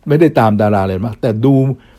[0.07, 1.53] ไม่ได้ตามดาราเลยมากแต่ดู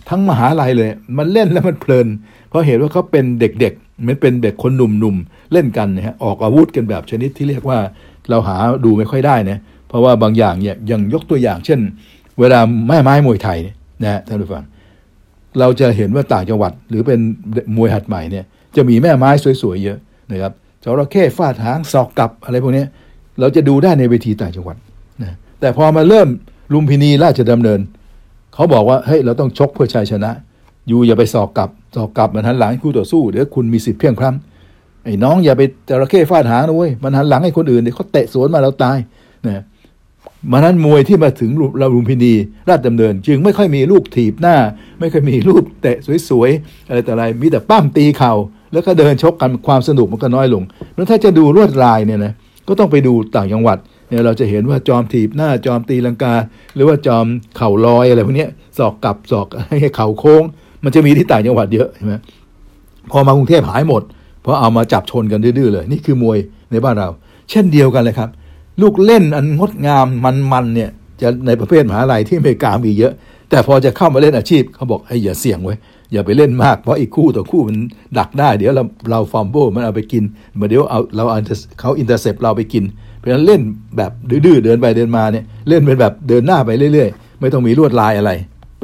[0.09, 2.07] ทั้งมหาลัยเลย มันเล่นแล้วมันเพลิน
[2.49, 7.79] เพราะเห็นว่าเขาเป็นเด็กๆมือนเป็นเด็กคนหนุ่มๆเล่นกันนะฮะออกอาวุธกันแบบชนิดที่เรียกว่า
[8.31, 9.59] เราหาดูไม่ค่อยได้นะ
[9.89, 11.81] เพราะว่าบางอย่างเนี่ยยังยกตัวอย่าง เช่น
[12.41, 14.65] เวลาแม่ไม้มวยไทยเนี่ย นะฮะท่านผู้ฟัง
[15.59, 17.21] เราจะเห็นว่าต่างจังหวัด หรือเป็น
[17.77, 18.45] มวยหัดใหม่เนี่ย
[18.77, 19.31] จะมีแม่ไม้
[19.63, 19.99] สวยๆเยอะ
[20.33, 20.53] นะครับ
[20.85, 22.85] จระเข้ฟาดหางศอกกลับอะไรพวกนี้
[23.41, 24.77] เราจะดูได้ในเวทีต่างจังหวัด
[25.23, 26.29] นะแต่พอมาเริ่ม
[26.73, 27.81] ลุมพินีราชดำเนิน
[28.55, 30.31] เขาบอกว่าเฮ้ยเราต้องชกเพื่อชัยชนะ
[30.89, 38.99] อยู่อย่าไปสอกกลับสอกกลับมันหันหลังคู่ต่อสู้เดี๋ยวคุณมีสิทธิ์เพียงพร้ำไอ้น้องอย่าไปจระเข้ฟาดหางนะเว้ยมันหันหลังให้คนอื่นเดี๋ยวเขาเตะสวนมาเราตาย
[39.47, 39.63] นะ
[40.53, 42.33] มันนั้นมวยที่มาถึงเราลุมพินี
[42.69, 44.57] ราชดำเนิน จึงไม่ค่อยมีลูกถีบหน้า
[45.01, 45.97] ไม่ค่อยมีรูปเตะ
[46.29, 48.33] สวยๆอะไรแต่อะไรมีแต่ปั้มตีเข่า
[48.73, 50.63] แล้วก็เดินชกกันความสนุกมันก็น้อยลง
[50.95, 52.33] แล้วถ้าจะดูลวดลายเนี่ยนะ
[52.69, 53.79] ก็ต้องไปดูต่างจังหวัด
[54.09, 56.35] เนี่ยเราจะเห็นว่าจอมถีบหน้าจอมตีลังกา
[56.75, 57.27] หรือว่าจอม
[57.57, 58.47] เข่าลอยอะไรพวกนี้
[58.79, 60.43] ศอกกลับศอกให้เข่าโค้ง
[60.85, 62.15] มันจะมีที่ต่างจังหวัดเยอะใช่ไหม
[63.11, 64.03] พอมากรุงเทพหายหมด
[64.43, 66.39] เพราะเอามาจับชนกันดื้อเลย นี่คือมวย
[66.71, 67.09] ในบ้านเรา
[67.51, 68.29] เช่นเดียวกันเลยครับ
[68.83, 70.07] ลูกเล่นอันงดงาม
[70.53, 70.91] มันๆเนี่ย
[71.21, 73.13] จะในประเภทมหาลัยที่อเมริกามีเยอะ
[73.51, 75.75] แต่พอจะเข้ามาเล่นอาชีพเขาบอกให้อย่าเสี่ยงไว้
[76.13, 77.77] อย่าไปเล่นมากเพราะอีกคู่ต่อคู่มัน
[78.19, 80.25] ดักได้ เดี๋ยวเราเรา fumble มันเอาไปกิน
[80.61, 81.25] มาเดี๋ยวเอาเรา
[81.81, 82.85] เขา intercept เราไปกิน
[83.19, 83.61] เพราะฉะนั้นเล่น
[83.97, 88.31] แบบดื้อเดินไปเดินมาเนี่ยเล่นเป็นแบบเดินหน้าไปเรื่อยๆ ไม่ต้องมีลวดลายอะไร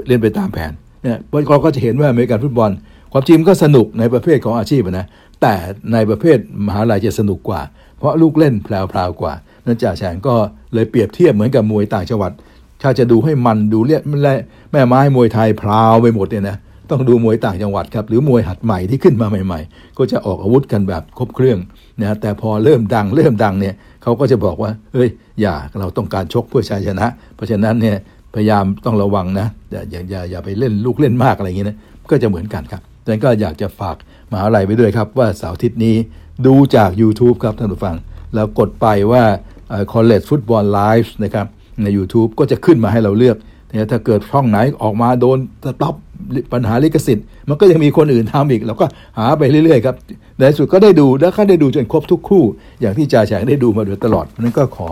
[0.09, 0.73] เล่นไปตามแผน
[1.03, 1.19] เนี่ย
[1.51, 2.71] เราก็จะเห็นว่าอเมริกันฟุตบอล
[3.13, 5.07] ความจริงก็สนุกในประเภทของอาชีพนะ
[5.43, 5.55] แต่
[5.93, 7.61] ในประเภทมหาลัยจะสนุกกว่า
[7.99, 9.35] เพราะลูกเล่นแพรวๆกว่า
[9.67, 10.35] นั่นจ่าแฉงก็
[10.75, 12.33] เลยเปรียบเทียบเหมือนกับมวยต่างจังหวัด
[12.83, 14.03] ถ้าจะดูให้มันดูเรียก
[14.73, 16.57] แม่ไม้มวยไทยพราวไปหมดเนี่ยนะ
[16.91, 21.59] ต้องดูมวยต่างจังหวัดครับหรือมวยหัดใหม่ที่ขึ้นมาใหม่ ๆ ก็จะออกอาวุธกันแบบครบเครื่อง
[22.01, 25.09] นะแต่พอเริ่มดังเริ่มดังเนี่ยเขาก็จะบอกว่าเฮ้ย
[25.41, 27.97] อย่าเราต้องการชกเพื่อชัยชนะ เพราะฉะนั้นเนี่ย
[28.35, 31.77] พยายามต้องระวังนะอย่าอย่าอย่าไปเล่นลูกเล่นมากอะไรอย่างเงี้นะ
[32.11, 33.97] ก็จะเหมือนกันครับดังนั้นก็อยากจะฝาก
[34.33, 35.97] มหาลัยไปด้วยครับว่าเสาร์อาทิตย์นี้
[36.47, 37.97] ดูจาก YouTube ครับท่านผู้ฟัง
[38.35, 39.25] แล้วกดไปว่า
[39.93, 41.47] College Football Live นะครับ
[41.83, 43.37] ใน YouTube ก็จะขึ้นมาให้เราเลือก
[43.91, 45.95] ถ้าเกิดช่องไหนออกมาโดนสต็อป
[46.53, 48.87] ปัญหาลิขสิทธิ์ มันก็ยังมีคนอื่นทำอีก เราก็
[49.19, 49.97] หาไปเรื่อยๆครับ
[50.39, 52.45] ในสุดก็ได้ดูแล้วก็ได้ดูจนครบทุกคู่
[52.81, 54.89] อย่างที่จ่าแฉ่งได้ดูมาโดยตลอดนั้นก็ขอ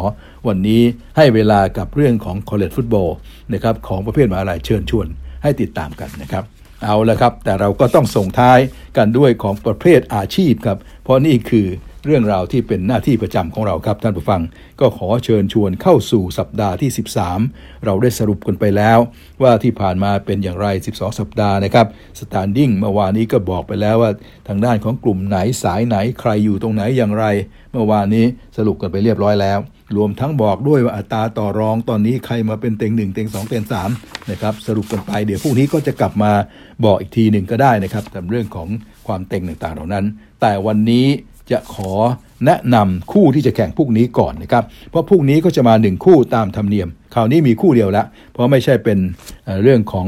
[0.48, 0.82] วันนี้
[1.16, 3.08] ให้เวลากับเรื่องของ college football
[3.52, 5.06] นะครับของประเภทมหาลัยเชิญชวน
[5.42, 6.44] ให้ติดตามกันนะครับ
[6.84, 8.58] เอาละครับ แต่เราก็ต้องส่งท้าย
[8.96, 11.66] กันด้วยของประเภทอาชีพครับ เพราะนี่คือ
[12.06, 14.42] เรื่องราวที่เป็นหน้าที่ประจำของเราครับท่านผู้ฟัง
[14.80, 16.90] ก็ขอเชิญชวนเข้าสู่สัปดาห์ที่
[17.36, 18.98] 13 เราได้สรุปกันไปแล้ว
[19.42, 21.86] ว่าที่ผ่านมาเป็นอย่างไร 12 สัปดาห์นะครับ
[22.20, 24.10] standing เมื่อวานนี้ก็บอกไปแล้วว่า
[24.48, 27.24] ทางด้านของกลุ่มไหนสายไหนใครอยู่ตรงไหนอย่างไร
[27.72, 28.26] เมื่อวานนี้
[28.56, 29.58] สรุปกันไปเรียบร้อยแล้ว
[29.96, 33.90] รวมทั้งบอกด้วยว่าอัตราต่อรองตอนนี้ใครมาเป็นเต็งหนึ่งเต็งสองเต็งสาม
[34.30, 36.32] นะครับสรุปกันไปเดี๋ยวพรุ่งนี้ก็จะกลับมา
[36.84, 38.68] บอกอีกทีหนึ่งก็ได้นะครับแต่เรื่องของ
[39.06, 40.04] ความเต็งต่างๆเหล่านั้น
[40.40, 41.06] แต่วันนี้
[41.50, 41.92] จะขอ
[42.46, 48.98] แนะนำคู่ที่จะแข่งพวกนี้ก่อนนะครับ เพราะพวกนี้ก็จะมาหนึ่งคู่ตามธรรมเนียม คราวนี้มีคู่เดียวล้วเพราะไม่ใช่เป็น
[49.62, 50.06] เรื่องของ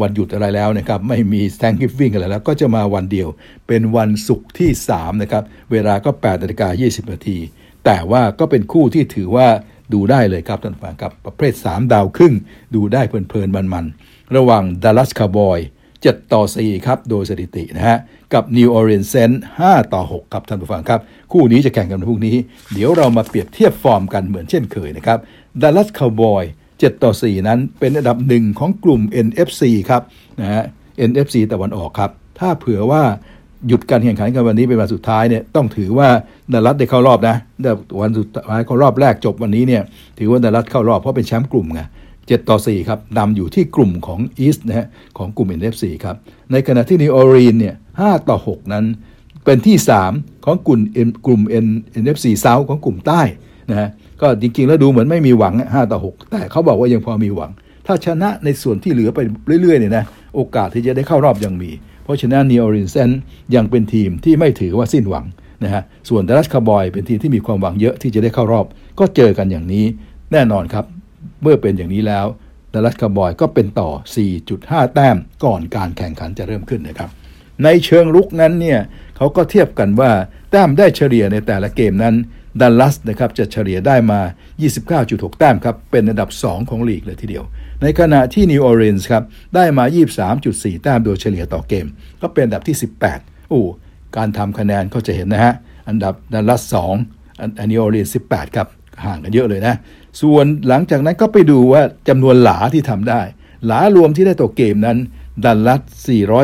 [0.00, 3.28] วันหยุดอะไรแล้วนะครับ ไม่มี Thanksgiving อะไรแล้ว ก็จะมาวันเดียว
[3.68, 7.38] เป็นวันศุกร์ที่3นะครับ เวลาก็8นาฬิกา20นาที
[7.84, 9.46] แต่ว่าก็เป็นคู่ที่ถือว่า
[9.92, 12.34] ดูได้เลยครับท่านฟังครับประเภท 3 ดาวครึ่ง
[12.74, 15.58] ดูได้เพลินๆมันๆ ระหว่าง Dallas Cowboy
[16.04, 17.98] 7 ต่อ 4 ครับ โดยสถิตินะฮะ
[18.34, 21.00] กับ New Orleans Saints 5 ต่อ 6 ครับท่านผู้ฟังครับ
[21.32, 22.36] คู่นี้จะแข่งกันในพรุ่งนี้
[22.72, 25.18] เดี๋ยวเรามาเปรียบเทียบฟอร์มกันเหมือนเช่นเคยนะครับ
[25.62, 26.42] Dallas Cowboy
[26.72, 30.02] 7 ต่อ 4 นั้นเป็นอันดับหนึ่งของกลุ่ม NFC ครับ
[30.40, 30.62] นะฮะ
[31.10, 33.02] NFC ตะวันออกครับ ถ้าเผื่อว่า
[33.68, 36.08] หยุดการแข่งขันกันวันนี้เป็นวันสุดท้ายเนี่ยต้องถือว่า
[36.52, 37.36] ดัลลัสได้เข้ารอบนะ
[38.00, 39.82] วันสุดท้ายเขารอบแรกจบวันนี้เนี่ย
[40.18, 41.80] ถือว่าดัลลัสเข้ารอบเพราะเป็นแชมป์กลุ่มไง
[42.26, 44.86] 7 ต่อ 4 ครับนำอยู่ที่กลุ่มของอีสต์นะฮะ
[45.18, 46.16] ของกลุ่ม NFC ครับ
[46.52, 48.84] ในขณะที่นิวอรีนเนี่ย5ต่อ 6 นั้น
[49.44, 49.76] เป็นที่
[50.10, 50.80] 3 ของกลุ่ม
[51.26, 51.40] กลุ่ม
[52.02, 53.22] NFC South ของกลุ่มใต้
[53.70, 53.88] นะฮะ
[54.20, 57.50] ก็จริง ๆ แล้วดูเหมือนไม่มีหวัง 5 ต่อ 6 แต่เขาบอกว่ายังพอมีหวัง
[57.86, 59.20] ถ้าชนะในส่วนที่เหลือไป
[59.60, 60.04] เรื่อยๆเนี่ยนะ
[60.34, 61.70] โอกาสที่จะได้เข้ารอบยังมี
[62.04, 63.10] เพราะฉะนั้นนิวออร์ลีนส์เซนต์ส
[63.54, 65.24] ยังเป็นทีมที่ไม่ถือว่าสิ้นหวัง
[65.64, 68.66] นะฮะส่วนดัลลัสคาวบอยส์เป็นทีมที่มีความหวังเยอะที่จะได้เข้ารอบ
[68.98, 69.84] ก็เจอกันอย่างนี้
[70.32, 70.84] แน่นอนครับ
[71.44, 72.26] เมื่อเป็นอย่างนี้แล้ว
[72.72, 73.90] ดัลลัสคาวบอยส์ก็เป็นต่อ
[74.42, 77.10] 4.5 แต้มก่อนการแข่งขันจะเริ่มขึ้นนะครับ
[77.64, 78.80] ในเชิงรุกนั้นเนี่ย
[79.16, 80.10] เขาก็เทียบกันว่า
[80.50, 82.14] แต้มได้เฉลี่ยในแต่ละเกมนั้น
[82.60, 84.20] ดัลลัสนะครับจะเฉลี่ยได้มา
[84.80, 87.44] 29.6 แต้มครับ เป็นอันดับ 2 ของลีกเลยทีเดียว
[87.82, 89.24] ในขณะที่นิวออร์ลีนส์ครับ
[89.54, 89.84] ได้มา
[90.34, 91.86] 23.4 แต้มโดยเฉลี่ยต่อเกม
[92.22, 92.76] ก็เป็นอันดับที่
[93.12, 93.62] 18โอ้
[94.16, 95.54] การทำคะแนนก็จะเห็นนะฮะ
[95.88, 96.62] อันดับดัลลัส
[97.06, 98.68] 2 อันนิวออร์ลีนส์18 ครับ
[99.04, 99.74] ห่างกันเยอะเลยนะ
[100.22, 103.22] ส่วนหลังจากนั้นก็ไปดูว่าจำนวนหลาที่ทำได้
[103.66, 104.98] หลารวมที่ได้ต่อเกมนั้น
[105.44, 105.80] ดัลลัส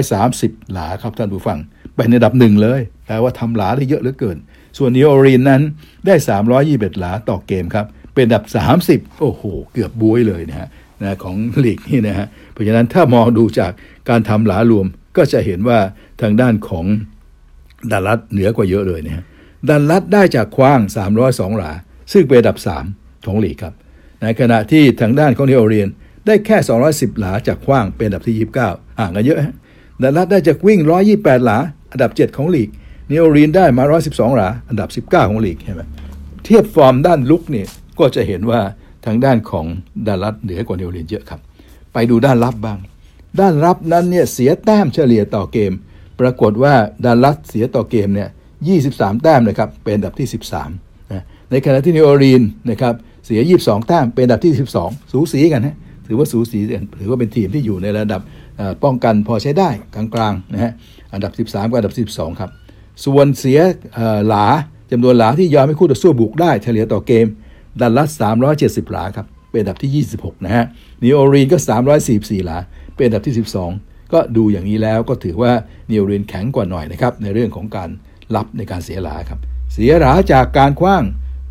[0.05, 1.59] 430 หลาครับท่านผู้ฟัง
[1.95, 4.37] เป็นอันดับหนึ่งเลยแปลว่าทำหลาได้เยอะเหลือเกิน
[4.79, 5.63] ส่วนนิวออร์ลีนส์นั้น
[6.07, 6.15] ได้
[6.59, 8.45] 321 หลาต่อเกมครับ เป็นอันดับ
[8.87, 9.43] 30 โอ้โห
[9.73, 10.69] เกือบบ๊วยเลยนะฮะ
[11.03, 13.73] นะของลีกนี่นะฮะ เพราะฉะนั้นถ้ามองดูจาก
[14.09, 15.79] การทำหลารวมก็จะเห็นว่า
[16.23, 16.87] ทางด้านของ
[17.91, 19.25] ดัลลัสเหนือกว่าเยอะเลยนะฮะ
[19.69, 20.81] ดัลลัสได้จากขว้าง
[21.21, 21.73] 302 หลา
[22.13, 23.75] ซึ่งเป็นอันดับ 3 ของลีกครับ
[24.23, 25.89] ในขณะที่ทางด้านของนิวออร์ลีนส์
[26.27, 26.57] ได้แค่
[26.89, 29.55] 210 หลาจากขว้างเป็นอันดับที่ 29 ห่างกันเยอะฮะ
[30.03, 30.81] ดัลลัสได้จากวิ่ง
[31.13, 31.59] 128 หลา
[31.93, 32.69] อันดับ 7 ของลีก
[33.11, 35.83] นิวออร์ลีนส์ได้มา 112 หลา อันดับ 19 ของลีกเห็นไหม
[36.45, 37.67] เทียบฟอร์มด้านรุกเนี่ย
[37.99, 38.61] ก็จะเห็นว่า
[39.07, 39.67] ทางด้านของ
[40.07, 41.41] ดัลลัสเหนือกว่านิวออร์ลีนส์เยอะครับ
[41.93, 42.79] ไปดูด้านรับบ้าง
[43.41, 45.73] ด้านรับนั้นเนี่ยเสียแต้มเฉลี่ยต่อเกม
[46.21, 48.29] ปรากฏว่าดัลลัสเสียต่อเกมเนี่ย
[48.75, 50.29] 23 แต้มนะครับเป็นอันดับที่
[50.69, 54.53] 13นะในขณะที่นิวออร์ลีนส์นะครับ เสีย 22 แต้ม เป็นอันดับที่
[54.83, 55.77] 12 สูสีกันฮะ
[56.07, 56.59] ถือว่าสูสี
[57.01, 58.21] ถือว่าเป็นทีมที่อยู่ในระดับ
[58.85, 60.73] ป้องกันพอใช้ได้กลางๆนะฮะ
[61.13, 62.51] อันดับ 13 กับอันดับ 12 ครับ
[63.05, 63.59] ส่วนเสีย
[64.29, 64.47] หลา
[64.91, 67.27] จำนวนหลาที่ยอมให้คู่ต่อสู้บุกได้เฉลี่ยต่อเกม
[67.81, 68.11] ดัลลัส
[68.51, 70.65] 370 หลาครับ เป็นอันดับที่ 26 นะฮะ
[71.03, 71.59] นิวออร์ลีนส์ก็
[72.03, 72.59] 344 หลา
[72.97, 73.35] เป็นอันดับที่
[73.75, 75.53] 12 ก็ดูอย่างนี้แล้วก็ถือว่า
[75.91, 77.91] นิวออร์ลีนส์แข็งกว่าหน่อยนะครับในเรื่องของการ
[78.35, 79.39] รับในการเสียหลาครับ
[79.73, 81.03] เสียหลาจากการขว้าง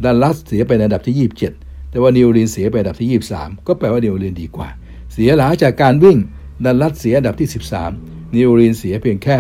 [0.04, 4.70] ดัลลัสเสียเป็นอันดับที่ 27 แต่ว่านิวออร์ลีนส์เสียเป็นอันดับที่ 23 ก็แปลว่านิวออร์ลีนส์ดีกว่า
[5.14, 6.18] เสียหลาจากการวิ่ง
[6.66, 7.50] ดัลลัสเสียอันดับที่
[7.92, 9.38] 13 นิวออร์ลีนส์เสียเพียงแค่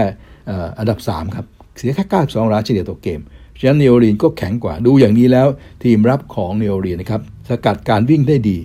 [0.80, 1.46] อันดับ3ครับ
[1.78, 3.22] เสียแค่92หลาเฉลี่ยต่อเกม
[3.60, 5.48] ฉะนั้นนิวออร์ลีนส์ก็แข็งกว่าดูอย่างนี้แล้ว
[5.84, 8.58] ทีมรับของนิวออร์ลีนส์นะครับสกัดการวิ่งได้ดี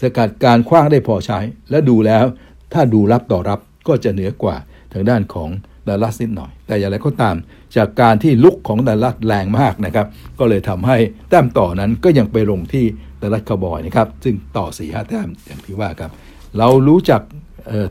[0.00, 1.38] สกัดการขว้างได้พอใช้
[1.70, 2.24] และดูแล้ว
[2.72, 4.56] ถ้าดูรับต่อรับก็จะเหนือกว่า
[4.92, 5.50] ทางด้านของ
[5.88, 7.36] ดัลลัสนิดหน่อย แต่อย่างไรก็ตาม
[7.76, 10.06] จากการที่บุกของดัลลัสแรงมากนะครับ
[10.38, 10.96] ก็เลยทำให้
[11.28, 12.84] แต้มต่อนั้นก็ยังไปลงที่
[13.20, 16.10] ดัลลัสคาวบอยนะครับ ซึ่งต่อสี่ห้าแต้มอย่างที่ว่าครับ
[16.58, 17.20] เรารู้จัก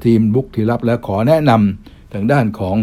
[0.05, 2.77] ทีมบุกทีมรับแล้วขอแนะนำทางด้านของ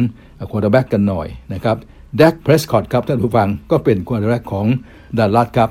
[0.50, 1.76] quarterback กันหน่อยนะครับ
[2.16, 4.66] Dak Prescott ครับท่านผู้ฟังก็เป็น quarterback ของ
[5.18, 5.70] ดัลลัสครับ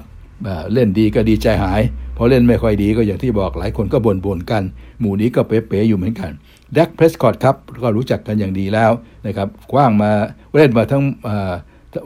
[0.74, 1.82] เล่นดีก็ดีใจหาย
[2.18, 4.64] พอเล่นไม่ค่อยดีก็อย่างที่บอกหลายคนก็บ่นๆกัน
[5.00, 6.32] หมู่นี้ก็เป๋ๆอยู่เหมือนกัน
[6.74, 8.92] Dak Prescott ครับก็รู้จักกันอย่างดีแล้ว
[9.28, 10.12] นะครับกว้างมา
[10.56, 11.04] เล่นมาทั้ง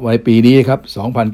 [0.05, 0.79] วัยปีนี้ครับ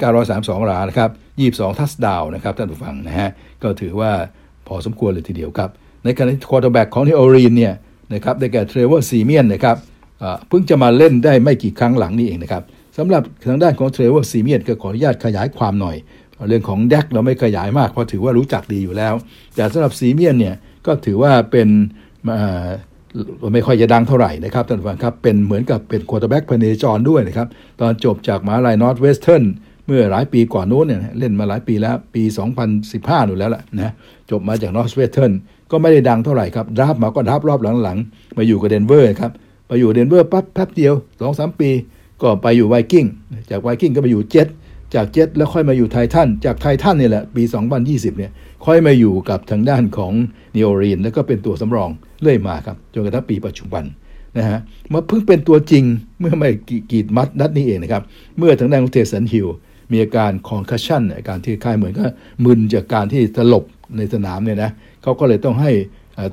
[0.08, 3.30] 2,932 หลานะครับ 22 touchdown นะครับท่านผู้ฟังนะฮะ
[3.64, 4.12] ก็ถือว่า
[4.68, 5.70] พอสมควรเลยทีเดียวครับ
[6.04, 7.74] ในขณะที่ quarterback ของ New Orleans เนี่ย
[8.14, 9.78] นะครับได้แก่ Trevor Siemian นะครับ
[10.48, 12.64] เพิ่งจะมาเล่นได้ไม่กี่ครั้งหลังนี้เองนะครับ
[12.98, 15.96] สำหรับทางด้านของ Trevor Siemian ก็ขออนุญาตขยายความหน่อย
[16.48, 19.14] เรื่องของ Dak เราไม่ขยายมากเพราะถือว่ารู้จักดีอยู่แล้ว
[19.56, 20.56] แต่สำหรับ Siemian เนี่ย
[20.86, 21.68] ก็ถือว่าเป็น
[23.54, 27.48] ไม่ค่อยจะดังเท่าไหร่นะครับท่านผู้ฟังครับ เป็นเหมือนกับเป็น quarterback พเนจรด้วยนะครับ
[27.82, 29.44] ตอนจบจากมหาลัย Northwestern
[29.88, 32.24] เมื่อหลายปีก่อนโน้นเนี่ยเล่นมาหลายปีแล้วปี
[32.76, 33.94] 2015นู่นแล้วแหละนะ
[34.32, 35.32] จบมาจาก Northwestern
[35.72, 39.32] ก็ไม่ได้ดังเท่าไหร่ครับรับมาก็รับรอบหลังๆ มาอยู่กับเดนเวอร์ครับ
[39.68, 41.70] ไปอยู่เดนเวอร์ปั๊บแป๊บเดียวสองสามปี
[42.22, 43.06] ก็ไปอยู่ไวกิ้ง
[43.50, 44.48] จากไวกิ้งก็ไปอยู่เจ็ต
[44.96, 47.44] จากเจ็ตแล้วค่อยมาอยู่ไททันจากไททันนี่แหละปี
[47.82, 48.32] 2020เนี่ย
[48.66, 50.14] ค่อยมาอยู่กับทางด้านของ
[50.56, 51.90] New Orleans แล้วก็เป็นตัวสำรอง
[52.22, 53.84] เรื่อยมาครับจนกระทั่งปีปัจจุบัน
[54.38, 54.60] นะฮะ
[54.94, 55.84] มาเพิ่งเป็นตัวจริง
[56.20, 56.50] เมื่อไม่
[56.92, 58.04] กี่มัดนัดนี้เองนะครับ
[58.38, 59.48] เมื่อทางด้านของ Taysom Hill
[59.94, 62.06] มีอาการ concussion อาการที่คล้ายเหมือนก็
[62.46, 63.64] มึนจากการที่สลบ
[63.98, 64.72] ในสนามเนี่ยนะ
[65.04, 65.72] เขาก็เลยต้องให้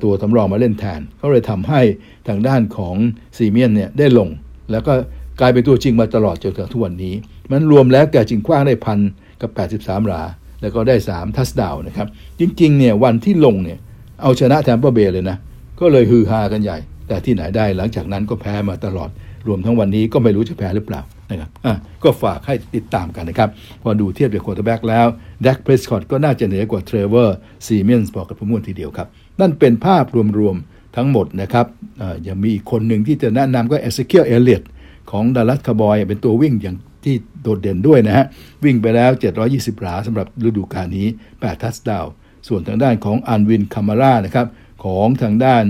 [0.03, 1.81] ตัวสำรองมาเล่นแทนเขาเลยทำให้
[2.27, 2.95] ทางด้านของ
[3.37, 4.29] ซีเมียนเนี่ยได้ลง
[4.71, 4.93] แล้วก็
[5.39, 7.13] กลายเป็นตัวจริงมาตลอดจนถึงทุกวันนี้
[7.51, 8.99] มันรวมแล้วแกจริงกว้างได้พัน
[9.41, 9.51] กับ
[9.83, 10.23] 83หลา
[10.61, 12.07] แล้วก็ได้ 3 ทัสดาวนะครับ
[12.39, 13.79] จริงๆเนี่ยวันที่ลงเนี่ย
[14.21, 15.37] เอาชนะแทมเปอร์เบย์เลยนะ
[15.79, 19.09] ก็เลยฮือฮากันใหญ่ แต่ที่ไหนได้หลังจากนั้นก็แพ้มาตลอด
[19.47, 21.01] รวมทั้งวันนี้ก็ไม่รู้จะแพ้หรือเปล่า
[21.31, 23.49] นะครับอะก็ฝากให้ติดตามกันนะครับ
[23.81, 25.07] พอดูเทียบกับ quarterback แล้ว
[25.43, 29.07] Dak Prescott ก็น่าจะเหนือกว่า Trevor Siemian บอกกับพอสมควรทีเดียวครับ
[29.39, 30.05] นั่นเป็นภาพ
[30.39, 31.65] รวมๆทั้งหมดนะครับ
[32.27, 34.63] ยังมีอีกคนหนึ่งที่จะแนะนำก็ Ezekiel Elliott
[35.11, 38.25] ของดัลลัสคาวบอยเป็นตัววิ่งอย่างที่โดดเด่นด้วยนะฮะ
[38.63, 39.11] วิ่งไปแล้ว
[39.47, 42.05] 720 หลาสำหรับฤดูกาลนี้ 8 touchdown
[42.47, 44.47] ส่วนทางด้านของ Alvin Kamara นะครับ
[44.85, 45.63] ของทางด้าน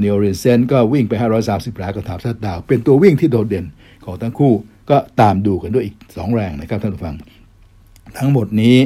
[0.00, 1.12] New Orleans Saints ก็วิ่งไป
[1.46, 3.66] 530 หลากับสาม touchdown เป็นตัววิ่งที่โดดเด่น
[4.04, 4.52] ของทั้งคู่
[4.90, 7.14] ก็ตามดูกันด้วยอีก 2 แรงนะครับท่านผู้ฟัง
[8.18, 8.76] ทั้งหมดนี้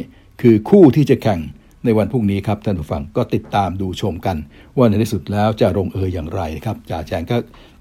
[0.43, 1.41] คือคู่ที่จะแข่ง
[1.85, 4.37] ในวันพรุ่งนี้ครับท่านผู้ฟังก็ติดตามดูชมกัน
[4.77, 7.37] ว่าในที่สุดแล้วจะลงเอยอย่างไรครับจ่าแจงก็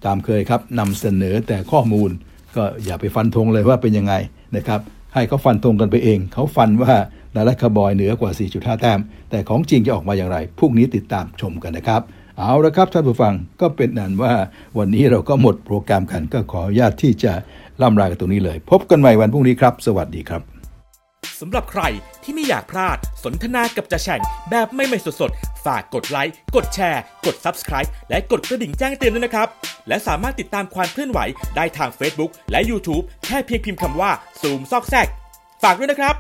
[0.06, 2.10] ตามเคยครับนำเสนอแต่ข้อมูล
[2.56, 4.14] ก็อย่าไปฟันธงเลยว่าเป็นยังไง
[4.56, 4.80] นะครับ
[5.14, 6.94] ให้เขาฟันธงกันไปเอง เขาฟันว่า
[7.36, 9.00] ดารัคาบอยเหนือกว่า 4.5 แต้ม
[9.30, 12.02] แต่ของจริงจะออกมาอย่างไรพรุ่งนี้ติดตามชมกันนะครับ
[12.38, 14.34] เอาละครับท่านผู้ฟังก็เป็นนั้นว่า
[14.78, 17.34] วันนี้เราก็หมดโปรแกรมกันก็ขออนุญาตที่จะ
[17.82, 20.42] ล่ำลากันตรงนี้เลย พบกันใหม่วันพรุ่งนี้ครับ สวัสดีครับ
[21.40, 21.84] สำหรับใคร
[22.24, 29.48] ที่ไม่อยากพลาดสนทนากับจ่าแฉ่งแบบไม่ไม่สดๆ ฝากกดไลค์ กดแชร์ กด Subscribe และกดกระดิ่งแจ้งเตือนด้วยนะครับ
[29.88, 31.20] และสามารถติดตามความเคลื่อนไหว
[31.56, 34.12] ได้ทาง Facebook และ YouTube แค่เพียงพิมพ์คำว่า
[34.42, 35.08] ซูมซอกแซก
[35.64, 36.16] ฝากด้วยนะครับ